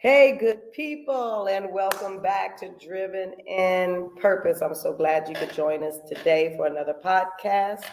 Hey, 0.00 0.38
good 0.38 0.72
people, 0.72 1.46
and 1.50 1.70
welcome 1.74 2.22
back 2.22 2.58
to 2.60 2.70
Driven 2.82 3.34
in 3.46 4.08
Purpose. 4.18 4.62
I'm 4.62 4.74
so 4.74 4.94
glad 4.94 5.28
you 5.28 5.34
could 5.34 5.52
join 5.52 5.82
us 5.82 5.98
today 6.08 6.54
for 6.56 6.64
another 6.64 6.94
podcast. 7.04 7.84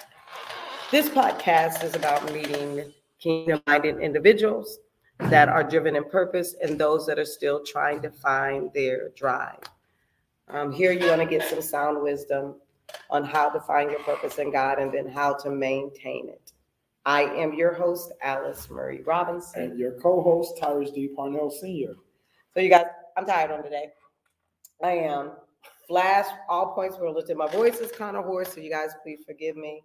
This 0.89 1.09
podcast 1.09 1.83
is 1.83 1.97
about 1.97 2.31
meeting 2.31 2.93
kingdom 3.19 3.61
minded 3.67 3.99
individuals 3.99 4.79
that 5.19 5.49
are 5.49 5.65
driven 5.65 5.97
in 5.97 6.05
purpose 6.05 6.55
and 6.63 6.79
those 6.79 7.05
that 7.07 7.19
are 7.19 7.25
still 7.25 7.61
trying 7.65 8.01
to 8.03 8.09
find 8.09 8.71
their 8.73 9.09
drive. 9.09 9.59
Um, 10.47 10.71
here, 10.71 10.93
you're 10.93 11.13
going 11.13 11.19
to 11.19 11.25
get 11.25 11.49
some 11.49 11.61
sound 11.61 12.01
wisdom 12.01 12.55
on 13.09 13.25
how 13.25 13.49
to 13.49 13.59
find 13.59 13.91
your 13.91 13.99
purpose 14.03 14.37
in 14.37 14.49
God 14.49 14.79
and 14.79 14.93
then 14.93 15.09
how 15.09 15.33
to 15.39 15.49
maintain 15.49 16.29
it. 16.29 16.53
I 17.07 17.21
am 17.23 17.53
your 17.53 17.73
host, 17.73 18.11
Alice 18.21 18.69
Marie 18.69 19.01
Robinson. 19.01 19.61
And 19.63 19.79
your 19.79 19.93
co-host, 19.93 20.57
Tyrus 20.59 20.91
D. 20.91 21.07
Parnell 21.15 21.49
Sr. 21.49 21.95
So 22.53 22.59
you 22.59 22.69
guys, 22.69 22.83
I'm 23.15 23.25
tired 23.25 23.49
on 23.49 23.63
today. 23.63 23.91
I 24.83 24.91
am. 24.91 25.31
Flash, 25.87 26.25
all 26.49 26.73
points 26.73 26.97
were 26.99 27.09
lifted. 27.09 27.37
My 27.37 27.47
voice 27.47 27.77
is 27.79 27.93
kind 27.93 28.17
of 28.17 28.25
hoarse, 28.25 28.53
so 28.53 28.59
you 28.59 28.69
guys 28.69 28.89
please 29.03 29.19
forgive 29.25 29.55
me. 29.55 29.83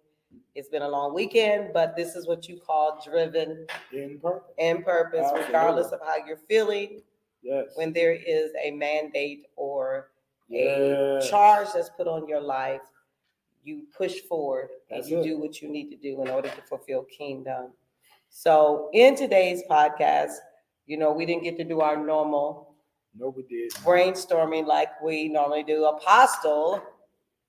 It's 0.53 0.67
been 0.67 0.81
a 0.81 0.89
long 0.89 1.13
weekend, 1.13 1.71
but 1.73 1.95
this 1.95 2.17
is 2.17 2.27
what 2.27 2.49
you 2.49 2.59
call 2.59 3.01
driven 3.05 3.67
In 3.93 4.19
purpose. 4.19 4.51
in 4.57 4.83
purpose, 4.83 5.21
Absolutely. 5.23 5.45
regardless 5.45 5.91
of 5.93 6.01
how 6.05 6.17
you're 6.27 6.41
feeling. 6.49 7.01
Yes. 7.41 7.67
When 7.75 7.93
there 7.93 8.11
is 8.13 8.51
a 8.61 8.71
mandate 8.71 9.45
or 9.55 10.09
a 10.51 11.15
Yes. 11.21 11.29
charge 11.29 11.67
that's 11.73 11.89
put 11.89 12.07
on 12.07 12.27
your 12.27 12.41
life, 12.41 12.81
you 13.63 13.83
push 13.97 14.19
forward 14.21 14.69
and 14.89 15.05
you 15.05 15.19
it. 15.19 15.23
do 15.23 15.39
what 15.39 15.61
you 15.61 15.69
need 15.69 15.89
to 15.89 15.95
do 15.97 16.21
in 16.21 16.29
order 16.29 16.49
to 16.49 16.61
fulfill 16.63 17.03
kingdom. 17.05 17.71
So, 18.29 18.89
in 18.93 19.15
today's 19.15 19.61
podcast, 19.69 20.33
you 20.85 20.97
know, 20.97 21.11
we 21.11 21.25
didn't 21.25 21.43
get 21.43 21.55
to 21.57 21.63
do 21.63 21.81
our 21.81 21.95
normal 21.95 22.75
No, 23.17 23.29
we 23.29 23.43
did. 23.43 23.71
brainstorming 23.83 24.65
like 24.65 24.89
we 25.01 25.29
normally 25.29 25.63
do. 25.63 25.85
Apostle, 25.85 26.81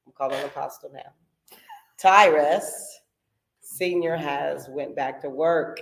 I'm 0.07 0.13
calling 0.17 0.39
him 0.39 0.47
Apostle 0.47 0.91
now. 0.93 1.13
Tyrus 1.99 3.01
Senior 3.61 4.17
has 4.17 4.69
went 4.69 4.95
back 4.95 5.21
to 5.23 5.31
work. 5.31 5.81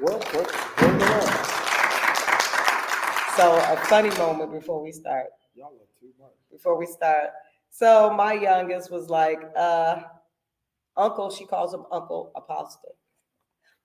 Well, 0.00 0.18
what, 0.18 0.32
what 0.32 0.98
the? 0.98 1.48
So, 3.36 3.54
a 3.56 3.76
funny 3.86 4.10
moment 4.16 4.52
before 4.52 4.82
we 4.82 4.90
start. 4.92 5.26
Y'all 5.54 5.66
are 5.68 6.00
too 6.00 6.08
much. 6.20 6.30
before 6.50 6.78
we 6.78 6.86
start. 6.86 7.30
So 7.70 8.12
my 8.14 8.32
youngest 8.32 8.90
was 8.90 9.08
like, 9.08 9.40
uh, 9.56 10.02
Uncle, 10.96 11.30
she 11.30 11.46
calls 11.46 11.72
him 11.72 11.84
Uncle 11.92 12.32
Apostle. 12.34 12.96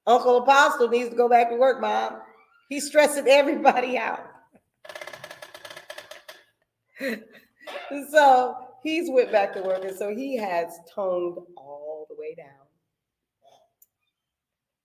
Uncle 0.06 0.38
Apostle 0.38 0.90
needs 0.90 1.10
to 1.10 1.16
go 1.16 1.30
back 1.30 1.50
to 1.50 1.56
work, 1.56 1.80
Mom. 1.80 2.20
He's 2.70 2.88
stressing 2.88 3.28
everybody 3.28 3.98
out. 3.98 4.26
so 8.12 8.56
he's 8.82 9.10
went 9.10 9.32
back 9.32 9.54
to 9.54 9.62
work, 9.62 9.84
and 9.86 9.96
so 9.96 10.14
he 10.14 10.36
has 10.38 10.80
toned 10.94 11.38
all 11.56 12.08
the 12.10 12.16
way 12.18 12.36
down. 12.36 12.48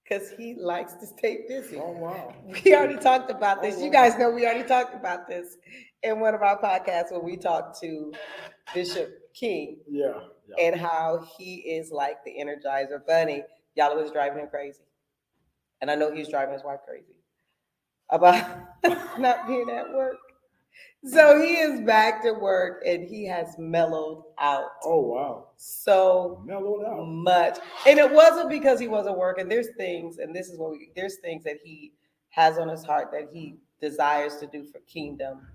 Because 0.04 0.30
he 0.30 0.54
likes 0.54 0.94
to 0.94 1.06
stay 1.06 1.44
busy. 1.48 1.76
Oh 1.76 1.92
wow. 1.92 2.34
We 2.64 2.74
already 2.74 2.96
talked 2.96 3.30
about 3.30 3.60
this. 3.62 3.76
Oh, 3.78 3.84
You 3.84 3.91
guys 3.91 4.19
know 4.19 4.30
we 4.30 4.46
already 4.46 4.66
talked 4.66 4.94
about 4.94 5.28
this 5.28 5.58
in 6.02 6.20
one 6.20 6.34
of 6.34 6.42
our 6.42 6.58
podcasts 6.58 7.12
when 7.12 7.24
we 7.24 7.36
talked 7.36 7.78
to 7.80 8.12
Bishop 8.74 9.33
King 9.34 9.78
Yeah. 9.88 10.20
yeah. 10.48 10.66
and 10.66 10.80
how 10.80 11.27
he 11.38 11.56
is 11.56 11.91
like 11.91 12.24
the 12.24 12.34
Energizer 12.38 13.05
Bunny. 13.06 13.42
Y'all 13.75 13.97
was 13.97 14.10
driving 14.10 14.41
him 14.41 14.48
crazy. 14.48 14.83
And 15.80 15.91
I 15.91 15.94
know 15.94 16.12
he's 16.12 16.28
driving 16.28 16.55
his 16.55 16.64
wife 16.64 16.80
crazy 16.86 17.20
about 18.10 18.58
not 19.19 19.47
being 19.47 19.70
at 19.70 19.92
work. 19.92 20.16
So 21.05 21.41
he 21.41 21.55
is 21.55 21.80
back 21.83 22.22
to 22.25 22.33
work 22.33 22.83
and 22.84 23.05
he 23.06 23.25
has 23.27 23.54
mellowed 23.59 24.25
out 24.41 24.71
Oh 24.82 25.00
wow. 25.00 25.48
so 25.56 26.42
Mellowed 26.44 26.84
out. 26.84 27.04
much. 27.06 27.59
And 27.87 27.98
it 28.00 28.10
wasn't 28.12 28.50
because 28.50 28.81
he 28.81 28.88
wasn't 28.88 29.16
working. 29.16 29.48
There's 29.48 29.69
things, 29.76 30.19
and 30.19 30.34
this 30.34 30.48
is 30.48 30.59
what 30.59 30.72
we 30.72 30.91
there's 30.97 31.16
things 31.19 31.44
that 31.44 31.59
he 31.62 31.92
has 32.31 32.59
on 32.59 32.69
his 32.69 32.82
heart 32.84 33.10
that 33.12 33.28
he 33.32 33.54
desires 33.81 34.38
to 34.38 34.47
do 34.48 34.65
for 34.65 34.81
kingdom. 34.81 35.47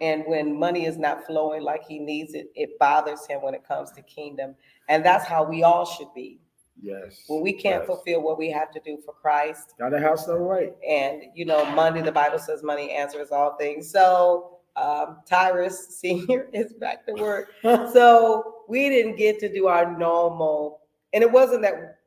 And 0.00 0.24
when 0.26 0.58
money 0.58 0.86
is 0.86 0.98
not 0.98 1.24
flowing 1.26 1.62
like 1.62 1.84
he 1.86 1.98
needs 1.98 2.34
it, 2.34 2.50
it 2.54 2.78
bothers 2.78 3.26
him 3.26 3.42
when 3.42 3.54
it 3.54 3.66
comes 3.66 3.92
to 3.92 4.02
kingdom. 4.02 4.54
And 4.88 5.04
that's 5.04 5.24
how 5.24 5.44
we 5.44 5.62
all 5.62 5.86
should 5.86 6.12
be. 6.14 6.40
Yes. 6.80 7.22
When 7.28 7.40
we 7.40 7.52
can't 7.52 7.82
yes. 7.82 7.86
fulfill 7.86 8.22
what 8.22 8.36
we 8.36 8.50
have 8.50 8.70
to 8.72 8.80
do 8.84 8.98
for 9.04 9.14
Christ, 9.14 9.74
Gotta 9.78 10.00
house 10.00 10.26
some 10.26 10.38
right. 10.38 10.74
and 10.86 11.22
you 11.34 11.44
know, 11.44 11.64
money, 11.66 12.02
the 12.02 12.12
Bible 12.12 12.38
says 12.38 12.62
money 12.62 12.90
answers 12.90 13.30
all 13.30 13.56
things. 13.56 13.90
So 13.90 14.58
um, 14.76 15.18
Tyrus 15.26 15.88
Senior 16.00 16.48
is 16.52 16.72
back 16.74 17.06
to 17.06 17.14
work. 17.14 17.52
So 17.92 18.64
we 18.68 18.88
didn't 18.88 19.16
get 19.16 19.38
to 19.40 19.52
do 19.52 19.66
our 19.68 19.96
normal, 19.96 20.80
and 21.12 21.22
it 21.22 21.30
wasn't 21.30 21.62
that 21.62 21.98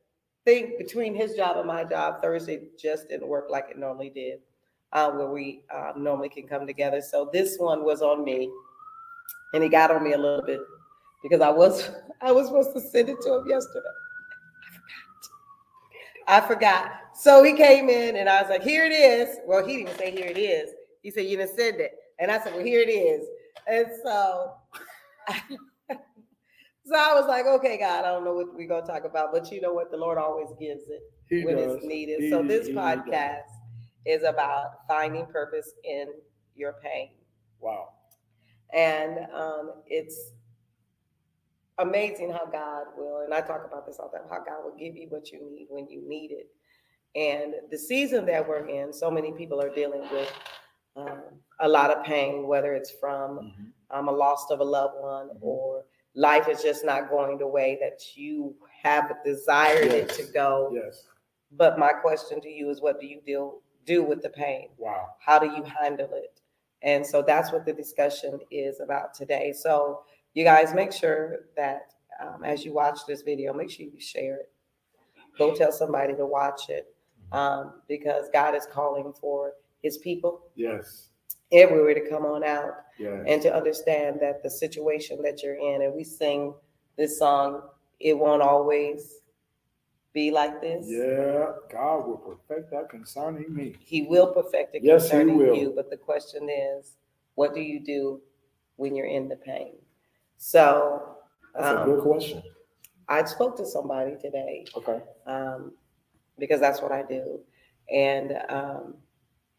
thing 0.44 0.76
between 0.78 1.16
his 1.16 1.36
job 1.36 1.58
and 1.58 1.68
my 1.68 1.84
job. 1.84 2.22
Thursday 2.22 2.68
just 2.78 3.10
didn't 3.10 3.28
work 3.28 3.46
like 3.50 3.68
it 3.72 3.78
normally 3.78 4.10
did, 4.10 4.40
uh, 4.98 5.12
where 5.12 5.28
we 5.30 5.62
uh, 5.74 5.94
normally 5.96 6.30
can 6.30 6.48
come 6.48 6.66
together. 6.66 7.02
So 7.02 7.30
this 7.32 7.58
one 7.58 7.84
was 7.84 8.02
on 8.02 8.24
me, 8.24 8.50
and 9.54 9.62
he 9.64 9.70
got 9.70 9.92
on 9.92 10.04
me 10.04 10.14
a 10.14 10.18
little 10.18 10.42
bit 10.46 10.60
because 11.22 11.42
I 11.42 11.50
was 11.50 11.90
I 12.22 12.32
was 12.32 12.48
supposed 12.48 12.74
to 12.74 12.82
send 12.82 13.10
it 13.10 13.22
to 13.22 13.34
him 13.36 13.48
yesterday. 13.48 13.86
I 16.28 16.40
forgot. 16.42 16.46
I 16.46 16.48
forgot. 16.48 16.92
So 17.14 17.44
he 17.44 17.54
came 17.54 17.90
in, 17.90 18.16
and 18.16 18.28
I 18.28 18.42
was 18.42 18.50
like, 18.50 18.64
"Here 18.64 18.86
it 18.86 18.92
is." 18.92 19.38
Well, 19.46 19.66
he 19.66 19.78
didn't 19.78 19.90
even 19.90 19.98
say, 20.00 20.12
"Here 20.12 20.28
it 20.28 20.38
is." 20.38 20.72
He 21.04 21.12
said, 21.12 21.26
"You 21.26 21.38
didn't 21.38 21.56
send 21.56 21.80
it," 21.80 21.92
and 22.20 22.32
I 22.32 22.40
said, 22.44 22.54
"Well, 22.56 22.66
here 22.66 22.82
it 22.82 22.90
is." 22.90 23.26
And 23.68 23.88
so. 24.04 24.54
So 26.90 26.96
I 26.96 27.20
was 27.20 27.28
like, 27.28 27.46
okay, 27.46 27.78
God, 27.78 28.06
I 28.06 28.12
don't 28.14 28.24
know 28.24 28.34
what 28.34 28.56
we're 28.56 28.66
gonna 28.66 28.88
talk 28.88 29.04
about, 29.04 29.34
but 29.34 29.52
you 29.52 29.60
know 29.60 29.74
what? 29.74 29.92
The 29.92 29.98
Lord 29.98 30.18
always 30.18 30.48
gives 30.58 30.84
it 30.88 31.02
He 31.30 31.44
when 31.44 31.58
does. 31.58 31.76
it's 31.76 31.86
needed. 31.86 32.22
He- 32.22 32.30
so 32.30 32.42
this 32.42 32.70
podcast 32.70 33.52
is 34.08 34.24
about 34.24 34.88
finding 34.88 35.26
purpose 35.28 35.74
in 35.84 36.08
your 36.56 36.74
pain, 36.84 37.12
Wow. 37.60 37.90
and 38.74 39.28
um, 39.34 39.74
it's 39.88 40.32
amazing 41.80 42.32
how 42.32 42.46
God 42.46 42.86
will. 42.98 43.22
And 43.22 43.34
I 43.34 43.42
talk 43.42 43.66
about 43.66 43.86
this 43.86 43.98
all 44.00 44.10
the 44.12 44.18
time. 44.20 44.28
How 44.30 44.38
God 44.40 44.64
will 44.64 44.76
give 44.78 44.96
you 44.96 45.08
what 45.10 45.32
you 45.32 45.40
need 45.52 45.68
when 45.70 45.88
you 45.88 46.02
need 46.08 46.32
it. 46.32 46.50
And 47.16 47.54
the 47.72 47.78
season 47.78 48.26
that 48.28 48.48
we're 48.48 48.68
in, 48.68 48.92
so 48.94 49.10
many 49.12 49.32
people 49.32 49.62
are 49.62 49.74
dealing 49.74 50.02
with 50.12 50.32
um, 50.96 51.22
a 51.60 51.68
lot 51.68 51.92
of 51.96 52.04
pain, 52.04 52.48
whether 52.48 52.74
it's 52.74 52.90
from 52.92 53.40
Mhm. 53.40 53.72
um, 53.92 54.08
a 54.10 54.12
loss 54.12 54.50
of 54.50 54.60
a 54.60 54.64
loved 54.64 55.00
one 55.00 55.30
Mhm. 55.30 55.38
or 55.42 55.86
life 56.16 56.48
is 56.50 56.64
just 56.64 56.84
not 56.84 57.10
going 57.10 57.38
the 57.38 57.48
way 57.48 57.78
that 57.80 58.18
you 58.18 58.56
have 58.82 59.24
desired 59.24 59.94
it 59.94 60.10
to 60.10 60.24
go. 60.34 60.72
Yes. 60.74 61.06
But 61.52 61.78
my 61.78 61.94
question 61.94 62.42
to 62.42 62.50
you 62.50 62.70
is 62.70 62.82
what 62.82 63.00
do 63.00 63.06
you 63.06 63.22
do 63.22 63.62
do 63.88 64.04
with 64.04 64.22
the 64.22 64.30
pain? 64.30 64.70
Wow. 64.78 65.08
How 65.20 65.40
do 65.40 65.48
you 65.48 65.64
handle 65.64 66.10
it? 66.14 66.40
And 66.84 67.04
so 67.06 67.24
that's 67.24 67.52
what 67.52 67.66
the 67.66 67.74
discussion 67.74 68.40
is 68.52 68.80
about 68.82 69.16
today. 69.16 69.52
So 69.54 70.04
you 70.36 70.44
guys 70.44 70.76
make 70.76 70.92
sure 70.92 71.40
that 71.56 71.94
um, 72.22 72.44
as 72.44 72.64
you 72.64 72.74
watch 72.74 73.00
this 73.08 73.24
video, 73.24 73.54
make 73.54 73.72
sure 73.72 73.86
you 73.88 74.00
share 74.00 74.36
it. 74.36 74.52
Go 75.38 75.56
tell 75.56 75.72
somebody 75.72 76.14
to 76.16 76.26
watch 76.26 76.70
it 76.70 76.94
um, 77.32 77.74
because 77.88 78.26
God 78.32 78.54
is 78.56 78.68
calling 78.72 79.14
for 79.20 79.54
his 79.82 79.98
people 79.98 80.42
Yes. 80.56 81.10
everywhere 81.52 81.94
to 81.94 82.10
come 82.10 82.26
on 82.26 82.44
out 82.44 82.74
Yes. 83.00 83.24
and 83.28 83.42
to 83.44 83.56
understand 83.56 84.20
that 84.22 84.42
the 84.44 84.50
situation 84.50 85.22
that 85.24 85.42
you're 85.44 85.56
in, 85.56 85.84
and 85.84 85.94
we 85.94 86.04
sing 86.04 86.54
this 86.98 87.20
song, 87.20 87.62
it 88.00 88.18
won't 88.18 88.42
always 88.42 89.22
be 90.18 90.32
like 90.32 90.60
this. 90.62 90.86
yeah. 90.90 91.52
God 91.72 92.08
will 92.08 92.18
perfect 92.32 92.72
that 92.72 92.90
concerning 92.90 93.54
me. 93.54 93.76
He 93.80 94.00
will 94.14 94.30
perfect 94.34 94.74
it 94.76 94.82
Yes, 94.84 95.04
he 95.04 95.10
concerning 95.12 95.38
will. 95.38 95.56
you, 95.56 95.74
but 95.76 95.92
the 95.92 95.98
question 96.10 96.50
is, 96.50 96.98
what 97.36 97.54
do 97.54 97.62
you 97.62 97.80
do 97.80 98.20
when 98.78 98.96
you're 98.96 99.14
in 99.20 99.30
the 99.30 99.36
pain? 99.36 99.74
So 100.38 101.16
That's 101.54 101.68
a 101.68 101.82
um, 101.82 101.86
good 101.90 102.02
question. 102.02 102.42
I 103.08 103.20
spoke 103.26 103.56
to 103.58 103.66
somebody 103.66 104.14
today 104.26 104.66
Okay. 104.80 105.00
um, 105.28 105.72
because 106.40 106.60
that's 106.66 106.82
what 106.82 106.92
I 106.92 107.04
do, 107.18 107.40
and 107.94 108.30
um, 108.50 108.84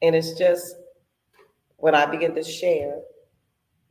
and 0.03 0.12
it's 0.19 0.32
just 0.44 0.67
when 1.85 1.94
I 1.94 2.05
begin 2.15 2.35
to 2.35 2.43
share 2.43 2.97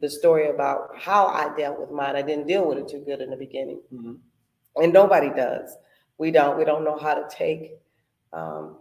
the 0.03 0.09
story 0.09 0.49
about 0.55 0.79
how 1.07 1.21
I 1.27 1.45
dealt 1.57 1.79
with 1.79 1.91
mine. 1.99 2.15
I 2.15 2.21
didn't 2.29 2.47
deal 2.47 2.67
with 2.67 2.77
it 2.77 2.87
too 2.93 3.03
good 3.09 3.21
in 3.25 3.29
the 3.31 3.37
beginning, 3.47 3.81
Mhm. 3.91 4.15
and 4.75 4.93
nobody 4.93 5.29
does. 5.45 5.69
We 6.17 6.31
don't. 6.31 6.57
We 6.57 6.65
don't 6.65 6.83
know 6.83 6.97
how 6.97 7.13
to 7.15 7.27
take 7.29 7.73
um, 8.33 8.77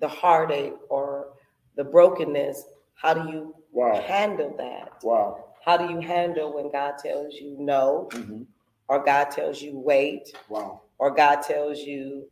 the 0.00 0.08
heartache 0.08 0.74
or 0.88 1.28
the 1.76 1.84
brokenness. 1.84 2.64
How 2.94 3.14
do 3.14 3.30
you 3.30 3.54
Wow. 3.72 4.00
handle 4.00 4.54
that? 4.58 5.02
Wow. 5.02 5.44
How 5.64 5.76
do 5.76 5.92
you 5.92 6.00
handle 6.00 6.54
when 6.54 6.70
God 6.72 6.94
tells 6.98 7.34
you 7.34 7.56
no, 7.58 8.08
hmm 8.12 8.42
or 8.88 9.02
God 9.04 9.30
tells 9.32 9.60
you 9.60 9.78
wait, 9.78 10.32
Wow. 10.48 10.82
or 10.98 11.10
God 11.10 11.42
tells 11.42 11.80
you 11.80 12.30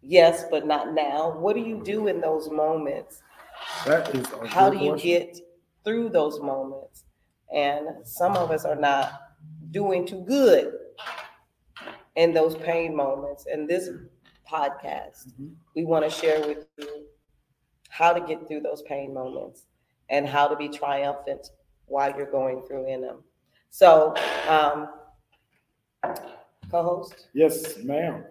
yes, 0.00 0.44
but 0.50 0.66
not 0.66 0.94
now? 0.94 1.32
What 1.38 1.54
do 1.56 1.60
you 1.62 1.82
do 1.84 2.06
in 2.08 2.20
those 2.20 2.50
moments? 2.50 3.22
That 3.86 4.14
is 4.14 4.26
how 4.46 4.70
do 4.70 4.76
you 4.78 4.90
question. 4.90 5.10
get 5.10 5.38
through 5.84 6.10
those 6.10 6.40
moments? 6.40 7.04
And 7.54 7.88
some 8.04 8.36
of 8.36 8.50
us 8.50 8.64
are 8.64 8.76
not 8.76 9.12
doing 9.72 10.06
too 10.06 10.22
good 10.26 10.72
in 12.16 12.32
those 12.32 12.54
pain 12.56 12.94
moments. 12.94 13.46
And 13.46 13.68
this 13.68 13.88
podcast, 14.48 15.28
Mhm. 15.38 15.54
we 15.74 15.84
want 15.84 16.04
to 16.04 16.10
share 16.10 16.40
with 16.46 16.66
you 16.78 17.06
how 17.88 18.12
to 18.12 18.20
get 18.20 18.46
through 18.48 18.60
those 18.60 18.82
pain 18.82 19.12
moments 19.14 19.66
and 20.08 20.26
how 20.26 20.48
to 20.48 20.56
be 20.56 20.68
triumphant 20.68 21.50
while 21.86 22.14
you're 22.16 22.30
going 22.30 22.62
through 22.62 22.86
in 22.86 23.00
them. 23.02 23.22
So, 23.70 24.14
um, 24.48 24.88
co-host, 26.70 27.28
Yes, 27.34 27.78
ma'am. 27.78 28.24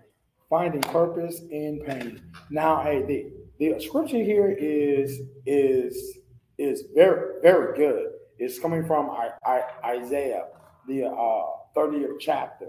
Finding 0.49 0.81
purpose 0.81 1.41
in 1.49 1.79
pain. 1.85 2.21
Now, 2.49 2.83
hey, 2.83 3.03
the, 3.03 3.31
the 3.57 3.79
scripture 3.79 4.21
here 4.21 4.49
is 4.51 5.21
is 5.45 6.17
is 6.57 6.83
very 6.93 7.41
very 7.41 7.75
good. 7.77 8.11
It's 8.37 8.59
coming 8.59 8.85
from 8.85 9.09
I, 9.11 9.31
I, 9.45 9.63
Isaiah, 9.85 10.47
the 10.87 11.05
uh, 11.05 11.43
30th 11.75 12.19
chapter, 12.19 12.67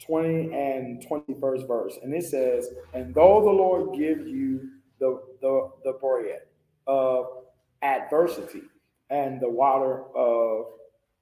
20 0.00 0.52
and 0.54 1.06
21st 1.06 1.66
verse, 1.68 1.98
and 2.02 2.14
it 2.14 2.24
says, 2.24 2.70
"And 2.94 3.14
though 3.14 3.40
the 3.42 3.50
Lord 3.50 3.98
give 3.98 4.26
you 4.26 4.70
the 5.00 5.20
the 5.40 5.70
the 5.84 5.92
bread 5.94 6.42
of 6.86 7.44
adversity 7.82 8.62
and 9.10 9.40
the 9.40 9.50
water 9.50 10.04
of 10.14 10.66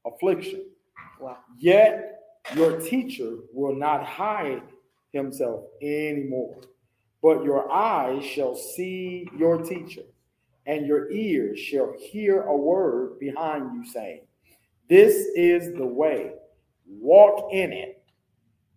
affliction." 0.06 0.66
wow, 1.20 1.38
Yet 1.58 2.20
your 2.54 2.80
teacher 2.80 3.38
will 3.52 3.74
not 3.74 4.04
hide 4.04 4.62
himself 5.12 5.64
anymore, 5.82 6.60
but 7.22 7.44
your 7.44 7.70
eyes 7.70 8.24
shall 8.24 8.54
see 8.54 9.28
your 9.36 9.58
teacher, 9.58 10.02
and 10.66 10.86
your 10.86 11.10
ears 11.10 11.58
shall 11.58 11.94
hear 11.98 12.42
a 12.42 12.56
word 12.56 13.18
behind 13.18 13.74
you 13.74 13.90
saying, 13.90 14.20
This 14.88 15.14
is 15.34 15.74
the 15.76 15.86
way, 15.86 16.32
walk 16.86 17.52
in 17.52 17.72
it. 17.72 17.95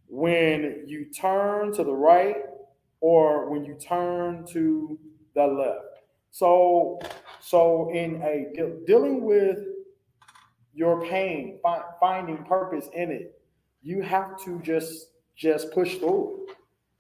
When 0.10 0.84
you 0.88 1.06
turn 1.06 1.72
to 1.74 1.84
the 1.84 1.94
right 1.94 2.38
or 3.02 3.50
when 3.50 3.64
you 3.64 3.76
turn 3.76 4.46
to 4.48 5.00
the 5.36 5.46
left. 5.46 5.86
So, 6.32 7.00
so 7.40 7.90
in 7.94 8.22
a 8.24 8.52
de- 8.56 8.78
dealing 8.86 9.24
with 9.24 9.60
your 10.74 11.02
pain, 11.08 11.60
fi- 11.62 11.84
finding 12.00 12.44
purpose 12.46 12.90
in 12.94 13.12
it, 13.12 13.40
you 13.82 14.02
have 14.02 14.40
to 14.44 14.60
just 14.62 15.12
just 15.36 15.72
push 15.72 15.96
through. 15.98 16.48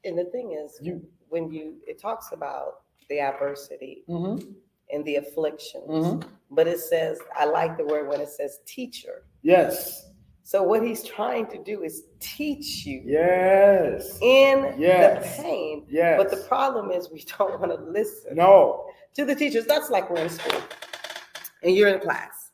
and 0.05 0.17
the 0.17 0.25
thing 0.25 0.53
is, 0.53 0.79
You 0.81 1.01
when 1.27 1.51
you 1.51 1.75
it 1.85 1.99
talks 1.99 2.31
about 2.31 2.81
the 3.09 3.19
adversity 3.19 4.03
mm-hmm, 4.07 4.49
and 4.93 5.03
the 5.05 5.15
afflictions, 5.17 5.89
mm-hmm. 5.89 6.27
but 6.51 6.67
it 6.67 6.79
says, 6.79 7.19
I 7.35 7.45
like 7.45 7.75
the 7.77 7.85
word 7.85 8.07
when 8.07 8.21
it 8.21 8.29
says 8.29 8.59
teacher. 8.65 9.23
yes, 9.41 10.08
So 10.49 10.63
what 10.63 10.81
he's 10.81 11.03
trying 11.03 11.45
to 11.51 11.63
do 11.63 11.83
is 11.83 12.05
teach 12.19 12.83
you 12.83 13.03
yes, 13.05 14.17
in 14.19 14.73
Yes. 14.79 15.37
the 15.37 15.43
pain. 15.43 15.85
yes. 15.87 16.17
But 16.17 16.31
the 16.31 16.43
problem 16.47 16.89
is 16.89 17.11
we 17.11 17.23
don't 17.37 17.59
want 17.59 17.71
to 17.71 17.77
listen 17.79 18.33
no, 18.35 18.87
to 19.13 19.25
the 19.25 19.35
teachers. 19.35 19.67
That's 19.67 19.91
like 19.91 20.09
we're 20.09 20.23
in 20.23 20.29
school 20.29 20.59
and 21.61 21.75
you're 21.75 21.89
in 21.89 21.99
class 21.99 22.49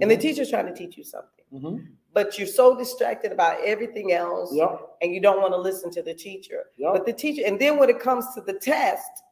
and 0.00 0.10
the 0.10 0.16
teacher's 0.16 0.50
trying 0.50 0.66
to 0.66 0.74
teach 0.74 0.96
you 0.96 1.04
something, 1.04 1.44
mm-hmm. 1.54 1.76
but 2.12 2.36
you're 2.38 2.48
so 2.48 2.76
distracted 2.76 3.30
about 3.30 3.60
everything 3.64 4.10
else 4.10 4.52
Yep, 4.52 4.96
and 5.02 5.14
you 5.14 5.20
don't 5.20 5.40
want 5.40 5.52
to 5.52 5.60
listen 5.60 5.92
to 5.92 6.02
the 6.02 6.14
teacher. 6.14 6.64
yep. 6.76 6.92
But 6.92 7.06
the 7.06 7.12
teacher, 7.12 7.42
and 7.46 7.56
then 7.56 7.78
when 7.78 7.88
it 7.88 8.00
comes 8.00 8.34
to 8.34 8.40
the 8.40 8.54
test, 8.54 9.22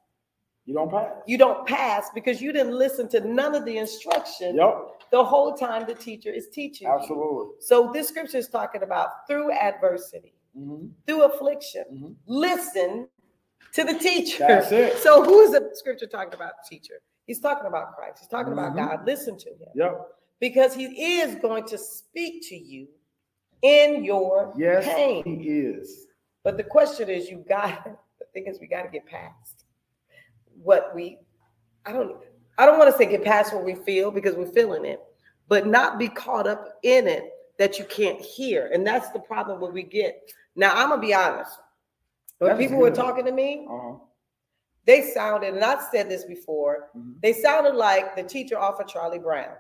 you 0.64 0.74
don't 0.74 0.92
pass. 0.92 1.10
you 1.26 1.38
don't 1.38 1.66
pass 1.66 2.10
because 2.14 2.40
you 2.40 2.52
didn't 2.52 2.78
listen 2.78 3.08
to 3.08 3.18
none 3.26 3.56
of 3.56 3.64
the 3.64 3.78
instruction 3.78 4.54
Yep, 4.54 4.95
the 5.10 5.22
whole 5.24 5.54
time 5.54 5.86
the 5.86 5.94
teacher 5.94 6.30
is 6.30 6.48
teaching 6.48 6.88
you. 6.88 6.92
absolutely. 6.94 7.54
So 7.60 7.90
this 7.92 8.08
scripture 8.08 8.38
is 8.38 8.48
talking 8.48 8.82
about 8.82 9.26
through 9.28 9.52
adversity, 9.52 10.32
Mm-hmm. 10.56 10.86
through 11.06 11.22
affliction, 11.24 11.84
Mhm. 11.92 12.16
listen 12.26 13.08
to 13.72 13.84
the 13.84 13.94
teacher. 13.98 14.46
That's 14.48 14.72
it. 14.72 14.96
So 14.98 15.22
who 15.22 15.40
is 15.40 15.50
the 15.52 15.70
scripture 15.74 16.06
talking 16.06 16.32
about 16.34 16.52
teacher? 16.68 17.00
He's 17.26 17.40
talking 17.40 17.66
about 17.66 17.94
Christ. 17.94 18.20
He's 18.20 18.28
talking 18.28 18.52
about 18.52 18.72
Mhm. 18.72 18.76
God. 18.76 19.06
Listen 19.06 19.36
to 19.36 19.50
him 19.50 19.68
Yep. 19.74 20.08
because 20.40 20.74
he 20.74 21.18
is 21.20 21.34
going 21.36 21.64
to 21.64 21.76
speak 21.76 22.42
to 22.48 22.56
you 22.56 22.88
in 23.62 24.02
your 24.04 24.54
Yes, 24.56 24.84
pain. 24.86 25.24
he 25.24 25.48
is. 25.60 26.06
But 26.42 26.56
the 26.56 26.64
question 26.64 27.10
is, 27.10 27.28
you 27.28 27.38
got 27.48 27.84
the 28.18 28.24
thing 28.32 28.46
is, 28.46 28.58
we 28.60 28.66
got 28.66 28.82
to 28.84 28.88
get 28.88 29.04
past 29.06 29.64
what 30.62 30.94
we. 30.94 31.18
I 31.84 31.92
don't. 31.92 32.24
I 32.58 32.66
don't 32.66 32.78
want 32.78 32.90
to 32.90 32.96
say 32.96 33.06
get 33.06 33.24
past 33.24 33.52
what 33.54 33.64
we 33.64 33.74
feel 33.74 34.10
because 34.10 34.34
we're 34.34 34.46
feeling 34.52 34.84
it, 34.84 35.00
but 35.48 35.66
not 35.66 35.98
be 35.98 36.08
caught 36.08 36.46
up 36.46 36.78
in 36.82 37.06
it 37.06 37.30
that 37.58 37.78
you 37.78 37.84
can't 37.86 38.20
hear, 38.20 38.70
and 38.72 38.86
that's 38.86 39.10
the 39.10 39.18
problem 39.18 39.60
when 39.60 39.72
we 39.72 39.82
get. 39.82 40.30
Now 40.56 40.72
I'm 40.74 40.90
gonna 40.90 41.00
be 41.00 41.14
honest. 41.14 41.58
When 42.38 42.50
That's 42.50 42.60
people 42.60 42.78
were 42.78 42.90
talking 42.90 43.24
to 43.24 43.32
me, 43.32 43.66
Uh-huh. 43.70 43.94
they 44.84 45.02
sounded, 45.02 45.54
and 45.54 45.64
I've 45.64 45.82
said 45.90 46.08
this 46.08 46.24
before, 46.24 46.90
Mhm. 46.94 47.20
they 47.22 47.32
sounded 47.32 47.74
like 47.74 48.14
the 48.14 48.22
teacher 48.22 48.58
off 48.58 48.78
of 48.80 48.86
Charlie 48.86 49.18
Brown. 49.18 49.56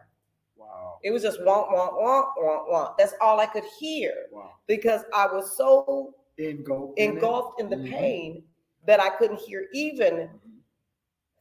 Wow. 0.56 0.98
It 1.02 1.10
was 1.10 1.22
just 1.22 1.40
womp, 1.40 1.70
womp, 1.70 1.94
womp, 1.94 2.36
womp, 2.38 2.68
womp. 2.70 2.98
That's 2.98 3.14
all 3.20 3.40
I 3.40 3.46
could 3.46 3.64
hear 3.78 4.26
Wow. 4.30 4.52
because 4.66 5.04
I 5.14 5.26
was 5.26 5.56
so 5.56 6.14
Engulfed. 6.38 6.98
in 6.98 7.12
engulfed 7.12 7.60
in 7.60 7.68
the 7.70 7.76
Mhm. 7.76 7.90
pain 7.90 8.44
that 8.86 9.00
I 9.00 9.10
couldn't 9.10 9.38
hear 9.40 9.68
even 9.72 10.30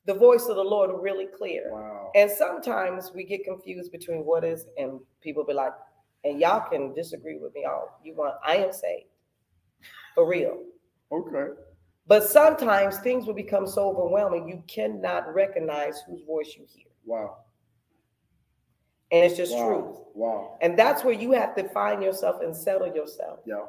the 0.06 0.14
voice 0.14 0.48
of 0.48 0.56
the 0.56 0.64
Lord 0.64 0.92
really 1.02 1.28
clear. 1.28 1.70
Wow. 1.72 2.12
And 2.16 2.30
sometimes 2.30 3.12
we 3.14 3.24
get 3.24 3.44
confused 3.44 3.92
between 3.92 4.20
what 4.26 4.44
is, 4.44 4.66
and 4.78 5.00
people 5.22 5.44
be 5.44 5.54
like, 5.54 5.74
and 6.24 6.40
y'all 6.40 6.68
can 6.70 6.94
disagree 6.94 7.38
with 7.38 7.54
me 7.54 7.66
all 7.66 8.00
you 8.04 8.16
want. 8.16 8.36
I 8.46 8.58
am 8.58 8.72
saved 8.72 9.06
for 10.16 10.28
real. 10.28 10.64
Okay. 11.12 11.54
But 12.08 12.24
sometimes 12.24 13.00
things 13.00 13.26
will 13.26 13.34
become 13.34 13.68
so 13.68 13.90
overwhelming 13.90 14.48
you 14.48 14.64
cannot 14.68 15.34
recognize 15.34 16.02
whose 16.08 16.22
voice 16.24 16.54
you 16.58 16.66
hear. 16.68 16.86
Wow. 17.04 17.38
And 19.12 19.24
it's 19.26 19.38
just 19.38 19.54
wow. 19.54 19.68
truth. 19.68 19.98
Wow. 20.14 20.58
And 20.62 20.78
that's 20.78 21.04
where 21.04 21.14
you 21.14 21.32
have 21.32 21.56
to 21.56 21.68
find 21.70 22.04
yourself 22.04 22.42
and 22.42 22.56
settle 22.56 22.94
yourself 22.94 23.40
Yeah. 23.46 23.66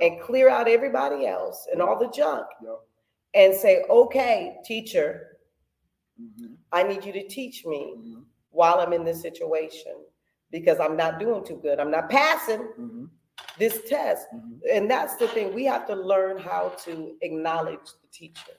and 0.00 0.20
clear 0.20 0.48
out 0.48 0.68
everybody 0.68 1.26
else 1.26 1.66
and 1.70 1.80
all 1.82 1.98
the 1.98 2.08
junk 2.10 2.46
Yeah. 2.62 2.76
and 3.34 3.54
say, 3.54 3.84
okay, 3.88 4.56
teacher, 4.64 5.33
Mm-hmm. 6.20 6.54
I 6.72 6.82
need 6.82 7.04
you 7.04 7.12
to 7.12 7.26
teach 7.28 7.64
me 7.66 7.94
Mm-hmm. 7.98 8.20
while 8.50 8.78
I'm 8.80 8.92
in 8.92 9.04
this 9.04 9.20
situation 9.22 9.94
because 10.50 10.78
I'm 10.80 10.96
not 10.96 11.18
doing 11.18 11.44
too 11.44 11.58
good. 11.62 11.80
I'm 11.80 11.90
not 11.90 12.08
passing 12.08 12.60
Mm-hmm. 12.78 13.04
this 13.58 13.80
test. 13.88 14.26
Mm-hmm. 14.34 14.54
And 14.72 14.90
that's 14.90 15.16
the 15.16 15.28
thing. 15.28 15.52
We 15.54 15.64
have 15.64 15.86
to 15.88 15.94
learn 15.94 16.38
how 16.38 16.72
to 16.84 17.16
acknowledge 17.22 17.86
the 18.02 18.08
teacher. 18.12 18.52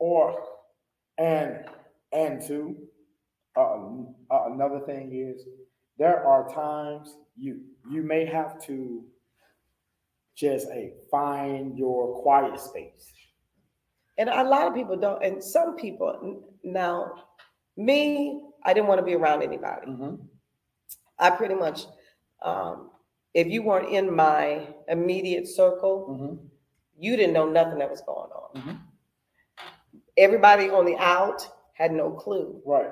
Or, 0.00 0.42
and 1.18 1.64
and 2.12 2.40
two, 2.46 2.76
uh, 3.56 3.76
uh, 4.30 4.52
another 4.52 4.80
thing 4.86 5.12
is 5.12 5.44
there 5.98 6.24
are 6.24 6.48
times 6.48 7.16
you 7.36 7.60
you 7.90 8.02
may 8.02 8.24
have 8.24 8.60
to 8.66 9.04
just 10.36 10.68
hey, 10.70 10.92
find 11.10 11.76
your 11.76 12.22
quiet 12.22 12.58
space. 12.60 13.12
And 14.18 14.28
a 14.28 14.42
lot 14.44 14.66
of 14.68 14.74
people 14.74 14.96
don't. 14.96 15.22
And 15.24 15.42
some 15.42 15.74
people, 15.76 16.42
now, 16.64 17.12
me, 17.76 18.42
I 18.64 18.72
didn't 18.74 18.88
want 18.88 18.98
to 19.00 19.04
be 19.04 19.14
around 19.14 19.42
anybody. 19.42 19.86
Mm-hmm. 19.88 20.14
I 21.18 21.30
pretty 21.30 21.54
much, 21.54 21.86
um, 22.42 22.90
if 23.34 23.46
you 23.48 23.62
weren't 23.62 23.92
in 23.92 24.14
my 24.14 24.68
immediate 24.88 25.46
circle, 25.48 26.08
Mm-hmm. 26.10 26.34
you 26.98 27.16
didn't 27.16 27.32
know 27.34 27.48
nothing 27.48 27.78
that 27.78 27.90
was 27.90 28.00
going 28.02 28.30
on. 28.30 28.60
Mhm. 28.60 28.78
Everybody 30.16 30.68
on 30.70 30.84
the 30.84 30.96
out 30.96 31.48
had 31.74 31.92
no 31.92 32.10
clue. 32.10 32.60
Right. 32.66 32.90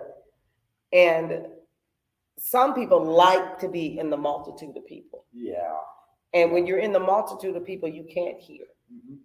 And 0.93 1.47
some 2.39 2.75
people 2.75 3.03
like 3.03 3.59
to 3.59 3.69
be 3.69 3.99
in 3.99 4.11
the 4.11 4.17
multitude 4.17 4.77
of 4.77 4.87
people. 4.87 5.25
Yeah. 5.33 5.77
And 6.35 6.53
when 6.53 6.67
you're 6.67 6.79
in 6.79 6.93
the 6.93 7.01
multitude 7.01 7.57
of 7.57 7.65
people, 7.65 7.89
you 7.89 8.05
can't 8.05 8.39
hear. 8.39 8.67
Mhm. 8.93 9.19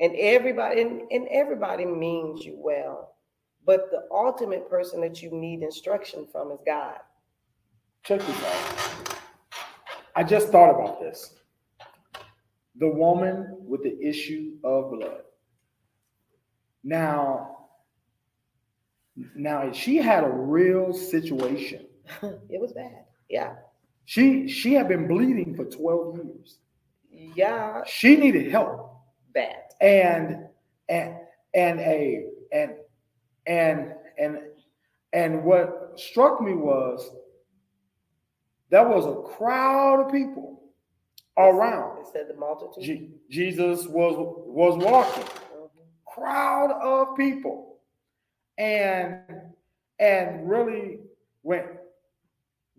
And 0.00 0.14
everybody 0.16 0.80
and, 0.80 1.02
and 1.10 1.28
everybody 1.28 1.84
means 1.84 2.44
you 2.44 2.56
well. 2.56 3.16
But 3.64 3.90
the 3.90 4.04
ultimate 4.10 4.68
person 4.70 5.00
that 5.02 5.22
you 5.22 5.30
need 5.30 5.62
instruction 5.62 6.26
from 6.30 6.52
is 6.52 6.58
God. 6.66 6.98
Check 8.04 8.20
this 8.20 8.44
out. 8.44 9.16
I 10.16 10.24
just 10.24 10.48
thought 10.48 10.70
about 10.70 11.00
this. 11.00 11.34
The 12.78 12.88
woman 12.88 13.56
with 13.66 13.82
the 13.82 13.98
issue 14.00 14.52
of 14.64 14.90
blood. 14.92 15.22
Now, 16.84 17.56
now 19.34 19.70
she 19.72 19.96
had 19.96 20.24
a 20.24 20.28
real 20.30 20.92
situation. 20.92 21.86
it 22.22 22.60
was 22.60 22.72
bad. 22.72 23.04
Yeah. 23.28 23.54
She 24.06 24.48
she 24.48 24.72
had 24.72 24.88
been 24.88 25.06
bleeding 25.06 25.54
for 25.54 25.64
12 25.66 26.16
years. 26.24 26.56
Yeah, 27.10 27.82
She 27.86 28.16
needed 28.16 28.50
help. 28.50 28.96
bad. 29.34 29.56
And 29.80 30.46
and 30.88 31.16
and 31.54 31.80
a 31.80 32.24
and 32.52 32.72
and 33.48 33.94
and 34.18 34.40
and 35.14 35.44
what 35.44 35.94
struck 35.96 36.40
me 36.42 36.54
was 36.54 37.10
there 38.70 38.86
was 38.88 39.06
a 39.06 39.22
crowd 39.36 40.06
of 40.06 40.12
people 40.12 40.62
around. 41.38 42.00
It 42.00 42.08
said 42.12 42.28
the 42.28 42.34
multitude. 42.34 42.84
Je- 42.84 43.10
Jesus 43.30 43.86
was 43.88 44.16
was 44.18 44.76
walking, 44.84 45.24
Mhm. 45.24 45.70
crowd 46.06 46.72
of 46.72 47.16
people, 47.16 47.80
and 48.58 49.22
and 49.98 50.48
really 50.48 51.00
when 51.42 51.64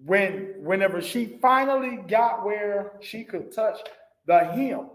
when 0.05 0.63
whenever 0.63 1.01
she 1.01 1.25
finally 1.41 1.97
got 1.97 2.45
where 2.45 2.93
she 3.01 3.23
could 3.25 3.51
touch 3.51 3.79
the 4.27 4.39
hem, 4.39 4.89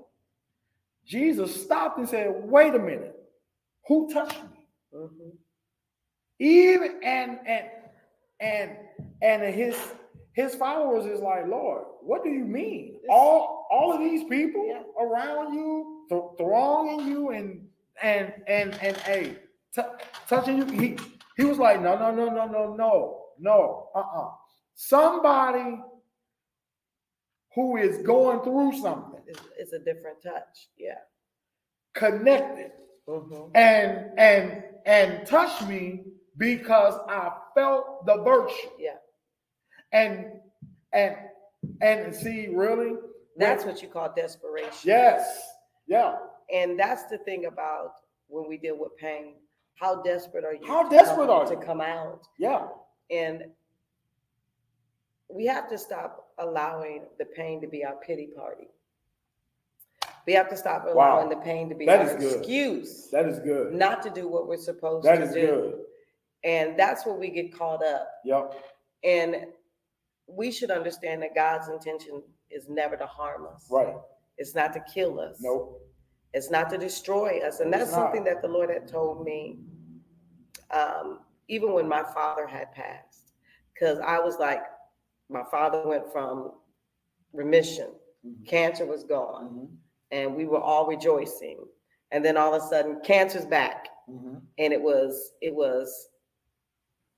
Jesus 1.05 1.63
stopped 1.65 1.99
and 1.99 2.09
said, 2.09 2.49
"Wait 2.49 2.75
a 2.75 2.79
minute, 2.79 3.17
who 3.89 4.13
touched 4.13 4.43
me?" 4.45 4.69
Mhm. 4.95 5.39
Even 6.39 7.01
and 7.03 7.39
and 7.47 7.67
and 8.41 8.71
and 9.23 9.55
his 9.55 9.77
his 10.33 10.55
followers 10.57 11.07
is 11.07 11.21
like, 11.21 11.47
Lord, 11.47 11.85
what 12.01 12.25
do 12.25 12.31
you 12.31 12.45
mean? 12.45 12.97
All 13.09 13.67
all 13.71 13.93
of 13.93 14.01
these 14.01 14.25
people 14.25 14.67
Yeah. 14.67 14.83
around 15.05 15.55
you, 15.55 16.07
th- 16.09 16.23
thronging 16.39 17.07
you, 17.07 17.31
and 17.31 17.67
and 18.03 18.33
and 18.49 18.75
and 18.83 18.97
hey, 18.99 19.37
t- 19.75 19.83
touching 20.29 20.59
you. 20.59 20.65
He 20.81 20.97
he 21.37 21.45
was 21.45 21.59
like, 21.59 21.81
no, 21.81 21.97
no, 21.99 22.11
no, 22.15 22.29
no, 22.29 22.47
no, 22.47 22.75
no, 22.75 23.25
no, 23.39 23.89
uh, 23.95 23.99
uh 24.01 24.31
Somebody 24.77 25.81
who 27.55 27.77
is 27.77 27.99
going 27.99 28.41
through 28.43 28.77
something, 28.81 29.21
It's, 29.29 29.41
it's 29.57 29.73
a 29.73 29.79
different 29.79 30.21
touch. 30.23 30.69
Yeah. 30.77 30.99
connected, 31.95 32.73
Mhm. 33.09 33.51
and 33.55 34.19
and 34.19 34.65
and 34.87 35.27
touch 35.27 35.63
me 35.69 36.05
because 36.39 36.95
I 37.09 37.33
felt 37.55 38.07
the 38.07 38.17
virtue. 38.23 38.69
Yeah. 38.79 38.97
And 39.93 40.27
and 40.93 41.17
and 41.81 42.15
see, 42.15 42.49
really, 42.49 42.97
That's 43.37 43.65
what 43.65 43.81
you 43.83 43.89
call 43.89 44.13
desperation. 44.15 44.71
yes, 44.85 45.43
yeah. 45.87 46.17
And 46.53 46.79
that's 46.79 47.05
the 47.05 47.19
thing 47.19 47.47
about 47.47 47.95
when 48.29 48.49
we 48.49 48.59
deal 48.59 48.79
with 48.79 48.97
pain. 48.97 49.35
How 49.77 50.03
desperate 50.03 50.45
are 50.45 50.55
you? 50.55 50.65
How 50.67 50.89
desperate 50.89 51.31
are 51.31 51.45
you 51.45 51.51
to 51.51 51.65
come 51.65 51.81
out? 51.81 52.27
Yeah, 52.39 52.67
And 53.11 53.45
we 55.29 55.47
have 55.47 55.69
to 55.71 55.79
stop 55.79 56.29
allowing 56.39 57.03
the 57.19 57.25
pain 57.25 57.61
to 57.61 57.67
be 57.67 57.85
our 57.85 57.97
pity 57.97 58.29
party. 58.37 58.69
We 60.27 60.33
have 60.35 60.49
to 60.51 60.57
stop 60.57 60.87
allowing 60.87 61.29
the 61.29 61.37
pain 61.37 61.69
to 61.71 61.75
be 61.75 61.87
That 61.87 62.01
our 62.01 62.17
is 62.17 62.23
good. 62.23 62.39
excuse 62.39 63.09
that 63.11 63.27
is 63.27 63.39
good. 63.41 63.75
not 63.75 64.03
to 64.05 64.11
do 64.11 64.29
what 64.29 64.47
we're 64.49 64.57
supposed 64.59 65.07
That 65.07 65.17
to 65.17 65.23
is 65.25 65.35
do. 65.35 65.41
good. 65.41 65.75
And 66.45 66.79
that's 66.79 67.07
where 67.07 67.15
we 67.15 67.31
get 67.31 67.57
caught 67.57 67.85
up. 67.85 68.09
Yep. 68.25 68.55
And 69.03 69.47
we 70.27 70.51
should 70.51 70.71
understand 70.71 71.23
that 71.23 71.35
God's 71.35 71.69
intention 71.69 72.23
is 72.51 72.69
never 72.69 72.97
to 72.97 73.07
harm 73.07 73.47
us. 73.53 73.67
Right. 73.71 73.95
It's 74.37 74.55
not 74.55 74.73
to 74.75 74.81
kill 74.93 75.21
us. 75.21 75.39
Nope. 75.41 75.81
It's 76.33 76.51
not 76.51 76.69
to 76.71 76.79
destroy 76.79 77.41
us. 77.41 77.61
And 77.61 77.73
that's 77.73 77.91
something 77.91 78.25
that 78.25 78.43
the 78.43 78.49
Lord 78.49 78.71
had 78.71 78.87
told 78.89 79.25
me 79.25 79.59
um, 80.71 81.21
even 81.49 81.73
when 81.73 81.89
my 81.89 82.03
father 82.03 82.47
had 82.47 82.73
passed. 82.73 83.33
Because 83.73 83.99
I 84.01 84.19
was 84.19 84.39
like, 84.39 84.63
my 85.29 85.43
father 85.51 85.87
went 85.87 86.11
from 86.13 86.53
remission, 87.33 87.91
Mhm. 88.27 88.47
cancer 88.47 88.87
was 88.87 89.05
gone, 89.05 89.51
Mhm. 89.51 89.77
and 90.11 90.37
we 90.37 90.47
were 90.47 90.61
all 90.61 90.87
rejoicing. 90.87 91.67
And 92.11 92.25
then 92.25 92.37
all 92.37 92.55
of 92.55 92.63
a 92.63 92.67
sudden, 92.67 93.01
cancer's 93.01 93.47
back. 93.47 93.89
Mhm. 94.09 94.43
And 94.59 94.73
it 94.73 94.81
was, 94.81 95.33
it 95.41 95.55
was 95.55 96.09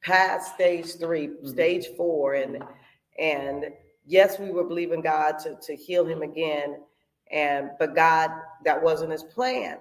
past 0.03 0.55
stage 0.55 0.95
3 0.97 1.29
Mhm. 1.29 1.49
stage 1.49 1.89
four, 1.97 2.35
and 2.35 2.63
and 3.19 3.73
yes, 4.05 4.39
we 4.39 4.51
were 4.51 4.65
believing 4.65 5.01
God 5.01 5.39
to, 5.41 5.57
to 5.57 5.75
heal 5.77 6.05
him 6.05 6.23
again. 6.23 6.81
And 7.31 7.71
but 7.79 7.95
God, 7.95 8.31
that 8.65 8.81
wasn't 8.83 9.13
his 9.13 9.25
plan. 9.25 9.79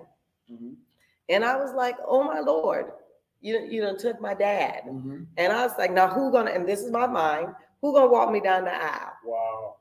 Mhm. 0.52 0.76
And 1.30 1.44
I 1.46 1.56
was 1.58 1.74
like, 1.74 1.98
oh 2.06 2.24
my 2.24 2.40
Lord, 2.40 2.92
you 3.42 3.60
you 3.70 3.82
done 3.82 3.98
took 3.98 4.20
my 4.22 4.34
dad. 4.34 4.84
Mhm. 4.88 5.28
And 5.38 5.54
I 5.54 5.66
was 5.66 5.78
like, 5.78 5.92
now 5.92 6.08
who 6.08 6.32
gonna, 6.32 6.52
and 6.52 6.68
this 6.68 6.82
is 6.82 6.92
my 6.92 7.06
mind, 7.08 7.54
who 7.82 7.94
gonna 7.94 8.08
walk 8.12 8.32
me 8.32 8.40
down 8.40 8.64
the 8.66 8.74
aisle? 8.74 9.14
Wow. 9.24 9.76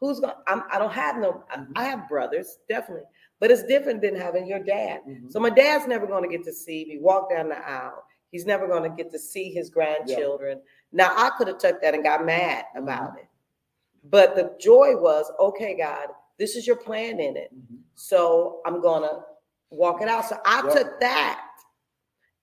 Who's 0.00 0.20
gonna, 0.20 0.36
I'm, 0.46 0.62
I 0.70 0.78
don't 0.78 0.92
have 0.92 1.16
no, 1.18 1.42
I- 1.50 1.56
Mhm. 1.58 1.72
I 1.76 1.84
have 1.84 2.08
brothers, 2.08 2.58
definitely. 2.68 3.04
But 3.40 3.50
it's 3.50 3.62
different 3.64 4.00
than 4.02 4.14
having 4.16 4.46
your 4.46 4.58
dad. 4.60 5.02
Mhm. 5.06 5.32
So 5.32 5.40
my 5.40 5.50
dad's 5.50 5.86
never 5.86 6.06
gonna 6.06 6.28
get 6.28 6.44
to 6.44 6.52
see 6.52 6.84
me 6.84 6.98
walk 6.98 7.30
down 7.30 7.48
the 7.48 7.58
aisle. 7.68 8.04
He's 8.30 8.44
never 8.46 8.66
gonna 8.68 8.90
get 8.90 9.10
to 9.12 9.18
see 9.18 9.50
his 9.50 9.70
grandchildren. 9.70 10.60
Now 10.92 11.14
I 11.16 11.30
could 11.36 11.48
have 11.48 11.58
took 11.58 11.80
that 11.82 11.94
and 11.94 12.02
got 12.02 12.24
mad 12.24 12.66
about 12.76 13.18
it. 13.18 13.26
But 14.04 14.36
the 14.36 14.54
joy 14.60 14.96
was, 14.96 15.30
okay, 15.38 15.76
God, 15.76 16.08
this 16.38 16.56
is 16.56 16.66
your 16.66 16.76
plan 16.76 17.20
in 17.20 17.36
it. 17.36 17.50
Mhm. 17.54 17.80
So 17.94 18.60
I'm 18.64 18.80
gonna 18.80 19.24
walk 19.70 20.02
it 20.02 20.08
out. 20.08 20.24
So 20.26 20.38
I 20.44 20.62
Yeah. 20.64 20.70
took 20.74 21.00
that 21.00 21.44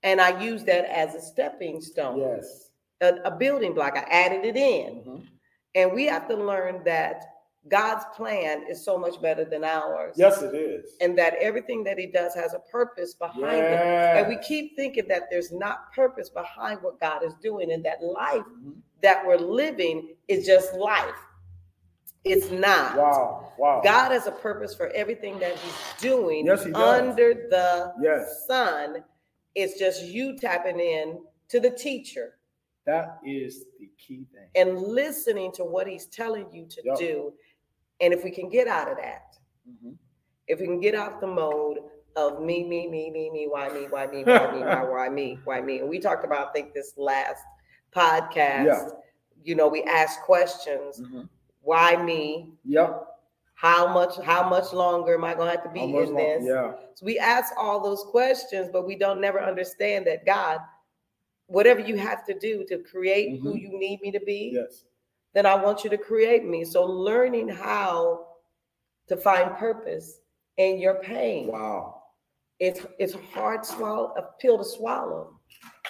and 0.03 0.19
I 0.19 0.41
used 0.41 0.65
that 0.65 0.85
as 0.85 1.15
a 1.15 1.21
stepping 1.21 1.81
stone, 1.81 2.19
Yes. 2.19 2.71
a, 3.01 3.15
a 3.25 3.31
building 3.31 3.73
block. 3.73 3.97
I 3.97 4.01
added 4.09 4.45
it 4.45 4.57
in. 4.57 5.03
Mhm. 5.03 5.27
And 5.75 5.93
we 5.93 6.05
have 6.05 6.27
to 6.29 6.35
learn 6.35 6.83
that 6.85 7.23
God's 7.67 8.05
plan 8.15 8.63
is 8.69 8.83
so 8.85 8.97
much 8.97 9.19
better 9.21 9.43
than 9.43 9.63
ours. 9.63 10.15
Yes, 10.17 10.41
it 10.41 10.53
is. 10.53 10.91
And 11.01 11.17
that 11.17 11.33
everything 11.41 11.83
that 11.85 11.97
he 11.97 12.05
does 12.05 12.35
has 12.35 12.53
a 12.53 12.59
purpose 12.59 13.15
behind 13.15 13.65
it. 13.65 13.79
And 14.15 14.27
we 14.27 14.37
keep 14.37 14.75
thinking 14.75 15.07
that 15.07 15.23
there's 15.31 15.51
not 15.51 15.91
purpose 15.93 16.29
behind 16.29 16.81
what 16.83 16.99
God 16.99 17.23
is 17.23 17.33
doing, 17.41 17.71
and 17.71 17.83
that 17.85 18.03
life 18.03 18.43
Mhm. 18.45 18.75
that 19.01 19.25
we're 19.25 19.37
living 19.37 20.15
is 20.27 20.45
just 20.45 20.73
life. 20.75 21.15
It's 22.23 22.49
not. 22.51 22.97
Wow. 22.97 23.53
Wow. 23.57 23.81
God 23.83 24.11
has 24.11 24.25
a 24.27 24.31
purpose 24.31 24.73
for 24.75 24.87
everything 24.89 25.37
that 25.39 25.57
He's 25.57 26.01
doing 26.01 26.45
Yes, 26.45 26.63
he 26.63 26.73
under 26.73 27.33
the 27.49 27.93
Yes. 28.01 28.45
sun. 28.47 29.03
It's 29.55 29.77
just 29.79 30.03
you 30.03 30.37
tapping 30.37 30.79
in 30.79 31.23
to 31.49 31.59
the 31.59 31.69
teacher 31.69 32.37
That 32.85 33.19
is 33.23 33.65
the 33.79 33.89
key 33.97 34.25
thing. 34.33 34.49
and 34.55 34.77
listening 34.79 35.51
to 35.53 35.63
what 35.63 35.87
He's 35.87 36.07
telling 36.07 36.51
you 36.51 36.65
to 36.67 36.81
Yep. 36.83 36.95
do. 36.97 37.33
And 38.01 38.13
if 38.13 38.23
we 38.23 38.31
can 38.31 38.49
get 38.49 38.67
out 38.67 38.89
of 38.89 38.97
that, 38.97 39.37
Mhm. 39.69 39.95
if 40.47 40.59
we 40.59 40.65
can 40.65 40.79
get 40.79 40.95
out 40.95 41.21
the 41.21 41.27
mode 41.27 41.79
of 42.15 42.41
me, 42.41 42.63
me, 42.63 42.87
me, 42.87 43.09
me, 43.09 43.29
me, 43.29 43.47
why 43.47 43.69
me, 43.69 43.87
why 43.89 44.07
me, 44.07 44.23
why 44.23 44.51
me, 44.51 44.59
why, 44.61 44.83
why 44.83 45.09
me, 45.09 45.39
why 45.43 45.61
me. 45.61 45.79
And 45.79 45.89
we 45.89 45.99
talked 45.99 46.23
about, 46.25 46.49
I 46.49 46.51
think, 46.53 46.73
this 46.73 46.93
last 46.97 47.43
podcast. 47.93 48.65
Yeah. 48.65 48.87
You 49.43 49.55
know, 49.55 49.67
we 49.67 49.83
asked 49.83 50.21
questions. 50.21 51.01
Mhm. 51.01 51.29
Why 51.61 51.95
me? 52.01 52.53
Yep. 52.65 53.07
How 53.55 53.87
much? 53.93 54.17
How 54.17 54.47
much 54.49 54.73
longer 54.73 55.13
am 55.15 55.23
I 55.23 55.33
going 55.33 55.47
to 55.47 55.51
have 55.55 55.63
to 55.63 55.69
be 55.69 55.81
in 55.81 55.91
long- 55.91 56.15
this? 56.15 56.43
Yeah. 56.45 56.73
So 56.93 57.05
we 57.05 57.17
ask 57.17 57.53
all 57.57 57.79
those 57.79 58.03
questions, 58.03 58.69
but 58.71 58.85
we 58.85 58.95
don't 58.95 59.21
never 59.21 59.39
understand 59.41 60.05
that 60.07 60.25
God, 60.25 60.59
whatever 61.47 61.79
you 61.79 61.95
have 61.97 62.25
to 62.25 62.37
do 62.37 62.65
to 62.65 62.79
create 62.79 63.39
who 63.39 63.53
Mhm. 63.53 63.61
you 63.61 63.79
need 63.79 64.01
me 64.01 64.11
to 64.11 64.19
be, 64.19 64.51
Yes. 64.53 64.83
Then 65.35 65.45
I 65.45 65.53
want 65.53 65.83
you 65.83 65.89
to 65.91 65.97
create 65.97 66.45
me. 66.45 66.63
So 66.65 66.83
learning 66.85 67.49
how 67.49 68.25
to 69.07 69.17
find 69.17 69.55
purpose 69.57 70.21
in 70.57 70.79
your 70.79 70.95
pain. 71.03 71.47
Wow. 71.49 72.01
It's 72.59 72.79
it's 72.97 73.13
a 73.13 73.19
hard 73.33 73.65
swallow, 73.65 74.13
a 74.17 74.23
pill 74.41 74.57
to 74.57 74.63
swallow. 74.63 75.37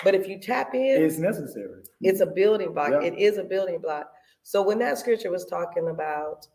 But 0.03 0.15
if 0.15 0.27
you 0.27 0.39
tap 0.39 0.73
in, 0.73 1.01
It's 1.01 1.19
necessary. 1.19 1.83
it's 2.01 2.21
a 2.21 2.25
building 2.25 2.73
block. 2.73 2.89
Yeah. 2.91 3.01
It 3.03 3.17
is 3.19 3.37
a 3.37 3.43
building 3.43 3.79
block. 3.79 4.11
So 4.41 4.61
when 4.63 4.79
that 4.79 4.97
scripture 4.97 5.29
was 5.31 5.45
talking 5.45 5.89
about 5.89 6.47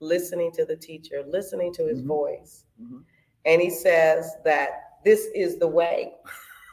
listening 0.00 0.52
to 0.52 0.64
the 0.64 0.76
teacher, 0.76 1.24
listening 1.28 1.72
to 1.74 1.86
his 1.86 2.00
Mhm. 2.02 2.06
voice, 2.06 2.64
Mhm. 2.80 3.02
and 3.46 3.60
he 3.60 3.68
says 3.68 4.36
that 4.44 4.68
this 5.04 5.26
is 5.34 5.58
the 5.58 5.66
way, 5.66 6.14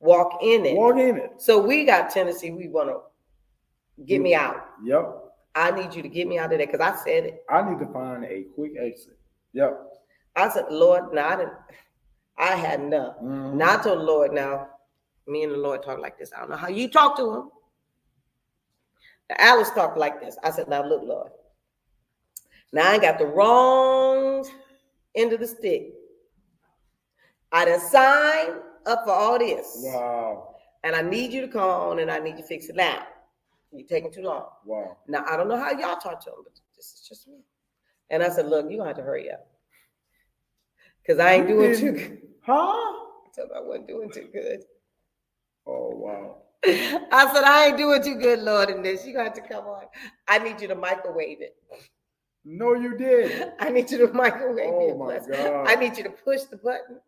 walk 0.00 0.42
in 0.42 0.64
it. 0.64 0.76
Walk 0.76 0.96
in 0.96 1.18
it. 1.18 1.32
So 1.42 1.60
we 1.60 1.84
got 1.84 2.10
Tennessee. 2.10 2.50
we 2.50 2.68
want 2.68 2.88
to 2.88 3.00
get 4.04 4.20
me 4.20 4.34
out. 4.34 4.68
Yep. 4.84 5.22
I 5.54 5.70
need 5.70 5.94
you 5.94 6.02
to 6.02 6.08
get 6.08 6.28
me 6.28 6.38
out 6.38 6.52
of 6.52 6.58
there 6.58 6.66
because 6.66 6.80
I 6.80 6.96
said 6.96 7.24
it. 7.24 7.44
I 7.48 7.68
need 7.68 7.78
to 7.78 7.86
find 7.92 8.24
a 8.24 8.44
quick 8.54 8.72
exit. 8.78 9.18
Yep. 9.54 9.78
I 10.36 10.48
said, 10.50 10.66
Lord, 10.70 11.14
no, 11.14 11.22
I 11.22 11.36
didn't. 11.36 11.54
I 12.38 12.54
had 12.54 12.80
enough. 12.80 13.16
Mhm. 13.18 13.54
Now 13.54 13.78
I 13.78 13.82
told 13.82 14.00
the 14.00 14.02
Lord, 14.04 14.32
now 14.32 14.68
me 15.26 15.42
and 15.44 15.52
the 15.52 15.56
Lord 15.56 15.82
talk 15.82 15.98
like 15.98 16.18
this. 16.18 16.32
I 16.34 16.40
don't 16.40 16.50
know 16.50 16.56
how 16.56 16.68
you 16.68 16.88
talk 16.88 17.16
to 17.16 17.34
him. 17.34 17.50
Now, 19.30 19.36
Alice 19.38 19.70
talked 19.70 19.96
like 19.96 20.20
this. 20.20 20.36
I 20.44 20.50
said, 20.50 20.68
now 20.68 20.84
look, 20.84 21.02
Lord. 21.02 21.32
Now 22.72 22.90
I 22.90 22.98
got 22.98 23.18
the 23.18 23.26
wrong 23.26 24.46
end 25.14 25.32
of 25.32 25.40
the 25.40 25.46
stick. 25.46 25.94
I 27.52 27.64
done 27.64 27.80
signed 27.80 28.60
up 28.84 29.04
for 29.04 29.12
all 29.12 29.38
this. 29.38 29.78
Wow. 29.82 30.54
And 30.84 30.94
I 30.94 31.02
need 31.02 31.32
you 31.32 31.40
to 31.40 31.48
come 31.48 31.62
on 31.68 31.98
and 32.00 32.10
I 32.10 32.18
need 32.18 32.36
you 32.36 32.42
to 32.42 32.46
fix 32.46 32.68
it 32.68 32.76
now. 32.76 33.06
You're 33.72 33.86
taking 33.86 34.12
too 34.12 34.22
long. 34.22 34.46
Wow. 34.64 34.96
Now 35.08 35.24
I 35.28 35.36
don't 35.36 35.48
know 35.48 35.58
how 35.58 35.70
y'all 35.72 35.96
talk 35.96 36.22
to 36.24 36.30
him, 36.30 36.36
but 36.44 36.52
this 36.76 36.92
is 36.94 37.06
just 37.08 37.28
me. 37.28 37.38
And 38.10 38.22
I 38.22 38.28
said, 38.28 38.46
look, 38.46 38.66
you're 38.68 38.78
gonna 38.78 38.90
have 38.90 38.96
to 38.96 39.02
hurry 39.02 39.30
up. 39.30 39.46
Cause 41.06 41.18
I 41.18 41.32
ain't 41.34 41.48
You 41.48 41.54
doing 41.56 41.76
too 41.76 41.92
good. 41.92 42.22
Huh? 42.42 42.52
I 42.54 43.28
told 43.34 43.50
him 43.50 43.56
I 43.56 43.60
wasn't 43.60 43.88
doing 43.88 44.10
too 44.10 44.28
good. 44.32 44.60
Oh 45.66 45.90
wow. 45.94 46.36
I 46.66 47.30
said, 47.32 47.44
I 47.44 47.66
ain't 47.66 47.76
doing 47.76 48.02
too 48.02 48.16
good, 48.16 48.40
Lord, 48.40 48.70
in 48.70 48.82
this. 48.82 49.06
You 49.06 49.12
got 49.12 49.34
to 49.36 49.40
come 49.40 49.66
on. 49.66 49.84
I 50.26 50.38
need 50.38 50.60
you 50.60 50.68
to 50.68 50.74
microwave 50.74 51.40
it. 51.40 51.56
No, 52.44 52.74
you 52.74 52.96
did. 52.96 53.52
I 53.60 53.70
need 53.70 53.90
you 53.90 53.98
to 53.98 54.12
microwave 54.12 54.72
Oh 54.72 54.90
it. 54.90 54.98
my. 54.98 55.36
God. 55.36 55.68
I 55.68 55.74
need 55.76 55.96
you 55.96 56.04
to 56.04 56.10
push 56.10 56.42
the 56.42 56.56
button. 56.56 56.98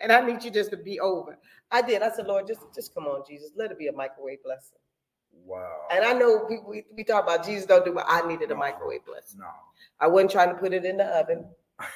And 0.00 0.10
I 0.10 0.20
need 0.20 0.42
you 0.42 0.50
just 0.50 0.70
to 0.70 0.76
be 0.76 0.98
over. 1.00 1.38
I 1.70 1.82
did. 1.82 2.02
I 2.02 2.10
said, 2.10 2.26
Lord, 2.26 2.46
just, 2.46 2.60
just 2.74 2.94
come 2.94 3.04
on, 3.04 3.22
Jesus. 3.28 3.52
Let 3.56 3.70
it 3.70 3.78
be 3.78 3.88
a 3.88 3.92
microwave 3.92 4.42
blessing. 4.42 4.78
Wow. 5.32 5.82
And 5.90 6.04
I 6.04 6.12
know 6.12 6.46
we, 6.48 6.58
we, 6.66 6.84
we 6.96 7.04
talk 7.04 7.24
about 7.24 7.44
Jesus 7.44 7.66
don't 7.66 7.84
do, 7.84 7.92
but 7.92 8.06
I 8.08 8.26
needed 8.26 8.50
a 8.50 8.54
No. 8.54 8.60
microwave 8.60 9.04
blessing. 9.04 9.40
No. 9.40 9.46
I 9.98 10.06
wasn't 10.06 10.30
trying 10.30 10.48
to 10.50 10.54
put 10.54 10.72
it 10.72 10.84
in 10.84 10.96
the 10.98 11.04
oven. 11.06 11.46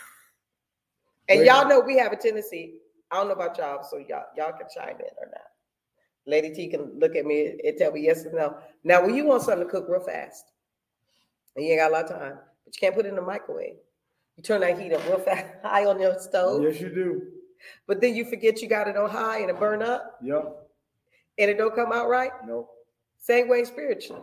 And 1.28 1.40
Wait. 1.40 1.46
y'all 1.46 1.66
know 1.66 1.80
we 1.80 1.96
have 1.96 2.12
a 2.12 2.16
tendency. 2.16 2.74
I 3.10 3.16
don't 3.16 3.28
know 3.28 3.32
about 3.34 3.56
y'all, 3.56 3.82
so 3.82 3.96
y'all 3.96 4.24
y'all 4.36 4.52
can 4.52 4.66
chime 4.74 4.96
in 5.00 5.06
or 5.18 5.28
not. 5.32 5.46
Lady 6.26 6.50
T 6.54 6.68
can 6.68 6.98
look 6.98 7.16
at 7.16 7.24
me 7.24 7.58
and 7.64 7.78
tell 7.78 7.92
me 7.92 8.02
yes 8.02 8.26
or 8.26 8.32
no. 8.32 8.58
Now, 8.82 9.00
when 9.02 9.14
you 9.14 9.24
want 9.24 9.42
something 9.42 9.64
to 9.66 9.70
cook 9.70 9.86
real 9.88 10.00
fast, 10.00 10.44
and 11.56 11.64
you 11.64 11.72
ain't 11.72 11.80
got 11.80 11.90
a 11.90 11.94
lot 11.94 12.04
of 12.04 12.10
time, 12.18 12.38
but 12.66 12.74
you 12.76 12.78
can't 12.80 12.94
put 12.94 13.06
it 13.06 13.08
in 13.08 13.16
the 13.16 13.22
microwave. 13.22 13.76
You 14.36 14.42
turn 14.42 14.60
that 14.60 14.78
heat 14.78 14.92
up 14.92 15.02
real 15.06 15.18
fast, 15.18 15.46
high 15.62 15.86
on 15.86 15.98
your 15.98 16.18
stove, 16.18 16.62
Yes, 16.62 16.78
you 16.78 16.90
do. 16.90 17.22
but 17.86 18.02
then 18.02 18.14
you 18.14 18.26
forget 18.26 18.60
you 18.60 18.68
got 18.68 18.86
it 18.88 18.96
on 18.98 19.08
high 19.08 19.38
and 19.38 19.48
it 19.48 19.58
burn 19.58 19.82
up 19.82 20.18
Yep. 20.22 20.56
and 21.38 21.50
it 21.50 21.56
don't 21.56 21.74
come 21.74 21.90
out 21.92 22.10
right. 22.10 22.32
No. 22.46 22.68
Same 23.24 23.48
way 23.48 23.64
spiritually. 23.64 24.20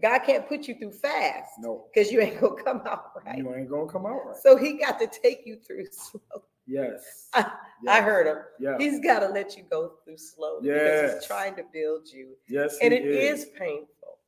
God 0.00 0.20
can't 0.20 0.48
put 0.48 0.68
you 0.68 0.76
through 0.76 0.92
fast 0.92 1.50
No. 1.58 1.86
because 1.92 2.12
you 2.12 2.20
ain't 2.20 2.40
gonna 2.40 2.62
come 2.62 2.80
out 2.86 3.10
right. 3.26 3.36
You 3.36 3.52
ain't 3.54 3.68
gonna 3.68 3.90
come 3.90 4.06
out 4.06 4.24
right. 4.24 4.36
So 4.40 4.56
he 4.56 4.74
got 4.78 5.00
to 5.00 5.08
take 5.08 5.42
you 5.44 5.56
through 5.66 5.86
slow. 5.90 6.44
Yes. 6.66 7.28
I 7.34 7.50
Yes. 7.82 8.04
heard 8.04 8.26
him. 8.28 8.36
Yeah. 8.60 8.78
He's 8.78 9.00
got 9.00 9.20
to 9.20 9.28
let 9.28 9.56
you 9.56 9.64
go 9.68 9.94
through 10.04 10.18
slowly 10.18 10.68
because 10.68 10.80
Yes. 10.80 11.14
he's 11.14 11.26
trying 11.26 11.56
to 11.56 11.64
build 11.72 12.06
you. 12.08 12.36
Yes. 12.48 12.78
And 12.80 12.92
it 12.94 13.04
is 13.04 13.46
painful. 13.58 14.18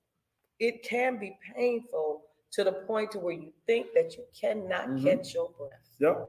It 0.58 0.82
can 0.82 1.18
be 1.18 1.38
painful 1.54 2.24
to 2.52 2.64
the 2.64 2.72
point 2.72 3.12
to 3.12 3.20
where 3.20 3.34
you 3.34 3.52
think 3.66 3.86
that 3.94 4.16
you 4.16 4.24
cannot 4.38 4.88
Mhm. 4.88 5.04
catch 5.04 5.32
your 5.32 5.50
breath. 5.50 5.88
Yep. 6.00 6.28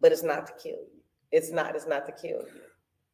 But 0.00 0.12
it's 0.12 0.22
not 0.22 0.46
to 0.46 0.52
kill 0.54 0.78
you. 0.78 1.02
It's 1.32 1.50
not, 1.50 1.74
it's 1.74 1.86
not 1.88 2.06
to 2.06 2.12
kill 2.12 2.42
you. 2.42 2.60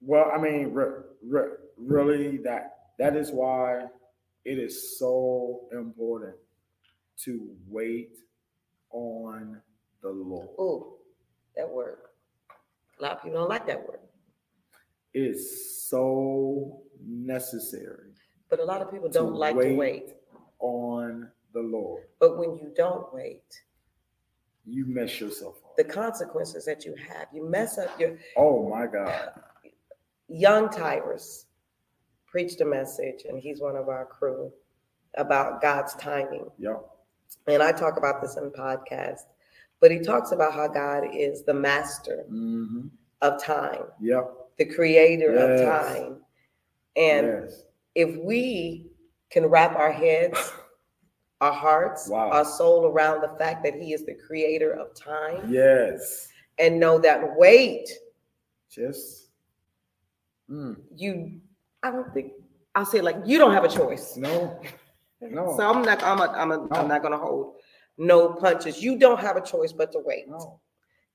Well, 0.02 0.30
I 0.32 0.38
mean, 0.38 0.74
re- 0.74 1.02
re- 1.22 1.56
really, 1.78 2.36
that 2.38 2.81
that 2.98 3.16
is 3.16 3.30
why 3.30 3.86
it 4.44 4.58
is 4.58 4.98
so 4.98 5.62
important 5.72 6.34
to 7.24 7.48
wait 7.68 8.16
on 8.90 9.60
the 10.02 10.08
Lord. 10.10 10.48
Oh, 10.58 10.96
that 11.56 11.68
word. 11.68 11.98
A 12.98 13.02
lot 13.02 13.12
of 13.12 13.22
people 13.22 13.38
don't 13.40 13.48
like 13.48 13.66
that 13.66 13.86
word. 13.86 14.00
It 15.14 15.20
is 15.22 15.86
so 15.88 16.82
necessary 17.06 18.12
But 18.48 18.60
a 18.60 18.64
lot 18.64 18.80
of 18.80 18.90
people 18.90 19.08
don't 19.08 19.34
like 19.34 19.52
to 19.54 19.58
wait. 19.58 19.76
wait. 19.76 20.14
on 20.60 21.28
the 21.52 21.60
Lord. 21.60 22.04
But 22.18 22.38
when 22.38 22.54
you 22.56 22.72
don't 22.74 23.12
wait, 23.12 23.42
You 24.64 24.86
mess 24.86 25.20
yourself 25.20 25.56
up. 25.64 25.76
the 25.76 25.84
consequences 25.84 26.64
that 26.64 26.84
you 26.86 26.94
have, 26.96 27.26
you 27.34 27.44
mess 27.48 27.76
up 27.78 27.98
your 28.00 28.16
Oh 28.36 28.68
my 28.68 28.86
God. 28.86 29.32
young 30.28 30.70
Tyrus 30.70 31.46
preached 32.32 32.62
a 32.62 32.64
message, 32.64 33.24
and 33.28 33.38
he's 33.38 33.60
one 33.60 33.76
of 33.76 33.88
our 33.90 34.06
crew 34.06 34.50
about 35.18 35.60
God's 35.60 35.94
timing. 35.96 36.50
Yeah. 36.58 36.76
And 37.46 37.62
I 37.62 37.70
talk 37.72 37.98
about 37.98 38.22
this 38.22 38.36
in 38.38 38.50
podcast, 38.50 39.20
but 39.80 39.90
he 39.90 39.98
talks 40.00 40.32
about 40.32 40.54
how 40.54 40.66
God 40.66 41.04
is 41.12 41.44
the 41.44 41.52
master 41.54 42.24
hmm 42.28 42.88
of 43.20 43.40
time, 43.40 43.84
Yep. 44.00 44.24
the 44.56 44.64
creator 44.64 45.34
Yes. 45.34 45.60
of 45.60 45.66
time. 45.66 46.16
And 46.96 47.26
yes. 47.26 47.64
if 47.94 48.16
we 48.16 48.90
can 49.30 49.46
wrap 49.46 49.76
our 49.76 49.92
heads, 49.92 50.38
our 51.42 51.52
hearts, 51.52 52.08
Wow. 52.08 52.30
our 52.30 52.44
soul 52.46 52.86
around 52.86 53.20
the 53.20 53.36
fact 53.38 53.62
that 53.64 53.74
he 53.74 53.92
is 53.92 54.04
the 54.06 54.14
creator 54.14 54.72
of 54.72 54.94
time 54.94 55.52
Yes. 55.52 56.28
and 56.58 56.80
know 56.80 56.98
that 56.98 57.36
wait, 57.36 57.90
Just. 58.70 59.28
Mm. 60.50 60.80
you, 60.96 61.40
I 61.82 61.90
don't 61.90 62.12
think, 62.14 62.32
I'll 62.74 62.84
say 62.86 63.00
like 63.00 63.16
you 63.24 63.38
don't 63.38 63.52
have 63.52 63.64
a 63.64 63.68
choice. 63.68 64.16
No. 64.16 64.60
No. 65.20 65.54
So 65.56 65.68
I'm 65.68 65.82
not, 65.82 66.02
I'm, 66.02 66.18
a, 66.20 66.26
I'm, 66.32 66.50
a, 66.52 66.56
No. 66.56 66.68
I'm 66.72 66.88
not 66.88 67.02
gonna 67.02 67.18
hold 67.18 67.54
no 67.98 68.30
punches. 68.34 68.82
You 68.82 68.98
don't 68.98 69.20
have 69.20 69.36
a 69.36 69.40
choice 69.40 69.72
but 69.72 69.92
to 69.92 70.00
wait. 70.04 70.28
No. 70.28 70.60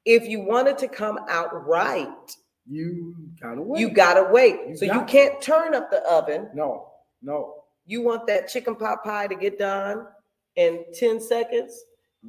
If 0.06 0.28
you 0.28 0.42
wanted 0.42 0.78
to 0.80 0.88
come 0.88 1.20
out 1.28 1.50
right, 1.68 2.08
You 2.70 3.16
gotta 3.42 3.62
wait. 3.62 3.80
you 3.82 3.90
gotta 3.90 4.32
wait. 4.32 4.60
You 4.70 4.78
so 4.78 4.86
you 4.86 4.92
to. 5.00 5.06
can't 5.06 5.42
turn 5.42 5.76
up 5.76 5.90
the 5.92 6.02
oven. 6.10 6.50
No. 6.54 6.92
No. 7.22 7.64
You 7.86 8.02
want 8.02 8.28
that 8.28 8.48
chicken 8.48 8.76
pot 8.76 9.04
pie 9.04 9.28
to 9.28 9.36
get 9.36 9.58
done 9.60 10.06
in 10.56 10.86
10 10.94 11.20
seconds 11.20 11.74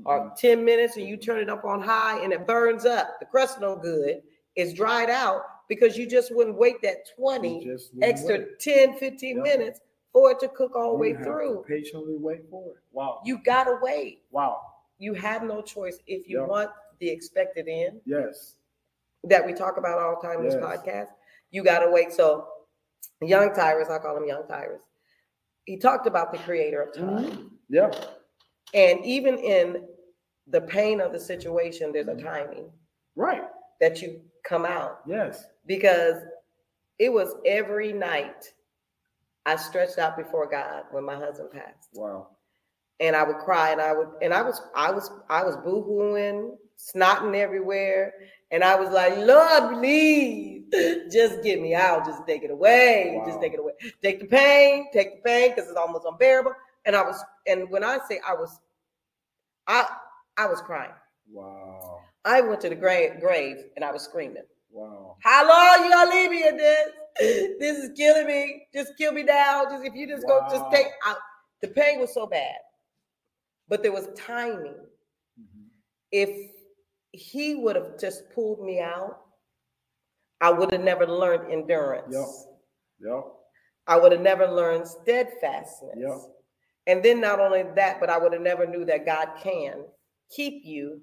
or 0.05 0.21
Mm-mm. 0.31 0.37
10 0.37 0.65
minutes, 0.65 0.97
and 0.97 1.07
you 1.07 1.17
turn 1.17 1.41
it 1.41 1.49
up 1.51 1.65
on 1.65 1.81
high 1.83 2.23
and 2.23 2.33
it 2.33 2.47
burns 2.47 2.85
up. 2.85 3.19
The 3.21 3.27
crust 3.27 3.61
no 3.61 3.77
good. 3.77 4.23
It's 4.57 4.73
dried 4.73 5.11
out 5.11 5.43
because 5.69 5.97
you 5.97 6.07
just 6.07 6.35
wouldn't 6.35 6.57
wait 6.57 6.81
that 6.83 7.09
20 7.17 7.71
extra 8.03 8.39
wait. 8.39 8.59
10, 8.61 8.95
15 8.99 9.37
Yep. 9.37 9.45
minutes 9.45 9.81
for 10.13 10.31
it 10.33 10.41
to 10.41 10.49
cook 10.49 10.75
all 10.75 10.93
the 10.93 10.99
way 10.99 11.11
have 11.13 11.19
to 11.19 11.25
through. 11.25 11.65
Patiently 11.69 12.17
wait 12.17 12.49
for 12.51 12.73
it. 12.73 12.79
Wow. 12.93 13.21
You 13.25 13.39
gotta 13.45 13.79
wait. 13.83 14.23
Wow. 14.31 14.61
You 14.99 15.15
have 15.15 15.43
no 15.43 15.61
choice 15.63 15.99
if 16.07 16.29
you 16.29 16.41
Yep. 16.41 16.49
want 16.49 16.71
the 16.99 17.09
expected 17.09 17.69
end 17.69 18.01
Yes. 18.05 18.57
that 19.25 19.45
we 19.47 19.53
talk 19.53 19.77
about 19.77 19.99
all 19.99 20.21
the 20.21 20.27
time 20.27 20.41
in 20.41 20.45
this 20.47 20.57
podcast. 20.57 21.11
You 21.51 21.63
gotta 21.63 21.91
wait. 21.91 22.13
So, 22.13 22.49
young 23.21 23.53
Tyrus, 23.55 23.89
I 23.91 23.99
call 23.99 24.17
him 24.17 24.25
young 24.27 24.47
Tyrus. 24.47 24.83
He 25.67 25.77
talked 25.77 26.07
about 26.07 26.33
the 26.33 26.39
creator 26.39 26.83
of 26.83 26.95
time. 26.95 27.59
Yeah. 27.69 27.91
And 28.75 29.05
even 29.05 29.39
in 29.39 29.87
the 30.47 30.63
pain 30.63 31.01
of 31.01 31.13
the 31.13 31.21
situation, 31.21 31.93
there's 31.93 32.09
a 32.09 32.15
Mhm. 32.15 32.23
timing 32.23 32.73
Right. 33.17 33.47
that 33.81 34.01
you 34.03 34.23
come 34.45 34.65
out 34.65 35.03
Yes. 35.07 35.47
Because 35.69 36.17
it 36.99 37.13
was 37.13 37.37
every 37.47 37.93
night 37.93 38.53
I 39.47 39.55
stretched 39.57 39.99
out 39.99 40.17
before 40.17 40.49
God 40.51 40.85
when 40.91 41.05
my 41.05 41.15
husband 41.15 41.51
passed. 41.53 41.91
Wow. 41.95 42.29
And 43.01 43.15
I 43.15 43.23
would 43.23 43.37
cry 43.37 43.71
and 43.71 43.81
I 43.81 43.93
would 43.93 44.09
and 44.21 44.35
I 44.35 44.43
was 44.43 44.61
I 44.75 44.91
was 44.91 45.11
I 45.31 45.45
was 45.45 45.57
boo-hooing, 45.59 46.57
snotting 46.77 47.37
everywhere. 47.37 48.13
And 48.51 48.65
I 48.65 48.75
was 48.75 48.91
like, 48.91 49.17
Lord, 49.19 49.75
please, 49.75 50.65
just 51.13 51.43
get 51.43 51.61
me 51.61 51.75
out. 51.75 52.07
Just 52.07 52.27
take 52.27 52.43
it 52.43 52.51
away. 52.51 53.21
Just 53.27 53.41
take 53.41 53.53
it 53.53 53.61
away. 53.61 53.73
Take 54.03 54.21
the 54.21 54.27
pain, 54.27 54.87
take 54.93 55.17
the 55.17 55.29
pain, 55.29 55.51
because 55.51 55.69
it's 55.69 55.79
almost 55.79 56.07
unbearable. 56.11 56.55
And 56.87 56.97
I 56.97 57.03
was, 57.03 57.23
and 57.47 57.71
when 57.71 57.85
I 57.85 57.99
say 58.09 58.21
I 58.27 58.33
was, 58.33 58.59
I 59.67 59.87
I 60.37 60.47
was 60.47 60.61
crying. 60.63 60.93
Wow. 61.31 62.01
I 62.25 62.41
went 62.41 62.61
to 62.63 62.69
the 62.69 62.75
grave, 62.75 63.21
grave 63.21 63.65
and 63.77 63.85
I 63.85 63.93
was 63.93 64.03
screaming. 64.03 64.45
Wow. 64.79 65.17
How 65.23 65.49
long 65.49 65.85
you 65.85 65.91
gonna 65.91 66.11
leave 66.11 66.31
me 66.31 66.47
in 66.47 66.57
this? 66.57 66.89
This 67.59 67.79
is 67.79 67.91
killing 67.97 68.27
me. 68.29 68.69
Just 68.73 68.97
kill 68.97 69.13
me 69.13 69.25
now. 69.25 69.65
Just 69.65 69.85
if 69.85 69.95
you 69.95 70.07
just 70.07 70.27
go, 70.27 70.41
just 70.49 70.63
Wow. 70.63 70.71
take 70.71 70.87
out. 71.05 71.19
The 71.63 71.69
pain 71.69 71.99
was 71.99 72.15
so 72.15 72.27
bad, 72.27 72.57
but 73.67 73.83
there 73.83 73.91
was 73.91 74.09
timing. 74.15 74.87
Mhm. 75.41 75.69
If 76.13 76.53
he 77.13 77.57
would 77.57 77.75
have 77.75 77.99
just 77.99 78.31
pulled 78.31 78.61
me 78.63 78.79
out, 78.81 79.27
I 80.41 80.51
would 80.53 80.71
have 80.73 80.83
never 80.83 81.07
learned 81.07 81.51
endurance. 81.51 82.15
Yep. 82.15 83.11
Yep. 83.11 83.25
I 83.89 83.97
would 83.97 84.13
have 84.13 84.21
never 84.21 84.47
learned 84.47 84.87
steadfastness. 84.87 85.97
Yep. 85.97 86.19
And 86.87 87.03
then 87.05 87.21
not 87.21 87.41
only 87.41 87.65
that, 87.75 87.99
but 87.99 88.11
I 88.11 88.19
would 88.19 88.33
have 88.33 88.43
never 88.43 88.65
knew 88.65 88.85
that 88.85 89.05
God 89.05 89.35
can 89.43 89.85
keep 90.31 90.65
you 90.65 91.03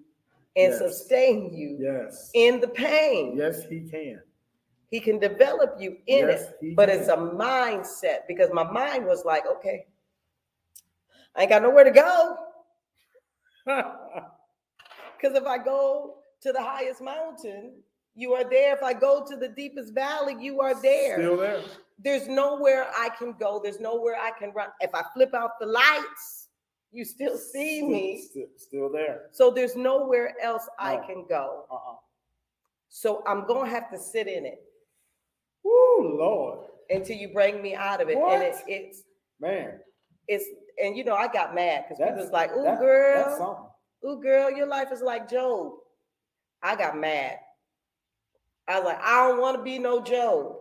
and 0.55 0.71
Yes. 0.71 0.79
sustain 0.79 1.53
you 1.53 1.77
Yes. 1.79 2.31
in 2.33 2.59
the 2.59 2.67
pain. 2.67 3.35
Yes, 3.37 3.63
he 3.65 3.81
can. 3.81 4.21
He 4.89 4.99
can 4.99 5.19
develop 5.19 5.75
you 5.79 5.97
in 6.07 6.27
Yes, 6.29 6.51
it, 6.61 6.75
but 6.75 6.89
can. 6.89 6.99
it's 6.99 7.09
a 7.09 7.17
mindset 7.17 8.27
because 8.27 8.51
my 8.53 8.63
mind 8.63 9.05
was 9.05 9.25
like, 9.25 9.45
okay, 9.47 9.87
I 11.35 11.41
ain't 11.41 11.49
got 11.49 11.61
nowhere 11.63 11.83
to 11.83 11.91
go. 11.91 12.37
Because 15.17 15.37
if 15.37 15.45
I 15.45 15.57
go 15.57 16.17
to 16.41 16.51
the 16.51 16.61
highest 16.61 17.01
mountain, 17.01 17.81
you 18.15 18.33
are 18.33 18.43
there. 18.43 18.75
If 18.75 18.83
I 18.83 18.93
go 18.93 19.25
to 19.25 19.35
the 19.35 19.47
deepest 19.47 19.93
valley, 19.93 20.35
you 20.39 20.61
are 20.61 20.79
there. 20.81 21.17
Still 21.17 21.37
there. 21.37 21.61
There's 21.97 22.27
nowhere 22.27 22.87
I 22.95 23.09
can 23.09 23.33
go. 23.39 23.59
There's 23.63 23.79
nowhere 23.79 24.15
I 24.15 24.31
can 24.37 24.51
run. 24.51 24.69
If 24.81 24.93
I 24.93 25.03
flip 25.13 25.33
out 25.33 25.51
the 25.59 25.65
lights, 25.67 26.44
you 26.91 27.03
still 27.05 27.37
see 27.37 27.77
Still- 27.79 27.89
me. 27.89 28.21
Still, 28.21 28.47
still 28.57 28.89
there. 28.91 29.29
So 29.31 29.51
there's 29.51 29.75
nowhere 29.75 30.35
else 30.41 30.67
I 30.79 30.95
No. 30.97 31.07
can 31.07 31.25
go. 31.27 31.65
Uh-uh. 31.71 31.95
So 32.89 33.23
I'm 33.27 33.45
going 33.45 33.65
to 33.65 33.71
have 33.71 33.89
to 33.91 33.97
sit 33.99 34.27
in 34.27 34.45
it 34.45 34.63
Woo, 35.63 36.17
Lord. 36.17 36.69
until 36.89 37.17
you 37.17 37.29
bring 37.33 37.61
me 37.61 37.75
out 37.75 38.01
of 38.01 38.09
it. 38.09 38.17
And 38.17 38.21
it, 38.43 38.51
What? 38.55 38.63
it's, 38.69 39.03
Man. 39.39 39.81
it's, 40.27 40.45
and 40.81 40.95
you 40.95 41.03
know, 41.03 41.15
I 41.15 41.27
got 41.27 41.53
mad 41.55 41.83
because 41.83 41.97
people 41.97 42.13
That's 42.15 42.25
was 42.25 42.31
like, 42.31 42.51
ooh, 42.51 42.63
that- 42.63 42.63
That's 42.63 42.81
girl, 42.81 43.37
something. 43.37 44.09
ooh, 44.09 44.21
girl, 44.21 44.51
your 44.51 44.67
life 44.67 44.91
is 44.91 45.01
like 45.01 45.29
Job. 45.29 45.73
I 46.63 46.75
got 46.75 46.97
mad. 46.97 47.39
I 48.67 48.79
was 48.79 48.85
like, 48.85 48.99
I 49.01 49.27
don't 49.27 49.39
want 49.41 49.57
to 49.57 49.63
be 49.63 49.77
no 49.77 50.01
Job. 50.01 50.55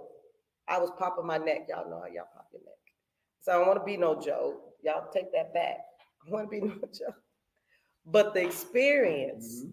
I 0.66 0.78
was 0.78 0.90
popping 0.98 1.26
my 1.26 1.38
neck. 1.38 1.66
Y'all 1.68 1.88
know 1.88 2.00
how 2.00 2.06
y'all 2.06 2.26
pop 2.34 2.48
your 2.52 2.62
neck. 2.62 2.74
So 3.42 3.52
I 3.52 3.56
don't 3.58 3.66
want 3.68 3.78
to 3.80 3.84
be 3.84 3.96
no 3.96 4.18
Joe. 4.20 4.60
Y'all 4.82 5.08
take 5.12 5.30
that 5.32 5.52
back. 5.54 5.78
I 6.26 6.30
want 6.30 6.50
to 6.50 6.60
be 6.60 6.60
no 6.66 6.74
Joe. 6.92 7.14
But 8.06 8.34
the 8.34 8.44
experience 8.44 9.64
Mhm. 9.64 9.72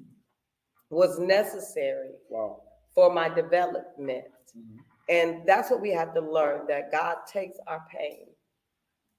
was 0.90 1.20
necessary 1.20 2.12
Wow. 2.30 2.62
for 2.94 3.12
my 3.12 3.30
development. 3.30 4.26
Mhm. 4.58 4.80
And 5.10 5.46
that's 5.48 5.70
what 5.72 5.82
we 5.82 5.92
have 5.92 6.14
to 6.14 6.22
learn 6.22 6.68
that 6.68 6.92
God 6.92 7.18
takes 7.28 7.58
our 7.68 7.86
pain 7.92 8.28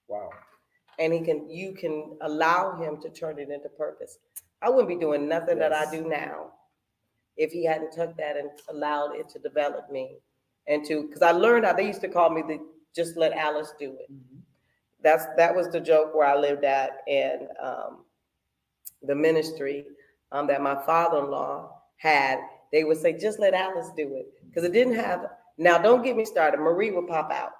Wow. 0.08 0.30
and 0.98 1.12
he 1.12 1.20
can 1.20 1.48
you 1.50 1.72
can 1.74 2.16
allow 2.22 2.76
him 2.76 3.00
to 3.02 3.10
turn 3.10 3.38
it 3.38 3.50
into 3.50 3.68
purpose. 3.70 4.18
I 4.62 4.70
wouldn't 4.70 4.88
be 4.88 4.96
doing 4.96 5.28
nothing 5.28 5.58
that 5.58 5.72
I 5.72 5.90
do 5.90 6.06
now 6.08 6.52
if 7.36 7.52
he 7.52 7.64
hadn't 7.64 7.92
took 7.92 8.16
that 8.16 8.36
and 8.36 8.50
allowed 8.68 9.16
it 9.16 9.28
to 9.30 9.38
develop 9.38 9.90
me 9.90 10.20
and 10.66 10.84
to 10.86 11.02
because 11.06 11.22
I 11.22 11.32
learned 11.32 11.66
how 11.66 11.72
they 11.74 11.86
used 11.86 12.00
to 12.02 12.08
call 12.08 12.30
me 12.30 12.42
the 12.42 12.60
just 12.94 13.16
let 13.16 13.32
Alice 13.32 13.72
do 13.78 13.96
it. 13.98 14.10
Mhm. 14.10 14.31
That's 15.02 15.26
that 15.36 15.54
was 15.54 15.68
the 15.68 15.80
joke 15.80 16.14
where 16.14 16.26
I 16.26 16.36
lived 16.36 16.64
at 16.64 16.98
and 17.08 17.48
um, 17.62 18.04
the 19.02 19.14
ministry 19.14 19.84
um, 20.30 20.46
that 20.46 20.62
my 20.62 20.74
father-in-law 20.84 21.70
had. 21.96 22.38
They 22.72 22.84
would 22.84 22.96
say, 22.96 23.12
just 23.12 23.38
let 23.38 23.52
Alice 23.52 23.90
do 23.96 24.14
it. 24.16 24.32
Because 24.48 24.64
it 24.64 24.72
didn't 24.72 24.94
have 24.94 25.26
now 25.58 25.78
don't 25.78 26.02
get 26.02 26.16
me 26.16 26.24
started. 26.24 26.58
Marie 26.60 26.90
would 26.90 27.06
pop 27.08 27.30
out. 27.30 27.52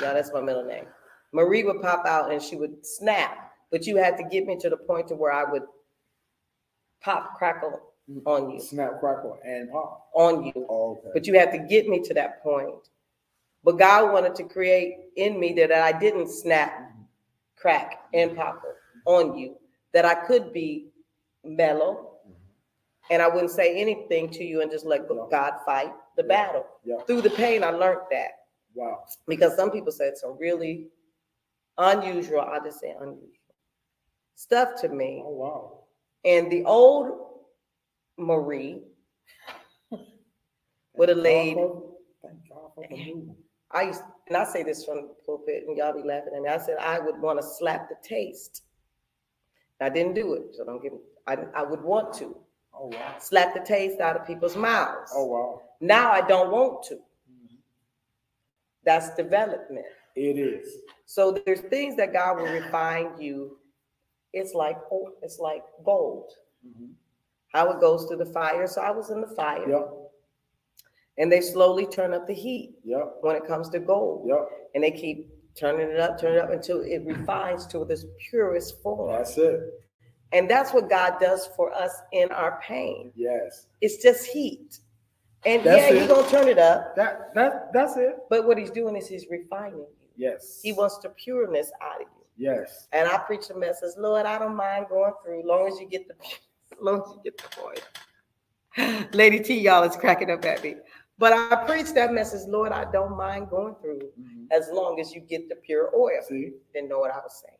Yeah, 0.00 0.12
that's 0.14 0.32
my 0.32 0.40
middle 0.40 0.64
name. 0.64 0.84
Marie 1.32 1.64
would 1.64 1.80
pop 1.82 2.06
out 2.06 2.30
and 2.32 2.40
she 2.42 2.56
would 2.56 2.84
snap, 2.86 3.52
but 3.70 3.86
you 3.86 3.96
had 3.96 4.16
to 4.18 4.24
get 4.24 4.46
me 4.46 4.56
to 4.58 4.70
the 4.70 4.76
point 4.76 5.08
to 5.08 5.14
where 5.14 5.32
I 5.32 5.44
would 5.50 5.62
pop 7.00 7.36
crackle 7.36 7.80
on 8.26 8.50
you, 8.50 8.60
Snap, 8.60 9.00
crackle, 9.00 9.38
and 9.44 9.70
pop. 9.70 10.08
on 10.14 10.44
you. 10.44 10.66
Oh, 10.68 10.98
okay. 10.98 11.10
But 11.14 11.26
you 11.26 11.38
had 11.38 11.50
to 11.52 11.58
get 11.58 11.88
me 11.88 12.00
to 12.02 12.14
that 12.14 12.42
point. 12.42 12.88
But 13.64 13.78
God 13.78 14.12
wanted 14.12 14.34
to 14.36 14.44
create 14.44 14.96
in 15.16 15.38
me 15.38 15.52
that 15.54 15.72
I 15.72 15.96
didn't 15.98 16.28
snap, 16.28 16.92
crack, 17.56 18.00
and 18.12 18.36
pop 18.36 18.62
on 19.06 19.36
you, 19.36 19.56
that 19.92 20.04
I 20.04 20.14
could 20.14 20.52
be 20.52 20.88
mellow 21.44 22.08
and 23.10 23.20
I 23.20 23.28
wouldn't 23.28 23.50
say 23.50 23.80
anything 23.80 24.30
to 24.30 24.44
you 24.44 24.62
and 24.62 24.70
just 24.70 24.86
let. 24.86 25.08
God 25.30 25.54
fight 25.66 25.92
the 26.16 26.22
battle. 26.22 26.64
Yeah. 26.84 26.96
Through 27.06 27.22
the 27.22 27.30
pain, 27.30 27.62
I 27.64 27.70
learned 27.70 28.00
that 28.10 28.30
Wow. 28.74 29.04
because 29.26 29.54
some 29.56 29.70
people 29.70 29.92
said 29.92 30.16
some 30.16 30.36
really 30.38 30.86
unusual, 31.78 32.40
I 32.40 32.58
just 32.60 32.80
say 32.80 32.94
unusual 32.98 33.28
stuff 34.34 34.80
to 34.80 34.88
me. 34.88 35.22
Oh, 35.24 35.30
wow. 35.30 35.78
And 36.24 36.50
the 36.50 36.64
old 36.64 37.10
Marie 38.18 38.82
would 40.94 41.08
have 41.08 41.18
Thank 41.22 41.24
laid 41.24 41.56
God 41.56 42.72
for- 42.74 42.86
Thank 43.72 43.92
God 43.94 43.96
for 43.96 43.98
the 43.98 44.02
move. 44.02 44.02
I 44.02 44.02
used, 44.02 44.02
and 44.28 44.36
I 44.36 44.44
say 44.44 44.62
this 44.62 44.84
from 44.84 44.96
the 45.08 45.14
pulpit, 45.26 45.64
and 45.66 45.76
y'all 45.76 45.92
be 45.94 46.02
laughing 46.06 46.32
at 46.36 46.42
me. 46.42 46.48
I 46.48 46.58
said 46.58 46.76
I 46.80 46.98
would 47.00 47.20
want 47.20 47.40
to 47.40 47.46
slap 47.46 47.88
the 47.88 47.96
taste. 48.06 48.64
I 49.80 49.88
didn't 49.88 50.14
do 50.14 50.34
it, 50.34 50.54
so 50.54 50.64
don't 50.64 50.82
get 50.82 50.92
me. 50.92 51.00
I, 51.26 51.36
I 51.54 51.62
would 51.62 51.82
want 51.82 52.12
to 52.14 52.36
Oh, 52.74 52.86
wow. 52.88 53.16
slap 53.18 53.54
the 53.54 53.60
taste 53.60 54.00
out 54.00 54.16
of 54.16 54.26
people's 54.26 54.56
mouths. 54.56 55.12
Oh, 55.14 55.26
wow. 55.26 55.62
Now 55.80 56.10
I 56.12 56.20
don't 56.22 56.50
want 56.50 56.84
to. 56.84 56.94
Mhm. 56.94 57.56
That's 58.84 59.14
development. 59.16 59.86
It 60.16 60.38
is. 60.38 60.78
So 61.06 61.32
there's 61.44 61.60
things 61.62 61.96
that 61.96 62.12
God 62.12 62.36
will 62.38 62.52
refine 62.52 63.20
you. 63.20 63.58
It's 64.32 64.54
like 64.54 64.78
oh, 64.90 65.12
it's 65.22 65.38
like 65.38 65.64
gold. 65.84 66.30
Mhm. 66.66 66.94
How 67.52 67.70
it 67.72 67.80
goes 67.80 68.06
through 68.06 68.18
the 68.18 68.26
fire. 68.32 68.66
So 68.66 68.80
I 68.80 68.90
was 68.90 69.10
in 69.10 69.20
the 69.20 69.26
fire, 69.26 69.68
Yep. 69.68 70.01
And 71.22 71.30
they 71.30 71.40
slowly 71.40 71.86
turn 71.86 72.12
up 72.12 72.26
the 72.26 72.34
heat 72.34 72.74
Yep. 72.84 73.18
when 73.20 73.36
it 73.36 73.46
comes 73.46 73.68
to 73.70 73.78
gold. 73.78 74.26
Yep. 74.28 74.48
and 74.74 74.82
they 74.82 74.90
keep 74.90 75.28
turning 75.54 75.88
it 75.88 76.00
up, 76.00 76.18
turning 76.18 76.38
it 76.38 76.44
up 76.44 76.50
until 76.50 76.80
it 76.80 77.02
refines 77.06 77.66
to 77.68 77.84
this 77.84 78.04
purest 78.28 78.82
form. 78.82 79.12
That's 79.12 79.36
it. 79.38 79.60
And 80.32 80.50
that's 80.50 80.72
what 80.72 80.88
God 80.90 81.20
does 81.20 81.46
for 81.56 81.72
us 81.74 81.94
in 82.12 82.30
our 82.32 82.58
pain. 82.66 83.12
Yes. 83.14 83.66
It's 83.82 84.02
just 84.02 84.26
heat. 84.26 84.78
And 85.44 85.62
That's 85.64 85.82
yeah, 85.82 85.92
it. 85.94 85.98
He's 86.00 86.08
gonna 86.08 86.28
turn 86.28 86.48
it 86.48 86.58
up, 86.58 86.96
That 86.96 87.34
that 87.34 87.72
that's 87.72 87.96
it. 87.96 88.16
but 88.30 88.46
what 88.46 88.56
he's 88.58 88.70
doing 88.70 88.96
is 88.96 89.06
he's 89.08 89.26
refining 89.30 89.78
you. 89.80 89.86
Yes. 90.16 90.60
He 90.62 90.72
wants 90.72 90.98
the 90.98 91.08
pureness 91.10 91.70
out 91.82 92.00
of 92.02 92.06
you. 92.16 92.46
Yes. 92.48 92.88
And 92.92 93.06
I 93.08 93.18
preach 93.18 93.48
the 93.48 93.56
message, 93.58 93.90
Lord, 93.98 94.24
I 94.24 94.38
don't 94.38 94.56
mind 94.56 94.86
going 94.88 95.12
through, 95.24 95.42
long 95.46 95.66
as 95.68 95.78
you 95.80 95.86
get 95.88 96.06
the 96.08 96.14
as 96.24 96.78
long 96.80 97.02
as 97.02 97.10
you 97.14 97.20
get 97.24 97.36
the 97.38 97.48
point. 97.60 97.82
Lady 99.14 99.40
T, 99.40 99.58
y'all 99.60 99.82
is 99.82 99.96
cracking 99.96 100.30
up 100.30 100.44
at 100.46 100.62
me. 100.62 100.76
But 101.22 101.32
I 101.34 101.64
preach 101.66 101.92
that 101.92 102.12
message, 102.12 102.48
Lord, 102.48 102.72
I 102.72 102.90
don't 102.90 103.16
mind 103.16 103.48
going 103.48 103.76
through 103.76 104.10
Mhm. 104.18 104.48
as 104.50 104.68
long 104.72 104.98
as 104.98 105.14
you 105.14 105.20
get 105.20 105.48
the 105.48 105.54
pure 105.54 105.94
oil. 105.94 106.20
See. 106.22 106.54
Didn't 106.74 106.88
know 106.88 106.98
what 106.98 107.12
I 107.12 107.18
was 107.18 107.40
saying. 107.46 107.58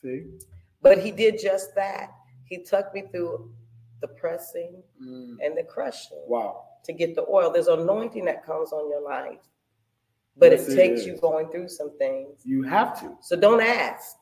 See. 0.00 0.38
But 0.80 0.98
he 0.98 1.10
did 1.10 1.36
just 1.36 1.74
that. 1.74 2.12
He 2.44 2.62
took 2.62 2.94
me 2.94 3.08
through 3.10 3.52
the 4.00 4.06
pressing 4.06 4.84
Mm. 5.02 5.38
and 5.42 5.58
the 5.58 5.64
crushing 5.64 6.22
Wow. 6.28 6.66
to 6.84 6.92
get 6.92 7.16
the 7.16 7.28
oil. 7.28 7.50
There's 7.50 7.66
anointing 7.66 8.26
that 8.26 8.44
comes 8.44 8.72
on 8.72 8.88
your 8.88 9.00
life, 9.00 9.42
but 10.36 10.52
Yes, 10.52 10.68
it 10.68 10.74
it 10.74 10.76
takes 10.76 11.00
is. 11.00 11.06
you 11.08 11.16
going 11.16 11.48
through 11.48 11.66
some 11.66 11.90
things. 11.98 12.46
You 12.46 12.62
have 12.62 12.96
to. 13.00 13.18
So 13.22 13.34
don't 13.34 13.60
ask. 13.60 14.18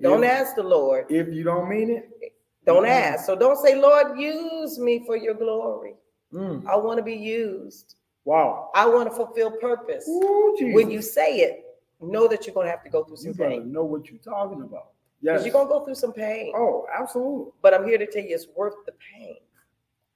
Don't 0.00 0.22
Yeah. 0.22 0.40
ask 0.40 0.56
the 0.56 0.62
Lord. 0.62 1.10
If 1.10 1.28
you 1.28 1.44
don't 1.44 1.68
mean 1.68 1.90
it. 1.90 2.32
Don't 2.64 2.86
ask. 2.86 3.26
So 3.26 3.36
don't 3.36 3.58
say, 3.58 3.74
Lord, 3.74 4.18
use 4.18 4.78
me 4.78 5.04
for 5.04 5.16
your 5.16 5.34
glory. 5.34 5.97
Mm. 6.32 6.66
I 6.66 6.76
want 6.76 6.98
to 6.98 7.02
be 7.02 7.14
used. 7.14 7.96
Wow. 8.24 8.70
I 8.74 8.86
want 8.86 9.08
to 9.10 9.14
fulfill 9.16 9.50
purpose. 9.52 10.06
Ooh, 10.08 10.56
When 10.72 10.90
you 10.90 11.00
say 11.00 11.38
it, 11.38 11.64
know 12.00 12.28
that 12.28 12.46
you're 12.46 12.54
going 12.54 12.66
to 12.66 12.70
have 12.70 12.84
to 12.84 12.90
go 12.90 13.04
through 13.04 13.16
some 13.16 13.32
better 13.32 13.50
pain. 13.50 13.72
know 13.72 13.84
what 13.84 14.08
you're 14.10 14.18
talking 14.18 14.60
about. 14.62 14.88
Yes. 15.20 15.44
you're 15.44 15.52
going 15.52 15.66
to 15.66 15.70
go 15.72 15.84
through 15.84 15.94
some 15.96 16.12
pain. 16.12 16.52
Oh, 16.54 16.86
absolutely. 16.96 17.52
But 17.62 17.74
I'm 17.74 17.86
here 17.86 17.98
to 17.98 18.06
tell 18.06 18.22
you 18.22 18.34
it's 18.34 18.46
worth 18.56 18.74
the 18.86 18.92
pain. 19.16 19.36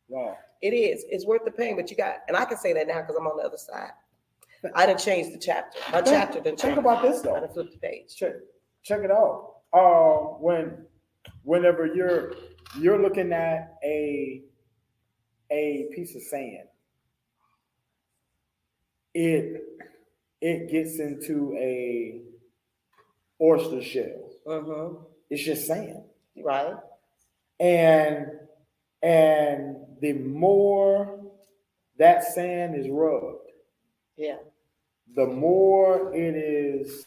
Wow. 0.08 0.36
It 0.60 0.74
is. 0.74 1.04
It's 1.08 1.24
worth 1.26 1.44
the 1.44 1.50
pain, 1.50 1.74
but 1.76 1.90
you 1.90 1.96
got, 1.96 2.18
and 2.28 2.36
I 2.36 2.44
can 2.44 2.56
say 2.58 2.72
that 2.74 2.86
now 2.86 3.00
because 3.00 3.16
I'm 3.16 3.26
on 3.26 3.36
the 3.38 3.42
other 3.44 3.56
side. 3.56 3.90
I 4.76 4.86
didn't 4.86 5.00
change 5.00 5.32
the 5.32 5.38
chapter. 5.40 5.78
My 5.90 6.02
Think- 6.02 6.06
chapter 6.08 6.40
didn't 6.40 6.60
Think 6.60 6.78
about 6.78 7.02
this 7.02 7.20
though. 7.20 7.34
I 7.34 7.40
done 7.40 7.48
flipped 7.48 7.72
the 7.72 7.78
page. 7.78 8.14
Check 8.14 8.34
check 8.84 9.00
it 9.00 9.10
out. 9.10 9.54
Uh, 9.72 10.34
when 10.38 10.86
whenever 11.42 11.84
you're 11.86 12.34
you're 12.78 13.00
looking 13.02 13.32
at 13.32 13.74
a 13.82 14.42
a 15.52 15.88
piece 15.94 16.16
of 16.16 16.22
sand, 16.22 16.66
it 19.14 19.62
it 20.40 20.70
gets 20.70 20.98
into 20.98 21.54
a 21.58 22.20
oyster 23.40 23.82
shell. 23.82 24.30
Mm-hmm. 24.46 24.96
It's 25.30 25.42
just 25.42 25.66
sand. 25.66 26.02
Right? 26.42 26.74
and 27.60 28.26
and 29.02 29.76
the 30.00 30.14
more 30.14 31.20
that 31.98 32.24
sand 32.24 32.74
is 32.74 32.88
rubbed 32.88 33.50
Yeah. 34.16 34.38
the 35.14 35.26
more 35.26 36.12
it 36.14 36.34
is 36.34 37.04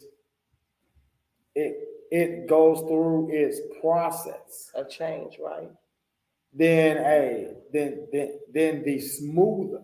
it 1.55 1.75
it 2.11 2.47
goes 2.47 2.79
through 2.81 3.29
its 3.31 3.59
process 3.81 4.69
A 4.75 4.85
change, 4.85 5.39
right? 5.43 5.69
Then 6.57 6.97
a 6.97 7.53
then 7.73 8.07
then 8.11 8.39
then 8.53 8.83
the 8.83 8.99
smoother 8.99 9.81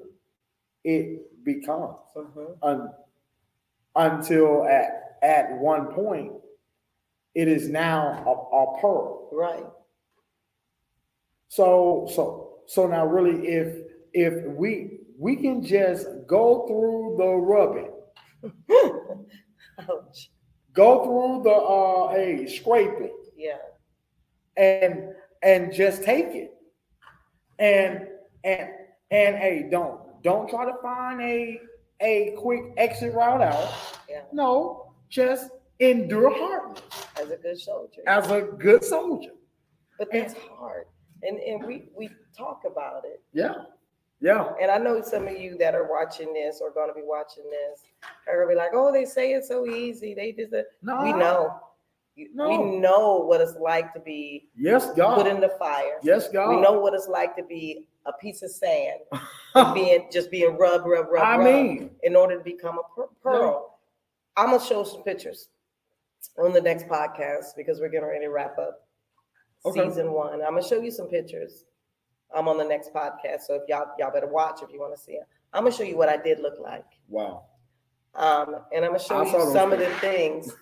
it 0.84 1.43
becomes 1.43 1.97
Mm-hmm. 2.15 2.53
un, 2.63 2.89
until 3.95 4.65
at 4.65 5.17
at 5.21 5.51
one 5.60 5.88
point 5.93 6.34
it 7.36 7.47
is 7.47 7.69
now 7.69 8.23
a, 8.25 8.55
a 8.55 8.81
pearl 8.81 9.29
Right. 9.31 9.65
So 11.47 12.07
so 12.13 12.60
so 12.67 12.88
now 12.88 13.05
really 13.05 13.47
if 13.47 13.77
if 14.13 14.45
we 14.45 14.99
we 15.17 15.36
can 15.36 15.63
just 15.63 16.07
go 16.27 16.65
through 16.67 17.15
the 17.17 17.29
rubbing, 17.36 17.91
Ouch. 19.79 20.31
go 20.73 21.03
through 21.03 21.43
the 21.43 21.51
uh 21.55 22.12
a 22.15 22.47
scraping 22.47 23.15
Yeah. 23.36 23.57
and 24.57 25.13
and 25.43 25.73
just 25.73 26.03
take 26.03 26.27
it. 26.36 26.53
And 27.62 28.08
and 28.43 28.69
and 29.12 29.36
hey, 29.38 29.67
don't 29.69 30.21
don't 30.24 30.50
try 30.50 30.65
to 30.65 30.74
find 30.82 31.21
a 31.21 31.62
a 32.02 32.34
quick 32.38 32.63
exit 32.78 33.13
route 33.13 33.41
out. 33.41 33.71
Yeah. 34.10 34.21
No, 34.34 34.93
just 35.10 35.52
endure 35.80 36.32
hard 36.36 36.82
As 37.21 37.30
a 37.30 37.38
good 37.38 37.60
soldier. 37.60 38.02
as 38.08 38.30
a 38.32 38.41
good 38.41 38.84
soldier. 38.84 39.32
But 40.00 40.10
that's 40.12 40.34
hard. 40.50 40.86
And 41.21 41.38
and 41.39 41.63
we 41.63 41.89
we 41.95 42.10
talk 42.36 42.63
about 42.65 43.06
it. 43.06 43.21
Yeah. 43.32 43.54
Yeah. 44.19 44.54
And 44.60 44.69
I 44.71 44.78
know 44.80 45.02
some 45.02 45.28
of 45.28 45.39
you 45.39 45.58
that 45.60 45.76
are 45.76 45.88
watching 45.89 46.34
this 46.34 46.60
or 46.62 46.71
gonna 46.71 46.93
be 46.93 47.02
watching 47.04 47.43
this 47.50 47.82
are 48.28 48.38
gonna 48.43 48.50
be 48.50 48.56
like, 48.56 48.71
oh, 48.74 48.91
they 48.91 49.06
say 49.06 49.34
it's 49.34 49.47
so 49.47 49.67
easy. 49.67 50.15
They 50.15 50.32
just 50.32 50.54
uh, 50.54 50.62
No. 50.82 51.04
we 51.04 51.13
know. 51.13 51.60
You- 52.15 52.30
No. 52.34 52.50
We 52.50 52.58
know 52.80 53.17
what 53.19 53.41
it's 53.41 53.56
like 53.56 53.93
to 53.93 54.00
be 54.00 54.50
Yes, 54.56 54.91
God. 54.93 55.15
put 55.17 55.28
in 55.28 55.39
the 55.39 55.50
fire. 55.60 56.00
yes, 56.04 56.28
God. 56.30 56.50
We 56.50 56.62
know 56.62 56.80
what 56.80 56.93
it's 56.93 57.08
like 57.08 57.36
to 57.38 57.43
be 57.43 57.88
a 58.06 58.13
piece 58.13 58.41
of 58.41 58.52
sand 58.52 59.00
being 59.74 60.08
just 60.12 60.30
being 60.32 60.58
rub, 60.58 60.86
rub, 60.86 61.08
rub, 61.10 61.24
I 61.24 61.38
rub 61.38 61.45
mean, 61.45 61.91
in 62.04 62.15
order 62.15 62.38
to 62.38 62.43
become 62.43 62.78
a 62.80 62.95
per- 62.95 63.08
pearl. 63.21 63.78
I'm 64.36 64.47
gonna 64.52 64.60
show 64.63 64.84
some 64.84 65.04
pictures 65.04 65.50
on 66.38 66.54
the 66.54 66.62
next 66.62 66.88
podcast 66.88 67.56
because 67.56 67.80
we're 67.80 67.89
getting 67.89 68.08
ready 68.08 68.26
to 68.26 68.32
wrap 68.32 68.58
up 68.58 68.88
Okay. 69.65 69.88
season 69.88 70.12
one. 70.12 70.41
I'm 70.41 70.54
gonna 70.56 70.63
show 70.63 70.80
you 70.82 70.89
some 70.91 71.08
pictures. 71.08 71.65
I'm 72.34 72.47
on 72.47 72.58
the 72.58 72.63
next 72.65 72.93
podcast, 72.93 73.41
so 73.41 73.56
if 73.56 73.63
y'all 73.67 73.88
y'all 74.00 74.12
better 74.12 74.28
watch 74.28 74.62
if 74.63 74.71
you 74.71 74.80
want 74.80 74.95
to 74.95 75.02
see 75.02 75.13
it. 75.13 75.24
I'm 75.54 75.63
gonna 75.63 75.76
show 75.76 75.84
you 75.84 75.97
what 75.97 76.10
I 76.10 76.17
did 76.17 76.39
look 76.39 76.60
like. 76.60 76.86
wow. 77.08 77.43
Um, 78.15 78.56
and 78.74 78.84
I'm 78.84 78.91
gonna 78.91 79.00
show 79.04 79.17
I 79.19 79.26
you 79.26 79.52
some 79.54 79.71
of 79.74 79.80
the 79.80 79.86
pictures. 79.86 80.02
things. 80.02 80.56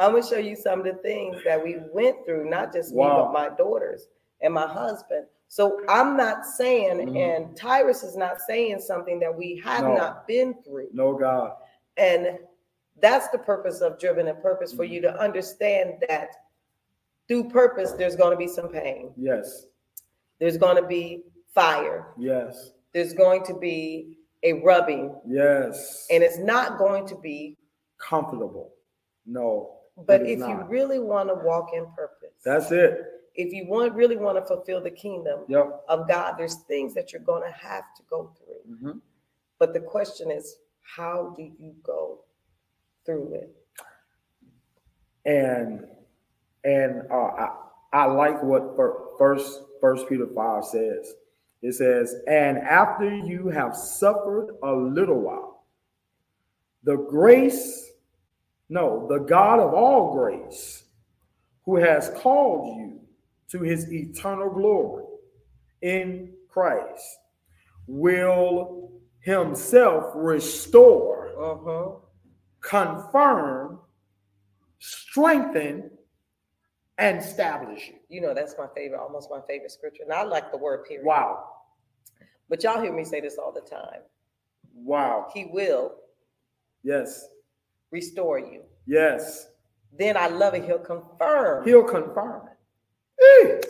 I'm 0.00 0.12
gonna 0.12 0.26
show 0.26 0.38
you 0.38 0.56
some 0.56 0.80
of 0.80 0.84
the 0.86 0.94
things 1.02 1.36
that 1.44 1.62
we 1.62 1.76
went 1.92 2.24
through, 2.24 2.48
not 2.48 2.72
just 2.72 2.92
me, 2.92 3.02
but 3.02 3.32
my 3.32 3.50
daughters 3.50 4.08
and 4.40 4.52
my 4.54 4.66
husband. 4.66 5.26
So 5.48 5.80
I'm 5.88 6.16
not 6.16 6.46
saying, 6.46 7.08
Mhm. 7.08 7.16
and 7.18 7.56
Tyrus 7.56 8.02
is 8.02 8.16
not 8.16 8.40
saying 8.40 8.80
something 8.80 9.18
that 9.20 9.34
we 9.36 9.56
have 9.64 9.82
No. 9.84 9.94
not 9.94 10.26
been 10.26 10.54
through. 10.62 10.88
No 10.92 11.12
God. 11.14 11.56
And 11.96 12.38
that's 13.00 13.28
the 13.28 13.38
purpose 13.38 13.80
of 13.80 13.98
driven 13.98 14.28
and 14.28 14.40
purpose 14.40 14.72
for 14.72 14.84
Mm-hmm. 14.84 14.92
you 14.94 15.00
to 15.02 15.20
understand 15.20 16.02
that 16.08 16.30
through 17.28 17.48
purpose, 17.50 17.92
there's 17.92 18.16
going 18.16 18.30
to 18.30 18.36
be 18.36 18.46
some 18.48 18.68
pain. 18.68 19.12
Yes. 19.16 19.66
There's 20.38 20.56
going 20.56 20.76
to 20.76 20.86
be 20.86 21.24
fire. 21.54 22.14
Yes. 22.16 22.72
There's 22.92 23.12
going 23.12 23.42
to 23.44 23.54
be 23.54 24.18
a 24.42 24.54
rubbing, 24.54 25.20
Yes. 25.26 26.06
and 26.10 26.22
it's 26.22 26.38
not 26.38 26.78
going 26.78 27.06
to 27.08 27.16
be. 27.16 27.56
comfortable. 27.98 28.72
No. 29.26 29.79
But 30.06 30.22
if 30.22 30.38
you 30.38 30.64
really 30.68 30.98
want 30.98 31.28
to 31.28 31.34
walk 31.34 31.70
in 31.74 31.86
purpose, 31.92 32.34
That's 32.44 32.70
it. 32.72 33.00
if 33.34 33.52
you 33.52 33.66
want 33.68 33.94
really 33.94 34.16
want 34.16 34.38
to 34.38 34.44
fulfill 34.44 34.80
the 34.80 34.90
kingdom 34.90 35.44
Yep. 35.48 35.84
of 35.88 36.08
God, 36.08 36.36
there's 36.38 36.56
things 36.64 36.94
that 36.94 37.12
you're 37.12 37.22
going 37.22 37.42
to 37.42 37.50
have 37.50 37.84
to 37.96 38.02
go 38.04 38.32
through. 38.38 38.74
Mhm. 38.76 39.00
But 39.58 39.72
the 39.74 39.80
question 39.80 40.30
is, 40.30 40.56
how 40.82 41.34
do 41.36 41.42
you 41.42 41.74
go 41.82 42.24
through 43.04 43.34
it? 43.34 43.56
And 45.26 45.86
and 46.64 47.02
uh, 47.10 47.14
I 47.14 47.56
I 47.92 48.04
like 48.06 48.42
what 48.42 48.76
first 49.18 49.62
First 49.80 50.08
Peter 50.08 50.26
five 50.34 50.64
says. 50.64 51.14
It 51.62 51.72
says, 51.74 52.14
"And 52.26 52.58
after 52.58 53.08
you 53.14 53.48
have 53.48 53.76
suffered 53.76 54.56
a 54.62 54.72
little 54.72 55.20
while, 55.20 55.64
the 56.84 56.96
grace, 56.96 57.89
no, 58.70 59.06
the 59.08 59.18
God 59.18 59.60
of 59.60 59.74
all 59.74 60.14
grace, 60.14 60.84
who 61.64 61.76
has 61.76 62.10
called 62.16 62.76
you 62.78 63.00
to 63.50 63.60
His 63.62 63.92
eternal 63.92 64.48
glory 64.50 65.04
in 65.82 66.32
Christ, 66.48 67.04
will 67.86 68.92
Himself 69.20 70.12
restore." 70.14 71.18
Uh-huh. 71.40 71.96
confirm, 72.60 73.80
strengthen, 74.78 75.90
and 76.98 77.18
establish 77.18 77.88
you. 77.88 77.94
You 78.10 78.20
know, 78.20 78.34
that's 78.34 78.54
my 78.58 78.66
favorite, 78.76 79.00
almost 79.00 79.30
my 79.30 79.40
favorite 79.48 79.70
scripture. 79.70 80.02
And 80.02 80.12
I 80.12 80.22
like 80.24 80.50
the 80.50 80.58
word 80.58 80.84
period. 80.84 81.06
Wow. 81.06 81.44
But 82.50 82.62
y'all 82.62 82.82
hear 82.82 82.92
me 82.92 83.04
say 83.04 83.22
this 83.22 83.38
all 83.38 83.52
the 83.52 83.62
time. 83.62 84.02
Wow. 84.74 85.28
He 85.32 85.46
will 85.46 85.94
Yes. 86.82 87.26
Restore 87.90 88.38
you. 88.38 88.62
Yes. 88.86 89.48
Then 89.98 90.16
I 90.16 90.28
love 90.28 90.54
it. 90.54 90.64
He'll 90.64 90.78
confirm. 90.78 91.64
He'll 91.66 91.84
confirm 91.84 92.48
it. 93.18 93.66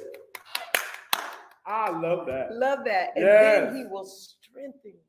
I 1.66 1.90
love 1.90 2.26
that. 2.26 2.52
love 2.52 2.80
that. 2.84 3.10
And 3.16 3.24
Yes. 3.24 3.72
then 3.72 3.76
he 3.76 3.86
will 3.86 4.04
strengthen 4.04 4.92
you. 4.92 5.00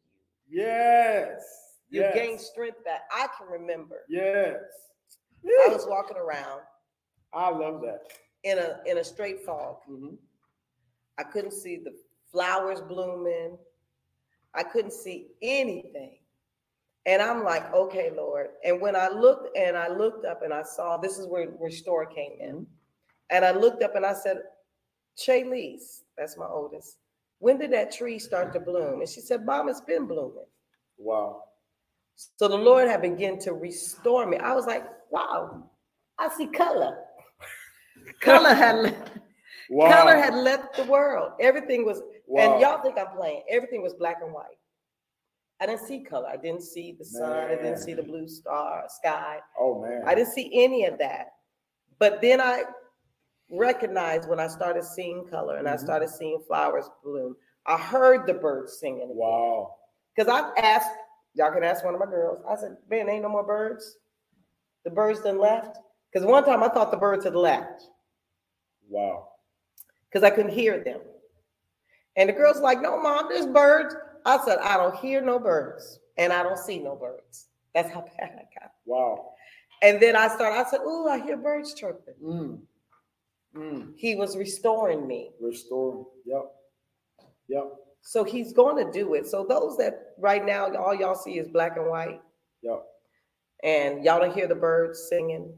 Yes. 0.50 1.44
You 1.90 2.02
yes. 2.02 2.14
gain 2.16 2.38
strength 2.40 2.84
that 2.86 3.02
I 3.12 3.28
can 3.38 3.48
remember. 3.48 4.04
Yes. 4.08 4.56
I 5.46 5.68
was 5.70 5.86
walking 5.88 6.18
around 6.18 6.62
I 7.34 7.50
love 7.50 7.82
that. 7.82 8.12
in 8.44 8.60
a 8.60 8.80
in 8.86 9.00
a 9.00 9.04
straight 9.04 9.44
fog. 9.44 9.78
Mhm. 9.90 10.18
I 11.18 11.24
couldn't 11.24 11.52
see 11.52 11.78
the 11.78 11.94
flowers 12.32 12.80
blooming. 12.82 13.58
I 14.54 14.64
couldn't 14.64 14.94
see 14.94 15.32
anything. 15.42 16.20
And 17.06 17.22
I'm 17.22 17.44
like, 17.44 17.74
okay, 17.74 18.12
Lord. 18.16 18.48
And 18.64 18.80
when 18.80 18.96
I 18.96 19.10
looked 19.10 19.58
and 19.58 19.76
I 19.76 19.90
looked 19.90 20.26
up 20.26 20.44
and 20.44 20.54
I 20.54 20.62
saw 20.62 20.98
this 20.98 21.18
is 21.18 21.28
where 21.28 21.48
Restore 21.60 22.06
came 22.06 22.34
in. 22.40 22.56
Mm-hmm. 22.56 22.64
And 23.32 23.46
I 23.46 23.52
looked 23.52 23.82
up 23.82 23.96
and 23.96 24.06
I 24.06 24.14
said, 24.14 24.38
Chaylise, 25.18 26.02
that's 26.18 26.38
my 26.38 26.46
oldest. 26.46 26.98
When 27.40 27.58
did 27.58 27.72
that 27.72 27.92
tree 27.92 28.20
start 28.20 28.54
to 28.54 28.60
bloom? 28.60 29.00
And 29.00 29.10
she 29.10 29.22
said, 29.22 29.46
Mom, 29.46 29.70
it's 29.70 29.82
been 29.82 30.06
blooming. 30.06 30.46
Wow. 30.98 31.44
So 32.38 32.48
the 32.48 32.58
Lord 32.58 32.88
had 32.88 33.02
begun 33.02 33.40
to 33.40 33.54
restore 33.54 34.28
me. 34.28 34.38
I 34.38 34.54
was 34.54 34.68
like, 34.68 34.86
wow, 35.10 35.64
I 36.20 36.30
see 36.30 36.48
color. 36.48 36.98
color 38.20 38.54
had 38.54 38.96
wow. 39.70 39.92
color 39.92 40.18
had 40.18 40.36
left 40.36 40.76
the 40.76 40.84
world. 40.84 41.32
Everything 41.40 41.86
was, 41.86 42.02
wow. 42.28 42.54
and 42.54 42.62
y'all 42.62 42.82
think 42.84 42.98
I'm 42.98 43.16
playing. 43.16 43.44
Everything 43.50 43.82
was 43.82 43.94
black 43.94 44.18
and 44.24 44.32
white. 44.34 44.58
I 45.62 45.68
didn't 45.68 45.86
see 45.86 46.00
color. 46.04 46.28
I 46.28 46.38
didn't 46.38 46.64
see 46.64 46.96
the 46.98 47.06
sun. 47.06 47.32
I 47.32 47.56
didn't 47.56 47.78
see 47.78 47.94
the 47.94 48.02
blue 48.04 48.28
star 48.28 48.86
sky. 48.90 49.40
oh 49.60 49.80
man. 49.82 50.02
I 50.06 50.16
didn't 50.16 50.32
see 50.34 50.50
any 50.64 50.86
of 50.86 50.98
that. 50.98 51.28
But 52.00 52.20
then 52.20 52.42
I 52.42 52.64
recognized 53.52 54.28
when 54.28 54.40
I 54.40 54.48
started 54.48 54.84
seeing 54.84 55.28
color 55.28 55.58
and 55.58 55.68
I 55.70 55.76
Mhm. 55.76 55.80
started 55.80 56.10
seeing 56.10 56.40
flowers 56.48 56.90
bloom. 57.04 57.36
I 57.68 57.78
heard 57.78 58.26
the 58.26 58.34
birds 58.34 58.80
singing. 58.80 59.04
again. 59.04 59.16
wow. 59.16 59.76
Because 60.16 60.34
I've 60.34 60.52
asked, 60.58 60.90
y'all 61.36 61.52
can 61.52 61.64
ask 61.64 61.86
one 61.86 61.94
of 61.94 62.00
my 62.00 62.06
girls. 62.08 62.44
I 62.50 62.56
said, 62.56 62.76
man, 62.90 63.08
ain't 63.08 63.22
no 63.24 63.30
more 63.30 63.44
birds. 63.44 63.98
The 64.84 64.90
birds 64.90 65.22
done 65.22 65.38
left. 65.40 65.78
Because 66.12 66.26
one 66.26 66.44
time 66.44 66.64
I 66.64 66.70
thought 66.70 66.90
the 66.92 66.98
birds 66.98 67.24
had 67.24 67.36
left 67.36 67.84
Wow. 68.90 69.30
because 70.10 70.24
I 70.24 70.32
couldn't 70.32 70.52
hear 70.52 70.84
them. 70.84 71.02
And 72.18 72.28
the 72.30 72.34
girl's 72.34 72.60
like, 72.60 72.82
no, 72.82 73.00
mom, 73.02 73.28
there's 73.30 73.46
birds. 73.46 73.96
I 74.26 74.44
said, 74.46 74.58
I 74.60 74.78
don't 74.78 74.96
hear 74.98 75.22
no 75.22 75.40
birds 75.40 76.00
and 76.18 76.32
I 76.34 76.44
don't 76.44 76.58
see 76.60 76.80
no 76.80 76.96
birds. 76.96 77.48
That's 77.74 77.92
how 77.92 78.02
bad 78.20 78.32
I 78.34 78.60
got. 78.60 78.72
Wow. 78.86 79.32
And 79.82 80.00
then 80.02 80.16
I 80.16 80.28
started, 80.28 80.60
I 80.60 80.70
said, 80.70 80.82
ooh, 80.82 81.08
I 81.08 81.20
hear 81.20 81.38
birds 81.38 81.74
chirping. 81.74 82.14
Mm. 82.24 82.60
Mm. 83.56 83.94
He 83.98 84.16
was 84.16 84.38
restoring 84.38 85.08
me. 85.08 85.32
Restore. 85.42 86.08
Yep. 86.26 86.52
Yep. 87.50 87.64
So 88.02 88.24
he's 88.24 88.54
going 88.54 88.84
to 88.86 88.92
do 88.92 89.14
it. 89.16 89.28
So 89.28 89.46
those 89.48 89.78
that 89.78 90.14
right 90.18 90.46
now, 90.46 90.74
all 90.76 90.94
y'all 90.96 91.16
see 91.16 91.38
is 91.40 91.48
black 91.48 91.78
and 91.78 91.88
white. 91.90 92.22
Yep. 92.64 92.84
and 93.64 94.04
y'all 94.06 94.20
don't 94.20 94.34
hear 94.36 94.48
the 94.48 94.56
birds 94.56 95.08
singing. 95.10 95.52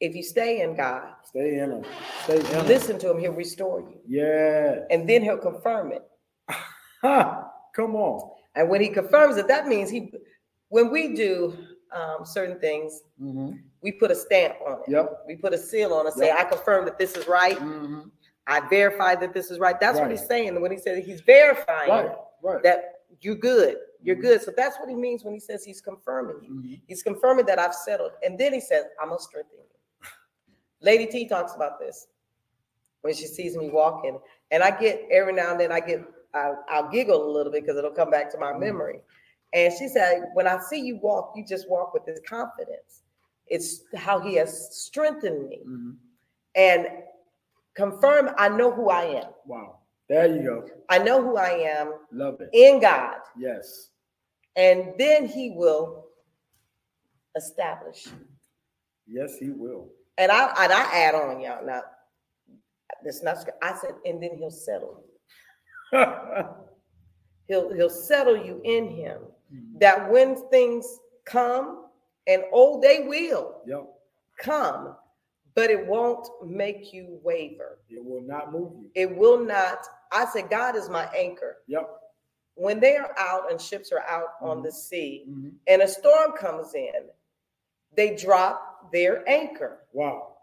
If 0.00 0.14
you 0.14 0.22
stay 0.22 0.60
in 0.60 0.76
God, 0.76 1.12
Stay 1.24 1.58
in 1.58 1.70
him. 1.70 1.84
Stay 2.24 2.40
in 2.40 2.44
him. 2.46 2.66
listen 2.66 2.98
to 2.98 3.10
him, 3.10 3.18
he'll 3.18 3.32
restore 3.32 3.80
you. 3.80 3.98
Yeah. 4.06 4.80
And 4.90 5.08
then 5.08 5.22
he'll 5.22 5.38
confirm 5.38 5.92
it. 5.92 6.02
Come 7.74 7.94
on. 7.96 8.30
And 8.54 8.68
when 8.68 8.80
he 8.80 8.88
confirms 8.88 9.36
it, 9.36 9.48
that 9.48 9.66
means 9.66 9.90
he, 9.90 10.12
when 10.68 10.90
we 10.90 11.14
do 11.14 11.56
um, 11.92 12.24
certain 12.24 12.58
things, 12.60 13.02
Mm-hmm. 13.22 13.56
we 13.82 13.92
put 13.92 14.10
a 14.10 14.14
stamp 14.14 14.54
on 14.66 14.72
it. 14.74 14.88
Yep. 14.88 15.24
We 15.26 15.36
put 15.36 15.52
a 15.52 15.58
seal 15.58 15.92
on 15.94 16.06
it, 16.06 16.14
say, 16.14 16.26
Yep. 16.26 16.36
I 16.38 16.44
confirm 16.44 16.84
that 16.86 16.98
this 16.98 17.16
is 17.16 17.28
right. 17.28 17.58
Mm-hmm. 17.58 18.00
I 18.46 18.60
verify 18.68 19.14
that 19.16 19.32
this 19.32 19.50
is 19.50 19.58
right. 19.58 19.78
That's 19.80 19.98
what 19.98 20.10
he's 20.10 20.26
saying. 20.26 20.60
When 20.60 20.70
he 20.70 20.78
said 20.78 21.02
he's 21.04 21.20
verifying 21.22 21.88
Right. 21.90 22.10
Right. 22.42 22.62
that 22.62 23.04
you're 23.20 23.36
good, 23.36 23.76
you're 24.02 24.16
Mhm. 24.16 24.20
good. 24.22 24.42
So 24.42 24.52
that's 24.56 24.78
what 24.78 24.88
he 24.88 24.94
means 24.94 25.24
when 25.24 25.32
he 25.32 25.40
says 25.40 25.64
he's 25.64 25.80
confirming 25.80 26.36
you. 26.42 26.50
Mhm. 26.50 26.80
He's 26.86 27.02
confirming 27.02 27.46
that 27.46 27.58
I've 27.58 27.74
settled. 27.74 28.12
And 28.22 28.38
then 28.38 28.52
he 28.52 28.60
says, 28.60 28.84
I'm 29.00 29.08
gonna 29.08 29.20
strengthen 29.20 29.56
you. 29.58 30.08
Lady 30.80 31.06
T 31.06 31.26
talks 31.26 31.54
about 31.54 31.78
this 31.78 32.08
when 33.00 33.14
she 33.14 33.26
sees 33.26 33.56
me 33.56 33.70
walking. 33.70 34.20
And 34.50 34.62
I 34.62 34.70
get 34.78 35.06
every 35.10 35.32
now 35.32 35.52
and 35.52 35.60
then 35.60 35.72
I 35.72 35.80
get 35.80 36.04
I'll, 36.34 36.64
I'll 36.68 36.88
giggle 36.90 37.24
a 37.28 37.30
little 37.30 37.52
bit 37.52 37.62
because 37.62 37.76
it'll 37.78 37.90
come 37.92 38.10
back 38.10 38.30
to 38.32 38.38
my 38.38 38.52
Mhm. 38.52 38.60
memory. 38.60 39.00
And 39.52 39.72
she 39.72 39.88
said, 39.88 40.24
when 40.34 40.46
I 40.48 40.58
see 40.58 40.80
you 40.80 40.96
walk, 40.98 41.32
you 41.36 41.44
just 41.46 41.68
walk 41.70 41.94
with 41.94 42.04
this 42.04 42.20
confidence. 42.28 43.02
It's 43.46 43.82
how 43.94 44.18
he 44.20 44.34
has 44.34 44.76
strengthened 44.84 45.48
me 45.48 45.62
Mhm. 45.66 45.96
and 46.56 46.88
confirm 47.74 48.30
I 48.36 48.48
know 48.48 48.70
who 48.70 48.88
I 48.90 49.04
am. 49.04 49.32
Wow. 49.46 49.80
There 50.08 50.26
you 50.26 50.42
go. 50.42 50.68
I 50.88 50.98
know 50.98 51.22
who 51.22 51.36
I 51.36 51.50
am 51.50 51.94
Love 52.10 52.40
it. 52.40 52.50
in 52.52 52.80
God. 52.80 53.18
Yes. 53.36 53.90
And 54.56 54.94
then 54.98 55.26
he 55.26 55.50
will 55.50 56.08
establish. 57.36 58.08
Yes, 59.06 59.36
he 59.38 59.50
will. 59.50 59.90
And 60.18 60.30
I 60.30 60.46
and 60.64 60.72
I 60.72 60.82
add 60.92 61.14
on 61.14 61.40
y'all 61.40 61.64
now. 61.64 61.82
That's 63.02 63.22
not. 63.22 63.36
I 63.62 63.74
said, 63.74 63.94
and 64.04 64.22
then 64.22 64.36
he'll 64.36 64.50
settle 64.50 65.02
you. 65.06 65.13
He'll 67.48 67.72
he'll 67.74 67.90
settle 67.90 68.36
you 68.36 68.60
in 68.64 68.88
him. 68.88 69.18
That 69.78 70.10
when 70.10 70.48
things 70.48 70.98
come, 71.24 71.86
and 72.26 72.42
oh, 72.52 72.80
they 72.80 73.00
will 73.06 73.60
yep. 73.66 73.86
come, 74.38 74.96
but 75.54 75.70
it 75.70 75.86
won't 75.86 76.26
make 76.44 76.92
you 76.92 77.20
waver. 77.22 77.78
It 77.88 78.04
will 78.04 78.22
not 78.22 78.50
move 78.52 78.72
you. 78.80 78.90
It 78.94 79.14
will 79.14 79.38
not. 79.44 79.86
I 80.10 80.24
said, 80.26 80.48
God 80.50 80.74
is 80.74 80.88
my 80.88 81.04
anchor. 81.16 81.58
Yep. 81.68 81.88
When 82.54 82.80
they 82.80 82.96
are 82.96 83.14
out 83.18 83.50
and 83.50 83.60
ships 83.60 83.92
are 83.92 84.00
out 84.08 84.34
on 84.40 84.58
Mhm. 84.60 84.62
the 84.64 84.72
sea 84.72 85.26
Mhm. 85.28 85.52
and 85.66 85.82
a 85.82 85.88
storm 85.88 86.32
comes 86.32 86.74
in, 86.74 87.10
they 87.92 88.16
drop 88.16 88.90
their 88.90 89.28
anchor. 89.28 89.86
Wow. 89.92 90.36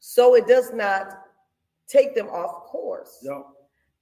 So 0.00 0.34
it 0.34 0.46
does 0.46 0.72
not 0.72 1.26
take 1.86 2.14
them 2.14 2.28
off 2.28 2.64
course. 2.66 3.20
Yep. 3.22 3.46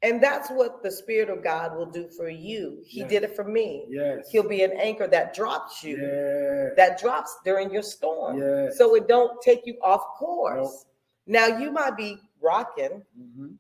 And 0.02 0.20
that's 0.20 0.50
what 0.50 0.82
the 0.82 0.90
Spirit 0.90 1.30
of 1.30 1.44
God 1.44 1.76
will 1.76 1.86
do 1.86 2.08
for 2.08 2.28
you. 2.28 2.82
He 2.84 3.00
Yes. 3.00 3.08
did 3.10 3.22
it 3.22 3.36
for 3.36 3.44
me. 3.44 3.86
Yes. 3.88 4.28
He'll 4.30 4.48
be 4.48 4.62
an 4.64 4.72
anchor 4.72 5.06
that 5.06 5.32
drops 5.32 5.84
you, 5.84 5.96
Yeah. 5.96 6.70
that 6.74 6.98
drops 6.98 7.38
during 7.44 7.70
your 7.72 7.82
storm. 7.84 8.38
Yes. 8.38 8.76
So 8.78 8.96
it 8.96 9.06
don't 9.06 9.40
take 9.42 9.64
you 9.64 9.78
off 9.80 10.02
course. 10.18 10.86
Now 11.26 11.46
you 11.46 11.70
might 11.70 11.96
be 11.96 12.18
rocking, 12.40 13.04
Mhm. 13.16 13.56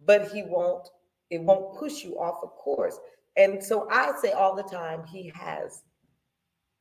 but 0.00 0.28
he 0.32 0.42
won't, 0.42 0.90
it 1.30 1.40
won't 1.40 1.76
push 1.76 2.02
you 2.02 2.18
off 2.18 2.42
of 2.42 2.50
course. 2.56 2.98
And 3.36 3.62
so 3.62 3.88
I 3.90 4.12
say 4.20 4.32
all 4.32 4.56
the 4.56 4.64
time, 4.64 5.04
he 5.04 5.28
has 5.36 5.84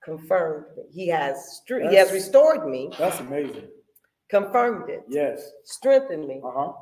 confirmed 0.02 0.65
me. 0.76 0.84
He 0.89 1.08
has 1.10 1.58
str- 1.58 1.82
he 1.89 1.96
has 1.96 2.12
restored 2.12 2.65
me, 2.67 2.91
That's 2.98 3.20
amazing. 3.20 3.70
confirmed 4.30 4.89
it, 4.89 5.04
Yes. 5.08 5.52
strengthened 5.63 6.28
me, 6.28 6.41
Uh 6.43 6.50
huh. 6.52 6.74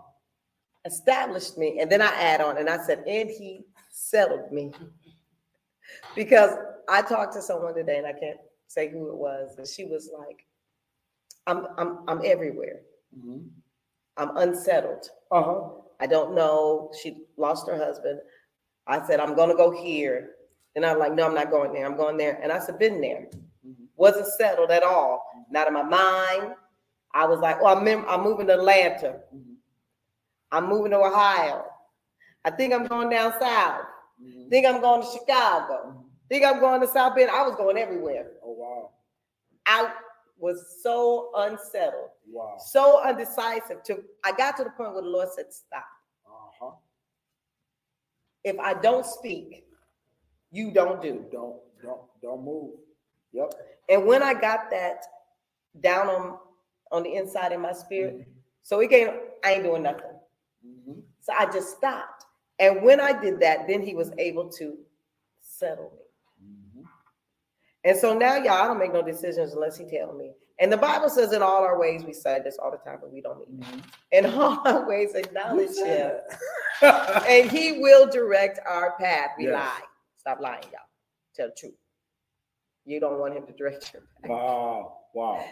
Established 0.85 1.57
me. 1.57 1.79
And 1.79 1.91
then 1.91 2.01
I 2.01 2.07
add 2.15 2.41
on 2.41 2.57
and 2.57 2.69
I 2.69 2.77
said, 2.85 3.03
and 3.07 3.29
he 3.29 3.61
settled 3.91 4.51
me. 4.51 4.71
because 6.15 6.51
I 6.89 7.01
talked 7.01 7.33
to 7.33 7.41
someone 7.41 7.75
today 7.75 7.97
and 7.97 8.07
I 8.07 8.13
can't 8.13 8.37
say 8.67 8.89
who 8.89 9.09
it 9.09 9.15
was, 9.15 9.55
and 9.57 9.67
she 9.67 9.85
was 9.85 10.09
like, 10.17 10.45
I'm 11.47 11.67
I'm 11.77 11.99
I'm 12.07 12.21
everywhere. 12.23 12.81
Mhm. 13.17 13.47
I'm 14.17 14.37
unsettled. 14.37 15.09
Uh 15.31 15.43
huh. 15.43 15.61
I 15.99 16.07
don't 16.07 16.35
know. 16.35 16.91
She 17.01 17.25
lost 17.37 17.67
her 17.67 17.77
husband. 17.77 18.19
I 18.87 19.05
said, 19.07 19.19
I'm 19.19 19.35
gonna 19.35 19.55
go 19.55 19.71
here. 19.71 20.31
And 20.75 20.85
I'm 20.85 20.99
like, 20.99 21.13
no, 21.13 21.25
I'm 21.25 21.33
not 21.35 21.51
going 21.51 21.71
there. 21.73 21.85
I'm 21.85 21.95
going 21.95 22.17
there. 22.17 22.39
And 22.43 22.51
I 22.51 22.59
said, 22.59 22.77
been 22.79 22.99
there. 23.01 23.27
Mhm. 23.65 23.87
Wasn't 23.95 24.27
settled 24.27 24.71
at 24.71 24.83
all. 24.83 25.23
Not 25.49 25.67
in 25.67 25.73
my 25.73 25.83
mind. 25.83 26.53
I 27.13 27.25
was 27.25 27.39
like, 27.39 27.57
oh, 27.61 27.67
I'm, 27.67 27.87
I'm 28.09 28.23
moving 28.23 28.47
to 28.47 28.53
Atlanta. 28.55 29.21
Mhm. 29.33 29.54
I'm 30.55 30.69
moving 30.69 30.91
to 30.91 30.97
Ohio. 30.99 31.65
I 32.45 32.51
think 32.51 32.73
I'm 32.73 32.85
going 32.87 33.09
down 33.09 33.33
south. 33.39 33.85
Mhm. 34.23 34.49
Think 34.49 34.65
I'm 34.65 34.79
going 34.79 35.01
to 35.01 35.07
Chicago. 35.07 35.93
Mhm. 35.97 36.09
Think 36.29 36.45
I'm 36.45 36.59
going 36.59 36.79
to 36.81 36.87
South 36.87 37.13
Bend. 37.15 37.29
I 37.29 37.43
was 37.45 37.55
going 37.55 37.77
everywhere. 37.77 38.31
Oh 38.43 38.51
wow. 38.51 38.91
I 39.65 39.91
was 40.37 40.79
so 40.81 41.31
unsettled, 41.35 42.09
Wow. 42.31 42.57
so 42.57 43.01
undecisive. 43.01 43.83
To 43.83 44.03
I 44.23 44.31
got 44.31 44.55
to 44.57 44.63
the 44.63 44.69
point 44.71 44.93
where 44.93 45.01
the 45.01 45.09
Lord 45.09 45.29
said, 45.33 45.51
stop. 45.53 45.85
Uh 46.25 46.29
huh. 46.59 46.71
If 48.43 48.57
I 48.59 48.75
don't 48.75 49.05
speak, 49.05 49.67
you 50.51 50.71
don't 50.71 51.01
do. 51.01 51.25
Don't 51.31 51.59
don't 51.81 52.01
don't 52.21 52.43
move. 52.43 52.75
Yep. 53.33 53.53
And 53.89 54.05
when 54.05 54.23
I 54.23 54.33
got 54.33 54.69
that 54.71 55.03
down 55.81 56.07
on 56.09 56.39
on 56.91 57.03
the 57.03 57.13
inside 57.15 57.51
of 57.51 57.59
my 57.59 57.73
spirit, 57.73 58.13
Mm-hmm. 58.19 58.31
so 58.61 58.79
it 58.79 58.89
came, 58.89 59.09
I 59.43 59.53
ain't 59.55 59.63
doing 59.63 59.83
nothing. 59.83 60.14
So 61.21 61.34
I 61.38 61.45
just 61.51 61.78
stopped. 61.78 62.25
And 62.60 62.84
when 62.84 62.99
I 63.01 63.12
did 63.19 63.39
that, 63.41 63.67
then 63.67 63.82
he 63.82 63.95
was 63.95 64.12
able 64.17 64.49
to 64.51 64.78
settle 65.41 65.91
me. 65.95 66.84
And 67.84 67.97
so 67.97 68.17
now, 68.17 68.36
y'all, 68.38 68.54
I 68.54 68.67
don't 68.67 68.80
make 68.80 68.93
no 68.93 69.01
decisions 69.04 69.54
unless 69.54 69.78
he 69.78 69.86
tell 69.86 70.13
me. 70.13 70.32
And 70.60 70.71
the 70.71 70.78
Bible 70.78 71.10
says 71.10 71.34
in 71.34 71.41
all 71.43 71.63
our 71.63 71.78
ways, 71.80 72.04
we 72.04 72.13
say 72.13 72.39
this 72.43 72.58
all 72.58 72.71
the 72.71 72.78
time, 72.78 72.97
but 73.01 73.12
we 73.12 73.21
don't 73.21 73.39
mean 73.49 73.62
it. 73.62 73.67
Mhm. 73.67 73.84
In 74.12 74.25
all 74.39 74.62
our 74.65 74.88
ways, 74.88 75.13
acknowledge 75.15 75.75
him. 75.78 76.12
And 76.82 77.49
he 77.49 77.80
will 77.80 78.08
direct 78.10 78.60
our 78.67 78.97
path. 78.97 79.32
We 79.38 79.45
Yes. 79.45 79.54
lie. 79.54 79.82
Stop 80.17 80.39
lying, 80.41 80.63
y'all. 80.63 80.82
Tell 81.36 81.47
the 81.47 81.54
truth. 81.56 81.75
You 82.86 82.99
don't 82.99 83.19
want 83.19 83.36
him 83.36 83.45
to 83.47 83.54
direct 83.54 83.93
your 83.93 84.01
path. 84.21 84.30
wow. 84.30 84.97
Wow. 85.13 85.45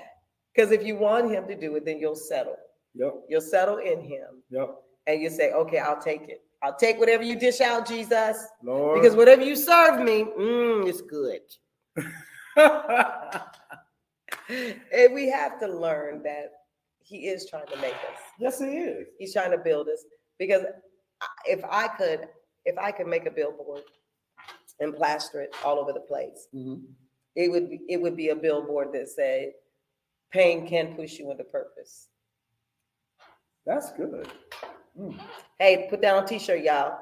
Because 0.54 0.72
if 0.72 0.84
you 0.84 0.96
want 0.98 1.32
him 1.32 1.48
to 1.48 1.56
do 1.56 1.76
it, 1.78 1.86
then 1.86 1.98
you'll 2.00 2.16
settle. 2.16 2.58
Yep. 2.96 3.14
You'll 3.30 3.42
settle 3.42 3.78
in 3.78 4.02
him. 4.02 4.44
Yep. 4.50 4.76
And 5.08 5.22
you 5.22 5.30
say, 5.30 5.52
okay, 5.52 5.80
I'll 5.80 6.02
take 6.02 6.30
it. 6.30 6.42
I'll 6.62 6.76
take 6.76 6.98
whatever 6.98 7.24
you 7.24 7.36
dish 7.38 7.60
out, 7.62 7.86
Jesus. 7.88 8.38
Lord. 8.64 9.02
Because 9.02 9.16
whatever 9.18 9.42
you 9.44 9.56
serve 9.56 10.02
me, 10.02 10.24
mm, 10.24 10.88
it's 10.88 11.02
good. 11.02 11.42
And 14.92 15.14
we 15.14 15.30
have 15.30 15.60
to 15.62 15.68
learn 15.68 16.22
that 16.24 16.52
he 17.00 17.28
is 17.28 17.50
trying 17.50 17.66
to 17.68 17.76
make 17.78 17.94
us. 17.94 18.20
yes, 18.40 18.60
he 18.60 18.66
is. 18.66 19.08
He's 19.18 19.34
trying 19.34 19.52
to 19.52 19.58
build 19.58 19.88
us. 19.88 20.04
Because 20.38 20.64
if 21.46 21.64
I 21.70 21.88
could, 21.88 22.28
if 22.66 22.78
I 22.78 22.92
could 22.92 23.08
make 23.08 23.26
a 23.26 23.32
billboard 23.32 23.84
and 24.80 24.94
plaster 24.96 25.42
it 25.42 25.56
all 25.64 25.80
over 25.80 25.94
the 25.94 26.02
place, 26.02 26.48
Mhm. 26.54 26.84
it 27.36 27.50
would 27.52 27.70
be, 27.70 27.82
it 27.88 28.02
would 28.02 28.16
be 28.18 28.30
a 28.30 28.36
billboard 28.36 28.92
that 28.94 29.08
said, 29.10 29.54
"Pain 30.32 30.68
can 30.68 30.96
push 30.96 31.18
you 31.20 31.32
into 31.32 31.44
purpose." 31.46 32.10
That's 33.66 33.92
good. 33.94 34.30
Mm, 35.00 35.20
Hey, 35.60 35.88
put 35.90 36.02
that 36.02 36.16
on 36.16 36.26
T-shirt, 36.26 36.64
y'all. 36.64 36.98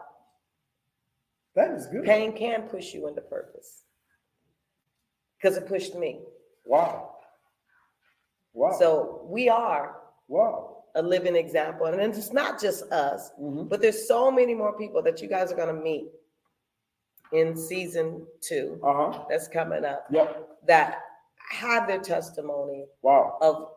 That 1.55 1.71
is 1.71 1.87
good. 1.87 2.05
Pain 2.05 2.33
can 2.33 2.63
push 2.63 2.93
you 2.93 3.07
into 3.07 3.21
purpose. 3.21 3.83
Because 5.37 5.57
it 5.57 5.67
pushed 5.67 5.95
me. 5.95 6.21
Wow. 6.65 7.15
Wow. 8.53 8.75
So 8.77 9.21
we 9.25 9.49
are 9.49 9.97
wow. 10.27 10.83
a 10.95 11.01
living 11.01 11.35
example. 11.35 11.87
And 11.87 11.99
it's 11.99 12.31
not 12.31 12.61
just 12.61 12.83
us, 12.91 13.31
Mhm. 13.39 13.67
but 13.67 13.81
there's 13.81 14.07
so 14.07 14.29
many 14.31 14.53
more 14.53 14.77
people 14.77 15.01
that 15.01 15.21
you 15.21 15.27
guys 15.27 15.51
are 15.51 15.55
going 15.55 15.73
to 15.75 15.81
meet 15.81 16.11
in 17.33 17.55
season 17.55 18.27
two 18.41 18.79
Uh 18.83 18.93
huh. 19.11 19.25
that's 19.29 19.47
coming 19.47 19.85
up 19.85 20.05
Yep. 20.11 20.59
that 20.67 21.01
have 21.49 21.87
their 21.87 21.99
testimony 21.99 22.87
Wow. 23.01 23.37
of 23.41 23.75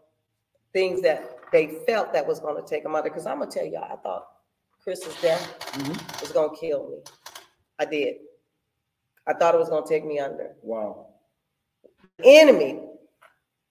things 0.73 1.01
that 1.03 1.34
they 1.55 1.69
felt 1.87 2.13
that 2.13 2.27
was 2.27 2.41
going 2.41 2.61
to 2.61 2.69
take 2.69 2.83
them 2.83 2.97
under. 2.97 3.09
Because 3.09 3.27
I'm 3.27 3.39
going 3.39 3.49
to 3.49 3.57
tell 3.59 3.67
y'all, 3.67 3.85
I 3.85 3.97
thought 3.97 4.27
Chris's 4.83 5.15
death 5.23 5.49
Mhm. 5.73 6.21
was 6.21 6.33
going 6.33 6.51
to 6.51 6.57
kill 6.57 6.89
me. 6.91 6.99
I 7.79 7.85
did. 7.85 8.17
I 9.27 9.35
thought 9.35 9.55
it 9.55 9.59
was 9.59 9.69
going 9.69 9.85
to 9.85 9.89
take 9.89 10.05
me 10.05 10.19
under. 10.19 10.57
Wow. 10.63 11.07
Enemy 12.25 12.83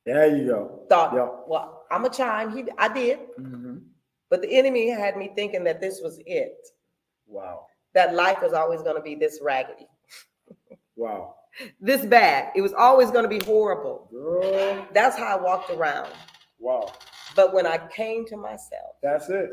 There 0.05 0.35
you 0.35 0.47
go. 0.47 0.85
thought, 0.89 1.13
Yep. 1.13 1.43
well, 1.47 1.85
I'm 1.91 2.05
a 2.05 2.09
chime. 2.09 2.55
He, 2.55 2.63
I 2.77 2.87
did. 2.87 3.19
hmm 3.35 3.77
But 4.29 4.41
the 4.41 4.49
enemy 4.51 4.89
had 4.89 5.17
me 5.17 5.31
thinking 5.35 5.63
that 5.65 5.81
this 5.81 5.99
was 6.01 6.19
it. 6.25 6.57
Wow. 7.27 7.67
That 7.93 8.15
life 8.15 8.41
was 8.41 8.53
always 8.53 8.81
going 8.81 8.95
to 8.95 9.01
be 9.01 9.13
this 9.15 9.39
raggedy, 9.41 9.87
Wow. 10.95 11.35
this 11.81 12.05
bad. 12.05 12.51
It 12.55 12.61
was 12.61 12.73
always 12.73 13.11
going 13.11 13.23
to 13.23 13.29
be 13.39 13.43
horrible. 13.45 14.07
Girl. 14.09 14.87
That's 14.93 15.17
how 15.17 15.37
I 15.37 15.41
walked 15.41 15.69
around. 15.69 16.11
Wow. 16.59 16.91
But 17.35 17.53
when 17.53 17.65
I 17.65 17.77
came 17.87 18.25
to 18.27 18.37
myself 18.37 18.95
That's 19.01 19.29
it. 19.29 19.49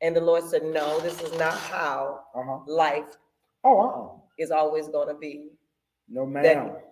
and 0.00 0.14
the 0.14 0.20
Lord 0.20 0.44
said, 0.44 0.62
no, 0.64 1.00
this 1.00 1.20
is 1.22 1.32
not 1.38 1.54
how 1.54 2.20
Uh 2.34 2.42
huh. 2.44 2.58
life 2.66 3.16
Oh, 3.64 3.78
uh 3.80 3.86
uh 3.86 4.18
is 4.38 4.50
always 4.52 4.88
going 4.88 5.08
to 5.08 5.14
be. 5.14 5.48
No, 6.08 6.24
ma'am. 6.24 6.42
That 6.44 6.84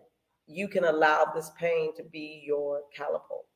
you 0.49 0.67
can 0.69 0.85
allow 0.85 1.25
this 1.35 1.51
pain 1.59 1.95
to 1.97 2.03
be 2.05 2.43
your 2.45 2.81
catapult 2.95 3.47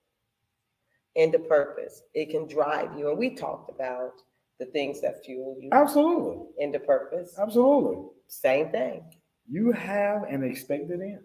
into 1.16 1.38
purpose. 1.40 2.02
It 2.14 2.30
can 2.30 2.46
drive 2.46 2.96
you. 2.96 3.08
And 3.10 3.18
we 3.18 3.30
talked 3.34 3.70
about 3.70 4.12
the 4.60 4.66
things 4.66 5.00
that 5.00 5.24
fuel 5.24 5.56
you 5.60 5.70
Absolutely. 5.72 6.46
into 6.58 6.78
purpose. 6.78 7.34
Absolutely. 7.38 8.04
Same 8.28 8.70
thing. 8.70 9.02
You 9.48 9.72
have 9.72 10.22
an 10.24 10.44
expected 10.44 11.00
end. 11.00 11.20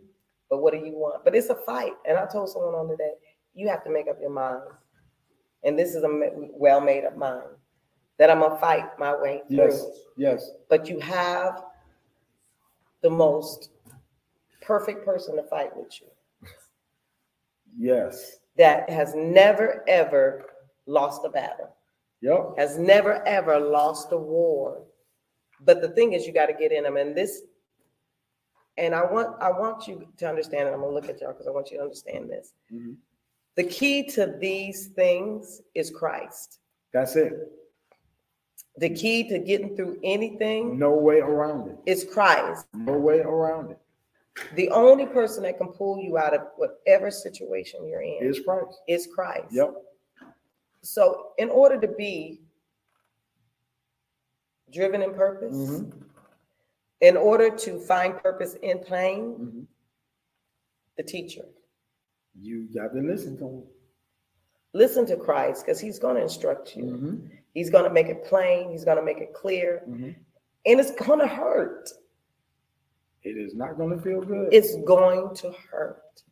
But 0.49 0.59
what 0.63 0.73
do 0.73 0.79
you 0.79 0.93
want? 0.93 1.23
But 1.23 1.35
it's 1.35 1.49
a 1.49 1.55
fight. 1.55 1.93
And 2.07 2.17
I 2.17 2.25
told 2.25 2.49
someone 2.49 2.73
on 2.73 2.87
today, 2.89 3.11
you 3.53 3.67
have 3.69 3.83
to 3.83 3.89
make 3.91 4.07
up 4.07 4.17
your 4.19 4.29
mind. 4.31 4.61
And 5.65 5.77
this 5.77 5.95
is 5.95 6.03
a 6.03 6.09
well 6.51 6.79
made 6.79 7.03
up 7.05 7.17
mind 7.17 7.49
that 8.17 8.29
I'm 8.29 8.39
to 8.39 8.55
fight 8.57 8.97
my 8.97 9.19
way 9.19 9.41
through. 9.47 9.57
Yes. 9.57 9.85
Yes. 10.15 10.51
But 10.69 10.87
you 10.87 10.99
have 10.99 11.63
the 13.01 13.09
most 13.09 13.69
perfect 14.61 15.03
person 15.05 15.35
to 15.35 15.43
fight 15.43 15.75
with 15.75 15.99
you 16.01 16.07
Yes. 17.77 18.37
that 18.57 18.89
has 18.89 19.13
never, 19.15 19.83
ever 19.87 20.45
lost 20.85 21.25
a 21.25 21.29
battle, 21.29 21.75
Yep. 22.21 22.53
has 22.57 22.77
never, 22.77 23.21
ever 23.27 23.59
lost 23.59 24.11
a 24.11 24.17
war. 24.17 24.83
But 25.61 25.81
the 25.81 25.89
thing 25.89 26.13
is, 26.13 26.25
you 26.25 26.33
got 26.33 26.45
to 26.47 26.53
get 26.53 26.71
in 26.71 26.83
them. 26.83 26.97
And 26.97 27.15
this, 27.15 27.41
and 28.77 28.93
I 28.95 29.03
want, 29.03 29.41
I 29.41 29.51
want 29.51 29.87
you 29.87 30.07
to 30.17 30.27
understand, 30.29 30.67
and 30.67 30.75
I'm 30.75 30.81
gonna 30.81 30.93
look 30.93 31.09
at 31.09 31.21
y'all 31.21 31.31
because 31.31 31.47
I 31.47 31.51
want 31.51 31.71
you 31.71 31.77
to 31.77 31.83
understand 31.83 32.29
this. 32.29 32.53
Mhm. 32.71 32.95
The 33.55 33.63
key 33.63 34.03
to 34.11 34.35
these 34.39 34.87
things 34.87 35.61
is 35.73 35.89
Christ. 35.89 36.59
That's 36.93 37.15
it. 37.15 37.33
The 38.77 38.89
key 38.89 39.27
to 39.29 39.39
getting 39.39 39.75
through 39.75 39.99
anything 40.03 40.77
No 40.77 40.91
way 40.95 41.19
around 41.19 41.69
it. 41.69 41.77
is 41.85 42.03
Christ. 42.03 42.67
No 42.73 42.97
way 42.97 43.19
around 43.19 43.71
it. 43.71 43.77
The 44.55 44.69
only 44.71 45.05
person 45.05 45.43
that 45.43 45.57
can 45.57 45.69
pull 45.69 45.97
you 46.01 46.17
out 46.17 46.33
of 46.33 46.47
whatever 46.57 47.09
situation 47.09 47.87
you're 47.87 48.01
in 48.01 48.17
Is 48.21 48.41
Christ. 48.41 48.77
is 48.89 49.07
Christ. 49.07 49.45
Yep. 49.51 49.75
So, 50.81 51.31
in 51.37 51.49
order 51.49 51.79
to 51.79 51.87
be 51.87 52.41
driven 54.73 55.01
in 55.01 55.13
purpose. 55.13 55.55
Mhm. 55.55 56.01
In 56.99 57.15
order 57.15 57.49
to 57.55 57.79
find 57.79 58.17
purpose 58.17 58.55
in 58.55 58.79
pain, 58.79 59.35
Mhm. 59.37 59.67
the 60.97 61.03
teacher. 61.03 61.45
You 62.39 62.67
got 62.73 62.93
to 62.93 62.99
listen 63.01 63.37
to 63.37 63.45
him. 63.45 63.63
Listen 64.73 65.05
to 65.07 65.15
Christ 65.15 65.65
because 65.65 65.79
he's 65.79 65.99
going 65.99 66.15
to 66.15 66.21
instruct 66.21 66.75
you. 66.75 66.83
Mhm. 66.83 67.29
He's 67.53 67.69
going 67.69 67.85
to 67.85 67.89
make 67.89 68.07
it 68.07 68.25
plain. 68.25 68.71
He's 68.71 68.83
going 68.83 68.97
to 68.97 69.03
make 69.03 69.19
it 69.19 69.33
clear. 69.33 69.83
Mhm. 69.87 70.15
And 70.65 70.79
it's 70.79 70.91
going 70.91 71.19
to 71.19 71.27
hurt. 71.27 71.89
It 73.23 73.37
is 73.37 73.55
not 73.55 73.77
going 73.77 73.95
to 73.95 74.01
feel 74.03 74.21
good. 74.21 74.53
It's 74.53 74.75
going 74.83 75.33
to 75.35 75.51
hurt. 75.71 76.23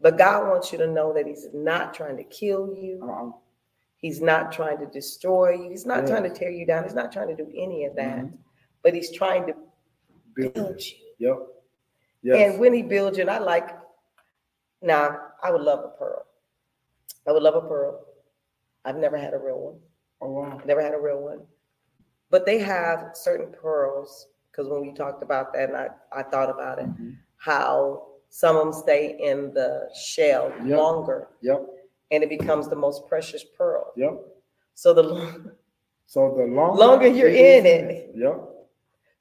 But 0.00 0.16
God 0.16 0.48
wants 0.48 0.70
you 0.70 0.78
to 0.78 0.86
know 0.86 1.12
that 1.12 1.26
He's 1.26 1.48
not 1.52 1.92
trying 1.92 2.16
to 2.16 2.24
kill 2.24 2.72
you. 2.72 3.00
Uh-uh. 3.02 3.32
He's 3.96 4.22
not 4.22 4.52
trying 4.52 4.78
to 4.78 4.86
destroy 4.86 5.54
you. 5.54 5.70
He's 5.70 5.84
not 5.84 6.02
Yes. 6.02 6.10
trying 6.10 6.22
to 6.22 6.30
tear 6.30 6.50
you 6.50 6.64
down. 6.64 6.84
He's 6.84 6.94
not 6.94 7.10
trying 7.10 7.28
to 7.28 7.34
do 7.34 7.50
any 7.56 7.84
of 7.84 7.96
that. 7.96 8.20
Mhm. 8.20 8.38
But 8.82 8.94
He's 8.94 9.10
trying 9.10 9.46
to 9.48 9.56
Build. 10.34 10.54
build 10.54 10.86
you. 10.86 10.96
Yep. 11.18 11.38
Yes. 12.22 12.52
And 12.52 12.60
when 12.60 12.72
He 12.72 12.82
builds 12.82 13.18
you, 13.18 13.22
and 13.22 13.30
I 13.30 13.38
like, 13.38 13.68
now 14.82 15.18
I 15.42 15.50
would 15.50 15.62
love 15.62 15.80
a 15.84 15.88
pearl. 15.98 16.24
I 17.26 17.32
would 17.32 17.42
love 17.42 17.54
a 17.56 17.60
pearl. 17.60 18.04
I've 18.84 18.96
never 18.96 19.16
had 19.18 19.34
a 19.34 19.38
real 19.38 19.58
one. 19.60 19.78
oh 20.20 20.30
wow. 20.30 20.60
Never 20.64 20.82
had 20.82 20.94
a 20.94 20.98
real 21.00 21.20
one. 21.20 21.40
But 22.30 22.44
they 22.46 22.58
have 22.58 23.10
certain 23.14 23.52
pearls, 23.52 24.28
because 24.50 24.68
when 24.68 24.82
we 24.82 24.92
talked 24.92 25.22
about 25.22 25.52
that, 25.54 25.68
and 25.68 25.76
I, 25.76 25.88
I 26.12 26.22
thought 26.22 26.50
about 26.50 26.78
it, 26.78 26.86
Mhm. 26.86 27.16
how 27.36 28.06
some 28.30 28.56
of 28.56 28.64
them 28.64 28.72
stay 28.72 29.16
in 29.20 29.52
the 29.54 29.88
shell 29.94 30.52
Yep. 30.64 30.78
longer 30.78 31.28
Yep. 31.40 31.66
and 32.10 32.22
it 32.22 32.28
becomes 32.28 32.68
the 32.68 32.76
most 32.76 33.06
precious 33.08 33.44
pearl. 33.44 33.92
Yep. 33.96 34.14
So 34.74 34.92
the 34.92 35.54
So 36.06 36.34
the 36.36 36.44
longer, 36.44 36.78
Longer 36.84 37.06
you're 37.08 37.28
in 37.28 37.66
it. 37.66 38.10
Yep. 38.14 38.40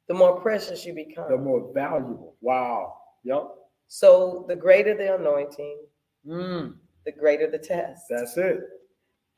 the 0.08 0.14
more 0.14 0.39
precious 0.39 0.86
you 0.86 0.93
become. 0.93 1.30
The 1.30 1.38
more 1.38 1.72
valuable. 1.74 2.36
Wow. 2.41 3.01
Yep. 3.24 3.43
So 3.88 4.46
the 4.48 4.56
greater 4.56 4.96
the 4.96 5.16
anointing, 5.16 5.80
Mm. 6.26 6.76
the 7.06 7.12
greater 7.14 7.50
the 7.50 7.58
test. 7.60 8.04
That's 8.10 8.36
it. 8.38 8.60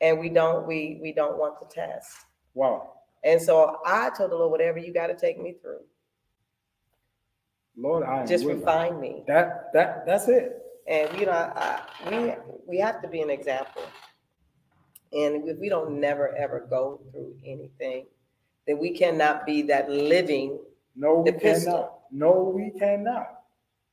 And 0.00 0.18
we 0.18 0.28
don't 0.28 0.66
we 0.66 0.98
we 1.02 1.12
don't 1.12 1.38
want 1.38 1.60
the 1.60 1.66
test. 1.66 2.10
Wow. 2.54 2.92
And 3.22 3.40
so 3.40 3.78
I 3.86 4.10
told 4.16 4.30
the 4.32 4.36
Lord, 4.36 4.50
whatever 4.50 4.78
you 4.78 4.92
got 4.92 5.06
to 5.08 5.14
take 5.14 5.38
me 5.40 5.54
through, 5.60 5.80
Lord, 7.76 8.02
I 8.04 8.26
just 8.26 8.44
willing. 8.44 8.60
refine 8.60 9.00
me. 9.00 9.22
That 9.26 9.72
that 9.72 10.04
that's 10.06 10.26
it. 10.28 10.56
And 10.88 11.16
you 11.18 11.26
know, 11.26 11.32
I, 11.32 11.82
we 12.10 12.34
we 12.66 12.78
have 12.78 13.00
to 13.02 13.08
be 13.08 13.20
an 13.20 13.30
example. 13.30 13.82
And 15.12 15.48
if 15.48 15.58
we 15.58 15.68
don't 15.68 16.00
never 16.00 16.34
ever 16.36 16.66
go 16.68 17.00
through 17.12 17.36
anything, 17.44 18.06
then 18.66 18.78
we 18.78 18.90
cannot 18.90 19.46
be 19.46 19.62
that 19.62 19.90
living. 19.90 20.58
No, 20.96 21.20
we 21.20 21.30
Epistle. 21.30 21.72
cannot. 21.72 21.98
No, 22.10 22.52
we 22.54 22.70
cannot. 22.78 23.39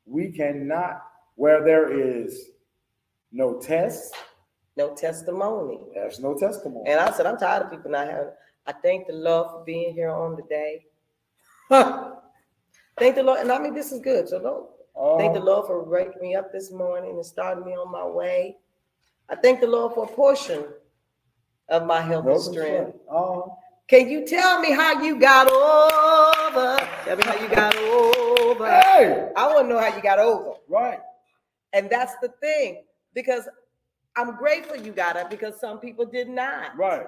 We 0.08 0.32
cannot. 0.32 1.04
Where 1.36 1.64
there 1.64 1.92
is 1.92 2.50
no 3.32 3.60
test, 3.60 4.16
No 4.76 4.96
testimony. 4.96 5.80
there's 5.94 6.20
no 6.20 6.34
testimony. 6.36 6.90
And 6.90 7.00
I 7.00 7.12
said, 7.12 7.26
I'm 7.28 7.38
tired 7.38 7.64
of 7.64 7.72
people 7.72 7.92
not 7.92 8.08
having. 8.08 8.32
I 8.66 8.72
thank 8.74 9.06
the 9.08 9.14
Lord 9.14 9.52
for 9.52 9.64
being 9.64 9.94
here 9.94 10.10
on 10.10 10.36
the 10.36 10.44
day. 10.44 10.86
Thank 13.00 13.16
the 13.16 13.22
Lord, 13.24 13.40
and 13.42 13.52
I 13.52 13.60
mean 13.60 13.76
this 13.76 13.92
is 13.92 14.00
good. 14.00 14.28
So 14.28 14.40
don't 14.42 14.68
thank 15.20 15.34
the 15.34 15.40
Uh, 15.42 15.44
Lord 15.44 15.68
for 15.68 15.84
waking 15.84 16.22
me 16.22 16.34
up 16.36 16.52
this 16.52 16.72
morning 16.72 17.12
and 17.12 17.26
starting 17.26 17.64
me 17.66 17.74
on 17.74 17.92
my 17.92 18.06
way. 18.06 18.58
I 19.30 19.36
thank 19.36 19.60
the 19.62 19.68
Lord 19.68 19.94
for 19.94 20.06
a 20.06 20.08
portion 20.08 20.66
of 21.70 21.86
my 21.86 22.02
health 22.02 22.26
and 22.26 22.42
strength. 22.42 22.98
Uh, 23.12 23.42
Can 23.88 24.10
you 24.10 24.26
tell 24.26 24.60
me 24.62 24.72
how 24.72 25.00
you 25.04 25.20
got 25.20 25.48
over? 25.52 26.78
Tell 27.06 27.18
me 27.18 27.24
how 27.24 27.36
you 27.36 27.50
got 27.50 27.76
over. 27.76 28.27
Hey, 28.66 29.30
I 29.36 29.48
want 29.54 29.66
to 29.68 29.74
know 29.74 29.80
how 29.80 29.96
you 29.96 30.02
got 30.02 30.20
over. 30.20 30.54
right. 30.68 31.00
And 31.74 31.90
that's 31.90 32.14
the 32.22 32.30
thing, 32.42 32.84
because 33.14 33.48
I'm 34.16 34.36
grateful 34.38 34.78
you 34.78 34.92
got 34.94 35.16
it 35.18 35.30
because 35.30 35.60
some 35.60 35.80
people 35.80 36.06
did 36.06 36.30
not. 36.30 36.76
Right. 36.78 37.06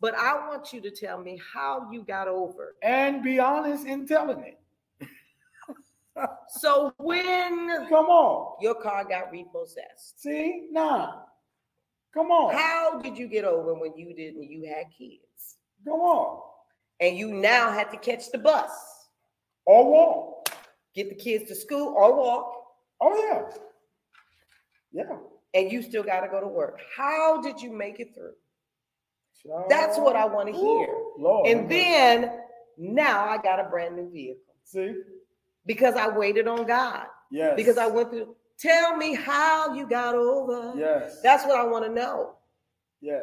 But 0.00 0.14
I 0.16 0.34
want 0.48 0.72
you 0.72 0.80
to 0.82 0.90
tell 0.90 1.18
me 1.20 1.40
how 1.54 1.88
you 1.92 2.02
got 2.02 2.26
over. 2.28 2.74
And 2.82 3.22
be 3.22 3.38
honest 3.38 3.86
in 3.86 4.06
telling 4.06 4.40
it. 4.40 4.58
So 6.48 6.92
when 6.98 7.88
Come 7.88 8.06
on. 8.06 8.56
your 8.60 8.74
car 8.74 9.04
got 9.04 9.32
repossessed, 9.32 10.20
See? 10.20 10.66
Nah. 10.70 11.22
Come 12.12 12.30
on. 12.30 12.52
how 12.54 12.98
did 13.00 13.16
you 13.16 13.26
get 13.26 13.44
over 13.46 13.72
when 13.72 13.96
you 13.96 14.12
didn't? 14.14 14.42
You 14.50 14.66
had 14.68 14.86
kids, 14.96 15.56
Come 15.86 16.00
on. 16.00 16.42
and 17.00 17.16
you 17.16 17.32
now 17.32 17.72
had 17.72 17.90
to 17.92 17.96
catch 17.96 18.30
the 18.30 18.36
bus, 18.38 18.70
Or 19.64 19.90
walk. 19.90 20.41
Get 20.94 21.08
the 21.08 21.14
kids 21.14 21.48
to 21.48 21.54
school, 21.54 21.94
or 21.96 22.14
walk, 22.16 22.58
Oh, 23.00 23.16
yeah. 24.92 25.02
Yeah. 25.04 25.16
and 25.54 25.72
you 25.72 25.82
still 25.82 26.02
got 26.02 26.20
to 26.20 26.28
go 26.28 26.40
to 26.40 26.46
work. 26.46 26.80
How 26.96 27.40
did 27.40 27.60
you 27.60 27.72
make 27.72 27.98
it 27.98 28.14
through? 28.14 28.34
That's 29.68 29.98
what 29.98 30.14
I 30.14 30.24
want 30.26 30.48
to 30.48 30.52
hear. 30.54 30.86
Lord. 31.18 31.48
And 31.48 31.68
then 31.68 32.30
now 32.78 33.28
I 33.28 33.38
got 33.38 33.58
a 33.58 33.64
brand 33.64 33.96
new 33.96 34.08
vehicle 34.10 34.54
see? 34.64 34.94
because 35.66 35.94
I 35.94 36.08
waited 36.08 36.46
on 36.46 36.64
God. 36.66 37.06
Yes. 37.30 37.54
Because 37.56 37.76
I 37.78 37.86
went 37.86 38.10
through. 38.10 38.36
Tell 38.58 38.96
me 38.96 39.14
how 39.14 39.74
you 39.74 39.88
got 39.88 40.14
over. 40.14 40.74
Yes. 40.78 41.20
That's 41.22 41.44
what 41.44 41.58
I 41.58 41.64
want 41.64 41.84
to 41.86 41.90
know. 41.90 42.34
yes. 43.00 43.22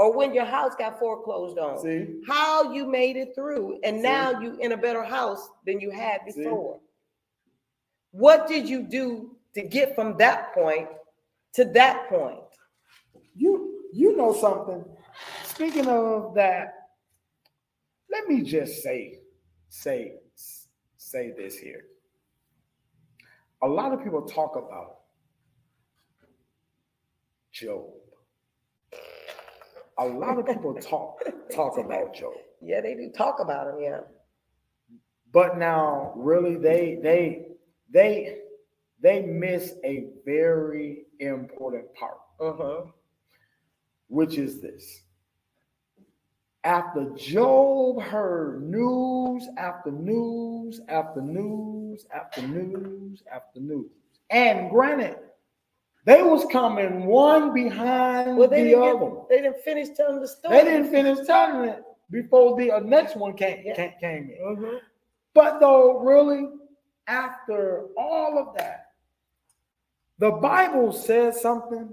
Or 0.00 0.14
when 0.14 0.32
your 0.32 0.46
house 0.46 0.74
got 0.78 0.98
foreclosed 0.98 1.58
on. 1.58 1.78
See? 1.78 2.22
How 2.26 2.72
you 2.72 2.86
made 2.86 3.18
it 3.18 3.34
through, 3.34 3.80
and 3.84 3.98
See? 3.98 4.02
now 4.02 4.40
you 4.40 4.56
in 4.58 4.72
a 4.72 4.76
better 4.78 5.04
house 5.04 5.50
than 5.66 5.78
you 5.78 5.90
had 5.90 6.22
See? 6.26 6.42
before. 6.42 6.80
What 8.12 8.48
did 8.48 8.66
you 8.66 8.82
do 8.82 9.36
to 9.54 9.60
get 9.60 9.94
from 9.94 10.16
that 10.16 10.54
point 10.54 10.88
to 11.52 11.66
that 11.74 12.08
point? 12.08 12.40
You 13.36 13.82
you 13.92 14.16
know 14.16 14.32
something. 14.32 14.82
Speaking 15.44 15.86
of 15.86 16.34
that, 16.34 16.88
let 18.10 18.26
me 18.26 18.40
just 18.40 18.82
say, 18.82 19.18
say, 19.68 20.14
say 20.96 21.34
this 21.36 21.58
here. 21.58 21.84
A 23.60 23.68
lot 23.68 23.92
of 23.92 24.02
people 24.02 24.22
talk 24.22 24.56
about 24.56 25.00
Job. 27.52 27.99
A 30.00 30.06
lot 30.06 30.38
of 30.38 30.46
people 30.46 30.74
talk 30.74 31.22
talk 31.54 31.76
about 31.78 32.14
Job. 32.14 32.32
Yeah, 32.62 32.80
they 32.80 32.94
do 32.94 33.10
talk 33.14 33.38
about 33.38 33.68
him. 33.68 33.82
Yeah. 33.82 34.00
But 35.30 35.58
now 35.58 36.12
really 36.16 36.56
they 36.56 36.98
they 37.02 37.48
they 37.90 38.38
they 39.02 39.22
miss 39.22 39.74
a 39.84 40.06
very 40.24 41.04
important 41.20 41.94
part. 41.94 42.18
Uh-huh. 42.40 42.86
which 44.08 44.38
is 44.38 44.62
this. 44.62 45.02
After 46.64 47.10
Job 47.16 48.00
heard 48.00 48.62
news 48.62 49.46
after 49.58 49.90
news 49.90 50.80
after 50.88 51.20
news 51.20 52.06
after 52.14 52.40
news 52.42 53.22
after 53.30 53.60
news, 53.60 53.90
and 54.30 54.70
granted, 54.70 55.16
they 56.04 56.22
was 56.22 56.44
coming 56.50 57.06
one 57.06 57.52
behind 57.52 58.36
Well, 58.36 58.48
they 58.48 58.62
the 58.62 58.70
didn't, 58.70 58.82
other. 58.82 59.10
get, 59.10 59.28
they 59.28 59.40
didn't 59.42 59.60
finish 59.62 59.88
telling 59.96 60.20
the 60.20 60.28
story. 60.28 60.56
They 60.58 60.64
didn't 60.64 60.90
finish 60.90 61.26
telling 61.26 61.68
it 61.68 61.82
before 62.10 62.56
the 62.58 62.72
uh, 62.72 62.80
next 62.80 63.16
one 63.16 63.34
came, 63.34 63.62
Yeah. 63.64 63.74
came, 63.74 63.92
came 64.00 64.30
in. 64.30 64.56
Mhm. 64.56 64.80
But 65.34 65.60
though, 65.60 66.00
really, 66.00 66.48
after 67.06 67.86
all 67.96 68.38
of 68.38 68.56
that, 68.56 68.86
the 70.18 70.30
Bible 70.32 70.92
says 70.92 71.40
something 71.40 71.92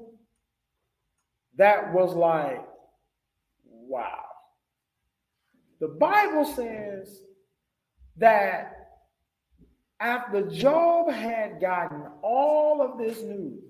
that 1.56 1.94
was 1.94 2.14
like, 2.14 2.66
wow. 3.66 4.24
The 5.80 5.88
Bible 5.90 6.46
says 6.46 7.22
that 8.18 8.74
after 10.00 10.42
Job 10.50 11.10
had 11.12 11.60
gotten 11.62 12.04
all 12.22 12.82
of 12.82 12.98
this 12.98 13.22
news, 13.22 13.64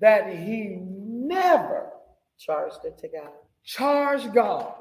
that 0.00 0.28
he 0.36 0.78
never 0.80 1.90
Charged 2.38 2.84
it 2.84 2.98
to 2.98 3.08
God. 3.08 3.30
charged 3.64 4.32
God. 4.34 4.74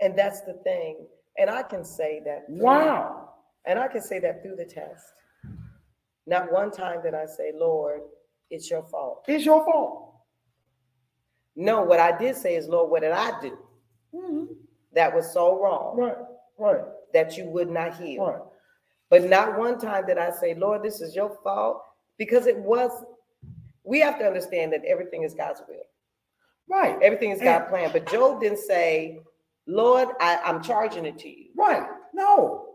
And 0.00 0.16
that's 0.16 0.42
the 0.42 0.54
thing. 0.64 1.06
And 1.36 1.50
I 1.50 1.62
can 1.64 1.84
say 1.84 2.20
that. 2.24 2.46
through- 2.46 2.58
Wow. 2.62 3.34
And 3.64 3.78
I 3.78 3.88
can 3.88 4.00
say 4.02 4.18
that 4.20 4.42
through 4.42 4.56
the 4.56 4.64
test. 4.64 5.12
Not 6.26 6.52
one 6.52 6.70
time 6.70 7.02
did 7.02 7.12
I 7.14 7.26
say, 7.26 7.52
Lord, 7.54 8.02
it's 8.50 8.70
your 8.70 8.82
fault. 8.84 9.24
It's 9.26 9.44
your 9.44 9.64
fault. 9.64 10.14
No, 11.56 11.82
what 11.82 11.98
I 12.00 12.16
did 12.16 12.36
say 12.36 12.54
is, 12.56 12.68
Lord, 12.68 12.90
what 12.90 13.02
did 13.02 13.12
I 13.12 13.40
do 13.40 13.58
mm-hmm. 14.14 14.44
that 14.92 15.14
was 15.14 15.32
so 15.32 15.60
wrong 15.62 15.96
Right, 15.96 16.16
right, 16.58 16.84
that 17.12 17.36
you 17.36 17.44
would 17.46 17.70
not 17.70 17.96
heal? 17.96 18.26
right. 18.26 18.42
But 19.10 19.24
not 19.24 19.58
one 19.58 19.78
time 19.78 20.06
did 20.06 20.18
I 20.18 20.30
say, 20.30 20.54
Lord, 20.54 20.82
this 20.82 21.00
is 21.00 21.14
your 21.14 21.36
fault, 21.42 21.82
because 22.16 22.46
it 22.46 22.56
was. 22.58 22.90
We 23.84 24.00
have 24.00 24.18
to 24.18 24.24
understand 24.26 24.72
that 24.72 24.84
everything 24.84 25.22
is 25.24 25.34
God's 25.34 25.62
will. 25.68 25.76
Right. 26.68 26.96
Everything 27.02 27.30
is 27.30 27.40
God's 27.40 27.68
plan. 27.68 27.90
But 27.92 28.10
Job 28.10 28.40
didn't 28.40 28.58
say, 28.58 29.20
Lord, 29.66 30.08
I, 30.20 30.38
I'm 30.44 30.62
charging 30.62 31.04
it 31.04 31.18
to 31.18 31.28
you. 31.28 31.46
Right. 31.56 31.86
No. 32.14 32.66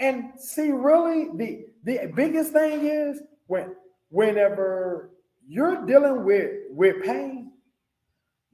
And 0.00 0.32
see, 0.38 0.70
really, 0.72 1.28
the 1.36 1.66
the 1.84 2.12
biggest 2.14 2.52
thing 2.52 2.84
is 2.86 3.20
when 3.46 3.74
whenever 4.10 5.10
you're 5.46 5.86
dealing 5.86 6.24
with 6.24 6.50
with 6.70 7.02
pain, 7.04 7.52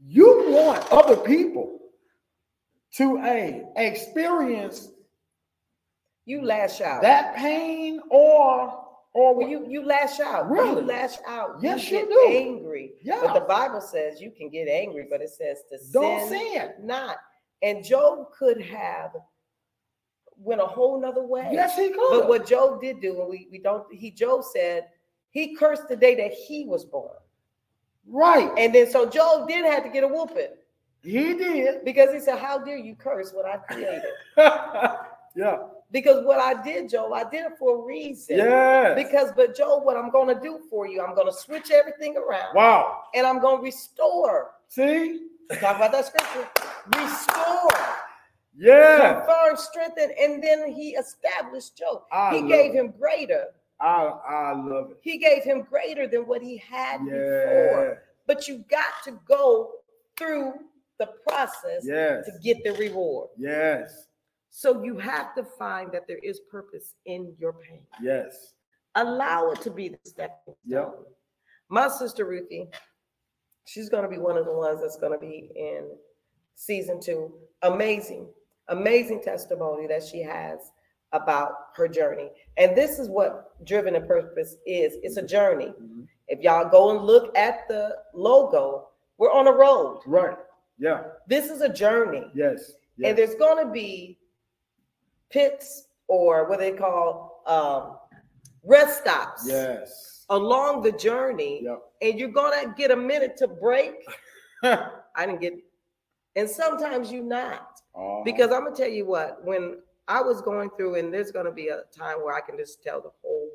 you 0.04 0.44
want 0.50 0.86
other 0.92 1.16
people 1.16 1.78
to 2.96 3.18
a 3.24 3.64
experience 3.76 4.88
You 6.26 6.42
lash 6.42 6.80
out. 6.82 7.02
that 7.02 7.34
pain 7.34 8.00
or 8.10 8.81
or 9.14 9.34
Well, 9.36 9.48
you 9.48 9.66
you 9.68 9.84
lash 9.84 10.20
out. 10.20 10.48
Really? 10.50 10.80
You 10.80 10.86
lash 10.86 11.16
out. 11.26 11.56
Yes, 11.60 11.90
you 11.90 11.98
you 11.98 12.06
get 12.06 12.12
do. 12.14 12.26
angry. 12.36 12.92
yeah, 13.02 13.20
But 13.22 13.34
the 13.34 13.40
Bible 13.46 13.80
says 13.80 14.20
you 14.20 14.30
can 14.30 14.48
get 14.48 14.68
angry, 14.68 15.06
but 15.10 15.20
it 15.20 15.30
says 15.30 15.62
to 15.70 15.78
don't 15.92 16.28
sin 16.28 16.38
sin. 16.52 16.72
not. 16.82 17.16
And 17.62 17.84
Job 17.84 18.32
could 18.32 18.60
have 18.60 19.12
went 20.36 20.60
a 20.60 20.66
whole 20.66 21.00
nother 21.00 21.22
way. 21.22 21.48
Yes, 21.52 21.76
he 21.76 21.90
could. 21.90 22.20
But 22.20 22.28
what 22.28 22.46
Job 22.46 22.80
did 22.80 23.00
do, 23.00 23.20
and 23.20 23.30
we, 23.30 23.46
we 23.52 23.58
don't, 23.58 23.84
he 23.94 24.10
Job 24.10 24.42
said 24.44 24.88
he 25.30 25.54
cursed 25.54 25.88
the 25.88 25.94
day 25.96 26.14
that 26.16 26.32
he 26.32 26.64
was 26.66 26.84
born. 26.84 27.14
right. 28.08 28.50
And 28.58 28.74
then 28.74 28.90
so 28.90 29.08
Job 29.08 29.46
did 29.48 29.64
have 29.64 29.84
to 29.84 29.90
get 29.90 30.02
a 30.02 30.08
whooping 30.08 30.48
He 31.02 31.34
did. 31.34 31.84
because 31.84 32.12
he 32.12 32.18
said, 32.18 32.38
How 32.38 32.58
dare 32.58 32.78
you 32.78 32.96
curse 32.96 33.32
what 33.32 33.46
I 33.46 33.58
created? 33.58 34.02
yeah. 35.36 35.58
Because 35.92 36.24
what 36.24 36.40
I 36.40 36.60
did, 36.62 36.88
Joe, 36.88 37.12
I 37.12 37.24
did 37.24 37.44
it 37.44 37.52
for 37.58 37.82
a 37.82 37.86
reason. 37.86 38.38
Yes. 38.38 38.96
Because, 38.96 39.30
but 39.36 39.54
Joe, 39.54 39.76
what 39.78 39.96
I'm 39.96 40.10
going 40.10 40.34
to 40.34 40.40
do 40.42 40.60
for 40.70 40.86
you, 40.88 41.02
I'm 41.02 41.14
going 41.14 41.26
to 41.26 41.32
switch 41.36 41.70
everything 41.70 42.16
around 42.16 42.54
wow. 42.54 43.02
and 43.14 43.26
I'm 43.26 43.40
going 43.40 43.58
to 43.58 43.62
restore. 43.62 44.52
See? 44.68 45.26
Talk 45.60 45.76
about 45.76 45.92
that 45.92 46.06
scripture. 46.06 46.48
Restore, 46.96 47.68
Yeah. 48.56 49.20
confirm, 49.20 49.56
strengthen, 49.56 50.10
and 50.18 50.42
then 50.42 50.72
he 50.72 50.90
established 50.94 51.76
Joe. 51.76 52.04
I 52.10 52.36
he 52.36 52.42
gave 52.48 52.70
it. 52.74 52.76
him 52.78 52.94
greater. 52.98 53.48
I 53.78 54.04
I 54.28 54.52
love 54.52 54.92
it. 54.92 54.98
He 55.02 55.18
gave 55.18 55.42
him 55.42 55.62
greater 55.62 56.06
than 56.06 56.26
what 56.26 56.40
he 56.40 56.56
had 56.56 57.00
Yeah. 57.04 57.12
before. 57.12 58.02
But 58.26 58.48
you 58.48 58.64
got 58.70 59.02
to 59.04 59.18
go 59.26 59.72
through 60.16 60.54
the 60.98 61.06
process 61.28 61.82
Yes. 61.84 62.24
to 62.26 62.32
get 62.42 62.62
the 62.64 62.72
reward. 62.74 63.28
Yes. 63.36 64.06
So 64.54 64.84
you 64.84 64.98
have 64.98 65.34
to 65.34 65.44
find 65.44 65.90
that 65.92 66.06
there 66.06 66.18
is 66.22 66.40
purpose 66.50 66.94
in 67.06 67.34
your 67.38 67.54
pain. 67.54 67.80
Yes. 68.02 68.52
Allow 68.94 69.50
it 69.50 69.62
to 69.62 69.70
be 69.70 69.88
the 69.88 69.98
stepping 70.04 70.54
Yep. 70.66 70.94
My 71.70 71.88
sister 71.88 72.26
Ruthie, 72.26 72.68
she's 73.64 73.88
going 73.88 74.02
to 74.02 74.10
be 74.10 74.18
one 74.18 74.36
of 74.36 74.44
the 74.44 74.52
ones 74.52 74.82
that's 74.82 74.98
going 74.98 75.14
to 75.14 75.18
be 75.18 75.50
in 75.56 75.88
season 76.54 77.00
two. 77.00 77.32
Amazing, 77.62 78.28
amazing 78.68 79.22
testimony 79.22 79.86
that 79.86 80.02
she 80.04 80.22
has 80.22 80.58
about 81.12 81.52
her 81.74 81.88
journey. 81.88 82.28
And 82.58 82.76
this 82.76 82.98
is 82.98 83.08
what 83.08 83.64
Driven 83.64 83.96
in 83.96 84.06
Purpose 84.06 84.56
is 84.66 84.96
it's 85.02 85.16
a 85.16 85.26
journey. 85.26 85.72
Mhm. 85.80 86.06
If 86.28 86.40
y'all 86.40 86.68
go 86.68 86.90
and 86.90 87.06
look 87.06 87.36
at 87.38 87.66
the 87.68 87.96
logo, 88.12 88.90
we're 89.16 89.32
on 89.32 89.46
a 89.46 89.52
road. 89.52 90.02
Right. 90.04 90.36
Yeah. 90.78 91.04
This 91.26 91.50
is 91.50 91.62
a 91.62 91.70
journey. 91.70 92.30
Yes. 92.34 92.72
Yes. 92.98 93.08
And 93.08 93.18
there's 93.18 93.34
going 93.36 93.64
to 93.64 93.72
be 93.72 94.18
pits 95.32 95.88
or 96.08 96.48
what 96.48 96.58
they 96.58 96.72
call 96.72 97.42
um, 97.46 97.96
rest 98.64 99.00
stops 99.00 99.44
yes. 99.46 100.24
along 100.28 100.82
the 100.82 100.92
journey. 100.92 101.62
Yep. 101.64 101.78
And 102.02 102.18
you're 102.18 102.28
to 102.62 102.74
get 102.76 102.90
a 102.90 102.96
minute 102.96 103.36
to 103.38 103.48
break. 103.48 103.94
I 104.62 105.26
didn't 105.26 105.40
get, 105.40 105.54
and 106.36 106.48
sometimes 106.48 107.10
you're 107.10 107.24
not. 107.24 107.80
Uh-huh. 107.94 108.22
Because 108.24 108.52
I'm 108.52 108.62
to 108.74 108.82
tell 108.82 108.90
you 108.90 109.06
what, 109.06 109.44
when 109.44 109.78
I 110.08 110.20
was 110.22 110.40
going 110.40 110.70
through, 110.76 110.96
and 110.96 111.12
there's 111.12 111.30
to 111.46 111.52
be 111.52 111.68
a 111.68 111.82
time 111.96 112.18
where 112.18 112.34
I 112.34 112.40
can 112.40 112.56
just 112.56 112.82
tell 112.82 113.00
the 113.00 113.10
whole 113.22 113.50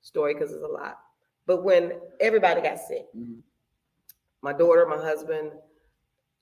story 0.00 0.34
because 0.34 0.52
it's 0.52 0.62
a 0.62 0.66
lot. 0.66 0.98
But 1.46 1.64
when 1.64 1.92
everybody 2.20 2.60
got 2.60 2.78
sick, 2.78 3.06
Mhm. 3.16 3.42
my 4.42 4.52
daughter, 4.52 4.86
my 4.86 4.98
husband, 4.98 5.52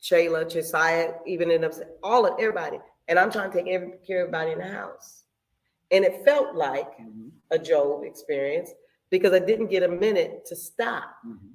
Shayla, 0.02 0.48
Josiah, 0.50 1.14
even 1.26 1.50
ended 1.50 1.70
up 1.72 1.88
all 2.02 2.26
of 2.26 2.38
everybody. 2.38 2.80
And 3.08 3.18
I'm 3.18 3.30
trying 3.30 3.50
to 3.50 3.56
take 3.56 3.68
every, 3.68 3.92
care 4.06 4.22
of 4.24 4.28
everybody 4.34 4.52
in 4.52 4.58
the 4.58 4.66
house. 4.68 5.24
And 5.90 6.04
it 6.04 6.24
felt 6.24 6.54
like 6.56 6.98
Mhm. 6.98 7.30
a 7.50 7.58
Job 7.58 8.02
experience 8.04 8.72
because 9.10 9.32
I 9.32 9.38
didn't 9.38 9.68
get 9.68 9.82
a 9.84 9.88
minute 9.88 10.44
to 10.46 10.56
stop. 10.56 11.04
Mhm. 11.24 11.52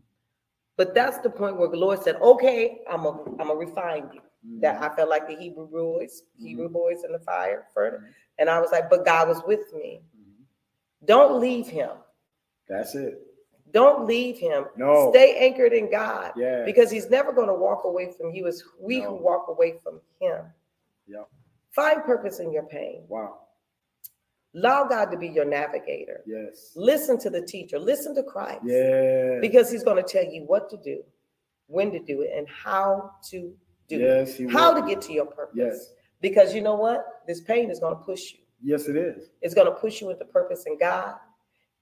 But 0.77 0.93
that's 0.95 1.17
the 1.19 1.29
point 1.29 1.57
where 1.57 1.67
the 1.67 1.77
Lord 1.77 2.01
said, 2.01 2.15
okay, 2.21 2.81
I'm 2.89 3.03
gonna 3.03 3.23
I'm 3.31 3.47
gonna 3.47 3.55
refine 3.55 4.09
you. 4.13 4.21
Mhm. 4.47 4.61
That 4.61 4.81
I 4.81 4.95
felt 4.95 5.09
like 5.09 5.27
the 5.27 5.35
Hebrew 5.35 5.67
boys, 5.67 6.23
Hebrew 6.39 6.69
boys 6.69 7.03
in 7.03 7.11
the 7.11 7.19
fire 7.19 7.67
furnace. 7.73 8.01
Mhm. 8.01 8.13
And 8.39 8.49
I 8.49 8.59
was 8.61 8.71
like, 8.71 8.89
but 8.89 9.05
God 9.05 9.27
was 9.27 9.43
with 9.43 9.71
me. 9.73 10.01
Mhm. 10.17 10.45
Don't 11.05 11.39
leave 11.41 11.67
him. 11.67 11.91
That's 12.67 12.95
it. 12.95 13.21
Don't 13.71 14.05
leave 14.05 14.37
him. 14.37 14.65
No. 14.75 15.11
Stay 15.11 15.35
anchored 15.37 15.73
in 15.73 15.89
God. 15.91 16.33
Yeah. 16.37 16.63
because 16.65 16.89
he's 16.89 17.09
never 17.09 17.31
going 17.33 17.47
to 17.47 17.53
walk 17.53 17.83
away 17.85 18.11
from 18.13 18.33
you. 18.33 18.47
It's 18.47 18.63
we 18.79 19.01
No. 19.01 19.09
who 19.17 19.23
walk 19.23 19.47
away 19.49 19.77
from 19.79 20.01
him. 20.19 20.45
Yep. 21.07 21.29
Find 21.71 22.03
purpose 22.03 22.39
in 22.39 22.51
your 22.51 22.63
pain. 22.63 23.03
Wow. 23.07 23.39
Allow 24.53 24.87
God 24.87 25.05
to 25.11 25.17
be 25.17 25.29
your 25.29 25.45
navigator. 25.45 26.21
Yes. 26.25 26.73
Listen 26.75 27.17
to 27.19 27.29
the 27.29 27.41
teacher. 27.41 27.79
Listen 27.79 28.13
to 28.15 28.23
Christ. 28.23 28.61
Yeah. 28.65 29.39
Because 29.39 29.71
he's 29.71 29.83
going 29.83 30.03
to 30.03 30.09
tell 30.09 30.25
you 30.25 30.43
what 30.45 30.69
to 30.71 30.77
do, 30.77 31.01
when 31.67 31.91
to 31.91 31.99
do 31.99 32.21
it, 32.21 32.31
and 32.35 32.47
how 32.49 33.11
to 33.29 33.53
do 33.87 33.95
it. 33.95 34.01
Yes. 34.01 34.35
He 34.35 34.47
How 34.47 34.73
will. 34.73 34.81
to 34.81 34.87
get 34.87 35.01
to 35.03 35.13
your 35.13 35.25
purpose. 35.25 35.55
Yes. 35.55 35.93
Because 36.19 36.53
you 36.53 36.61
know 36.61 36.75
what? 36.75 37.05
This 37.27 37.41
pain 37.41 37.71
is 37.71 37.79
going 37.79 37.95
to 37.95 38.03
push 38.03 38.33
you. 38.33 38.39
Yes, 38.63 38.87
it 38.87 38.97
is. 38.97 39.29
It's 39.41 39.53
going 39.53 39.67
to 39.67 39.73
push 39.73 40.01
you 40.01 40.09
into 40.11 40.25
purpose 40.25 40.65
in 40.67 40.77
God. 40.77 41.15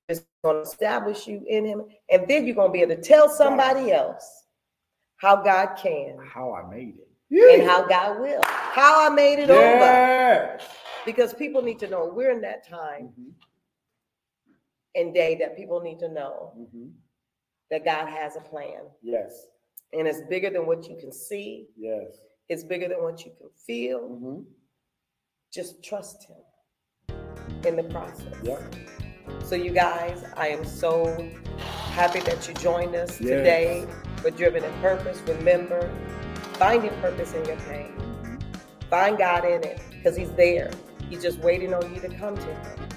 It's 0.07 0.21
going 0.43 0.57
to 0.57 0.61
establish 0.61 1.27
you 1.27 1.43
in 1.47 1.65
Him. 1.65 1.83
And 2.11 2.27
then 2.27 2.45
you're 2.45 2.55
going 2.55 2.69
to 2.69 2.73
be 2.73 2.81
able 2.81 2.95
to 2.95 3.01
tell 3.01 3.29
somebody 3.29 3.91
else 3.91 4.45
how 5.17 5.37
God 5.37 5.75
can 5.81 6.17
How 6.23 6.53
I 6.53 6.69
made 6.69 6.95
it. 6.99 7.08
And 7.31 7.63
how 7.63 7.87
God 7.87 8.19
will. 8.19 8.41
How 8.43 9.05
I 9.05 9.13
made 9.13 9.39
it 9.39 9.49
over. 9.49 10.59
Because 11.05 11.33
people 11.33 11.61
need 11.61 11.79
to 11.79 11.87
know 11.87 12.11
we're 12.13 12.31
in 12.31 12.41
that 12.41 12.67
time 12.67 13.13
Mhm. 13.17 13.33
and 14.95 15.13
day 15.13 15.35
that 15.35 15.55
people 15.55 15.79
need 15.81 15.99
to 15.99 16.09
know 16.09 16.53
Mhm. 16.57 16.91
that 17.69 17.85
God 17.85 18.07
has 18.07 18.35
a 18.35 18.41
plan. 18.41 18.89
Yes. 19.01 19.47
And 19.93 20.07
it's 20.07 20.21
bigger 20.21 20.49
than 20.49 20.65
what 20.67 20.87
you 20.87 20.97
can 20.97 21.11
see, 21.11 21.69
Yes. 21.75 22.19
it's 22.47 22.63
bigger 22.63 22.87
than 22.87 23.01
what 23.01 23.25
you 23.25 23.31
can 23.39 23.49
feel. 23.51 24.09
Mhm. 24.09 24.45
Just 25.51 25.83
trust 25.83 26.27
Him 26.27 26.43
in 27.65 27.75
the 27.75 27.83
process. 27.85 28.35
Yep. 28.43 28.61
So, 29.43 29.55
you 29.55 29.71
guys, 29.71 30.23
I 30.35 30.47
am 30.49 30.63
so 30.65 31.05
happy 31.93 32.19
that 32.21 32.47
you 32.47 32.53
joined 32.55 32.95
us 32.95 33.19
Yes. 33.19 33.29
today 33.29 33.87
for 34.17 34.29
Driven 34.31 34.63
in 34.63 34.73
Purpose. 34.81 35.19
Remember, 35.21 35.89
finding 36.59 36.91
purpose 36.99 37.33
in 37.33 37.45
your 37.45 37.55
pain. 37.55 37.93
Find 38.89 39.17
God 39.17 39.45
in 39.45 39.63
it 39.63 39.81
because 39.89 40.17
He's 40.17 40.31
there. 40.33 40.69
He's 41.09 41.23
just 41.23 41.39
waiting 41.39 41.73
on 41.73 41.95
you 41.95 42.01
to 42.01 42.09
come 42.09 42.35
to 42.35 42.43
Him. 42.43 42.89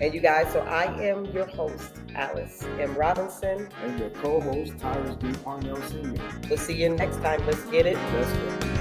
And 0.00 0.14
you 0.14 0.20
guys, 0.20 0.52
so 0.52 0.60
I 0.60 0.84
am 1.02 1.26
your 1.26 1.46
host, 1.46 1.96
Alice 2.14 2.64
M. 2.80 2.94
Robinson. 2.94 3.68
And 3.84 3.98
your 3.98 4.10
co-host, 4.10 4.78
Tyrus 4.78 5.16
B. 5.16 5.32
Parnell 5.44 5.80
Sr. 5.82 6.22
We'll 6.48 6.58
see 6.58 6.80
you 6.82 6.88
next 6.88 7.16
time. 7.16 7.44
Let's 7.46 7.64
get 7.64 7.84
it. 7.84 7.96
Let's 7.96 8.64
go. 8.64 8.77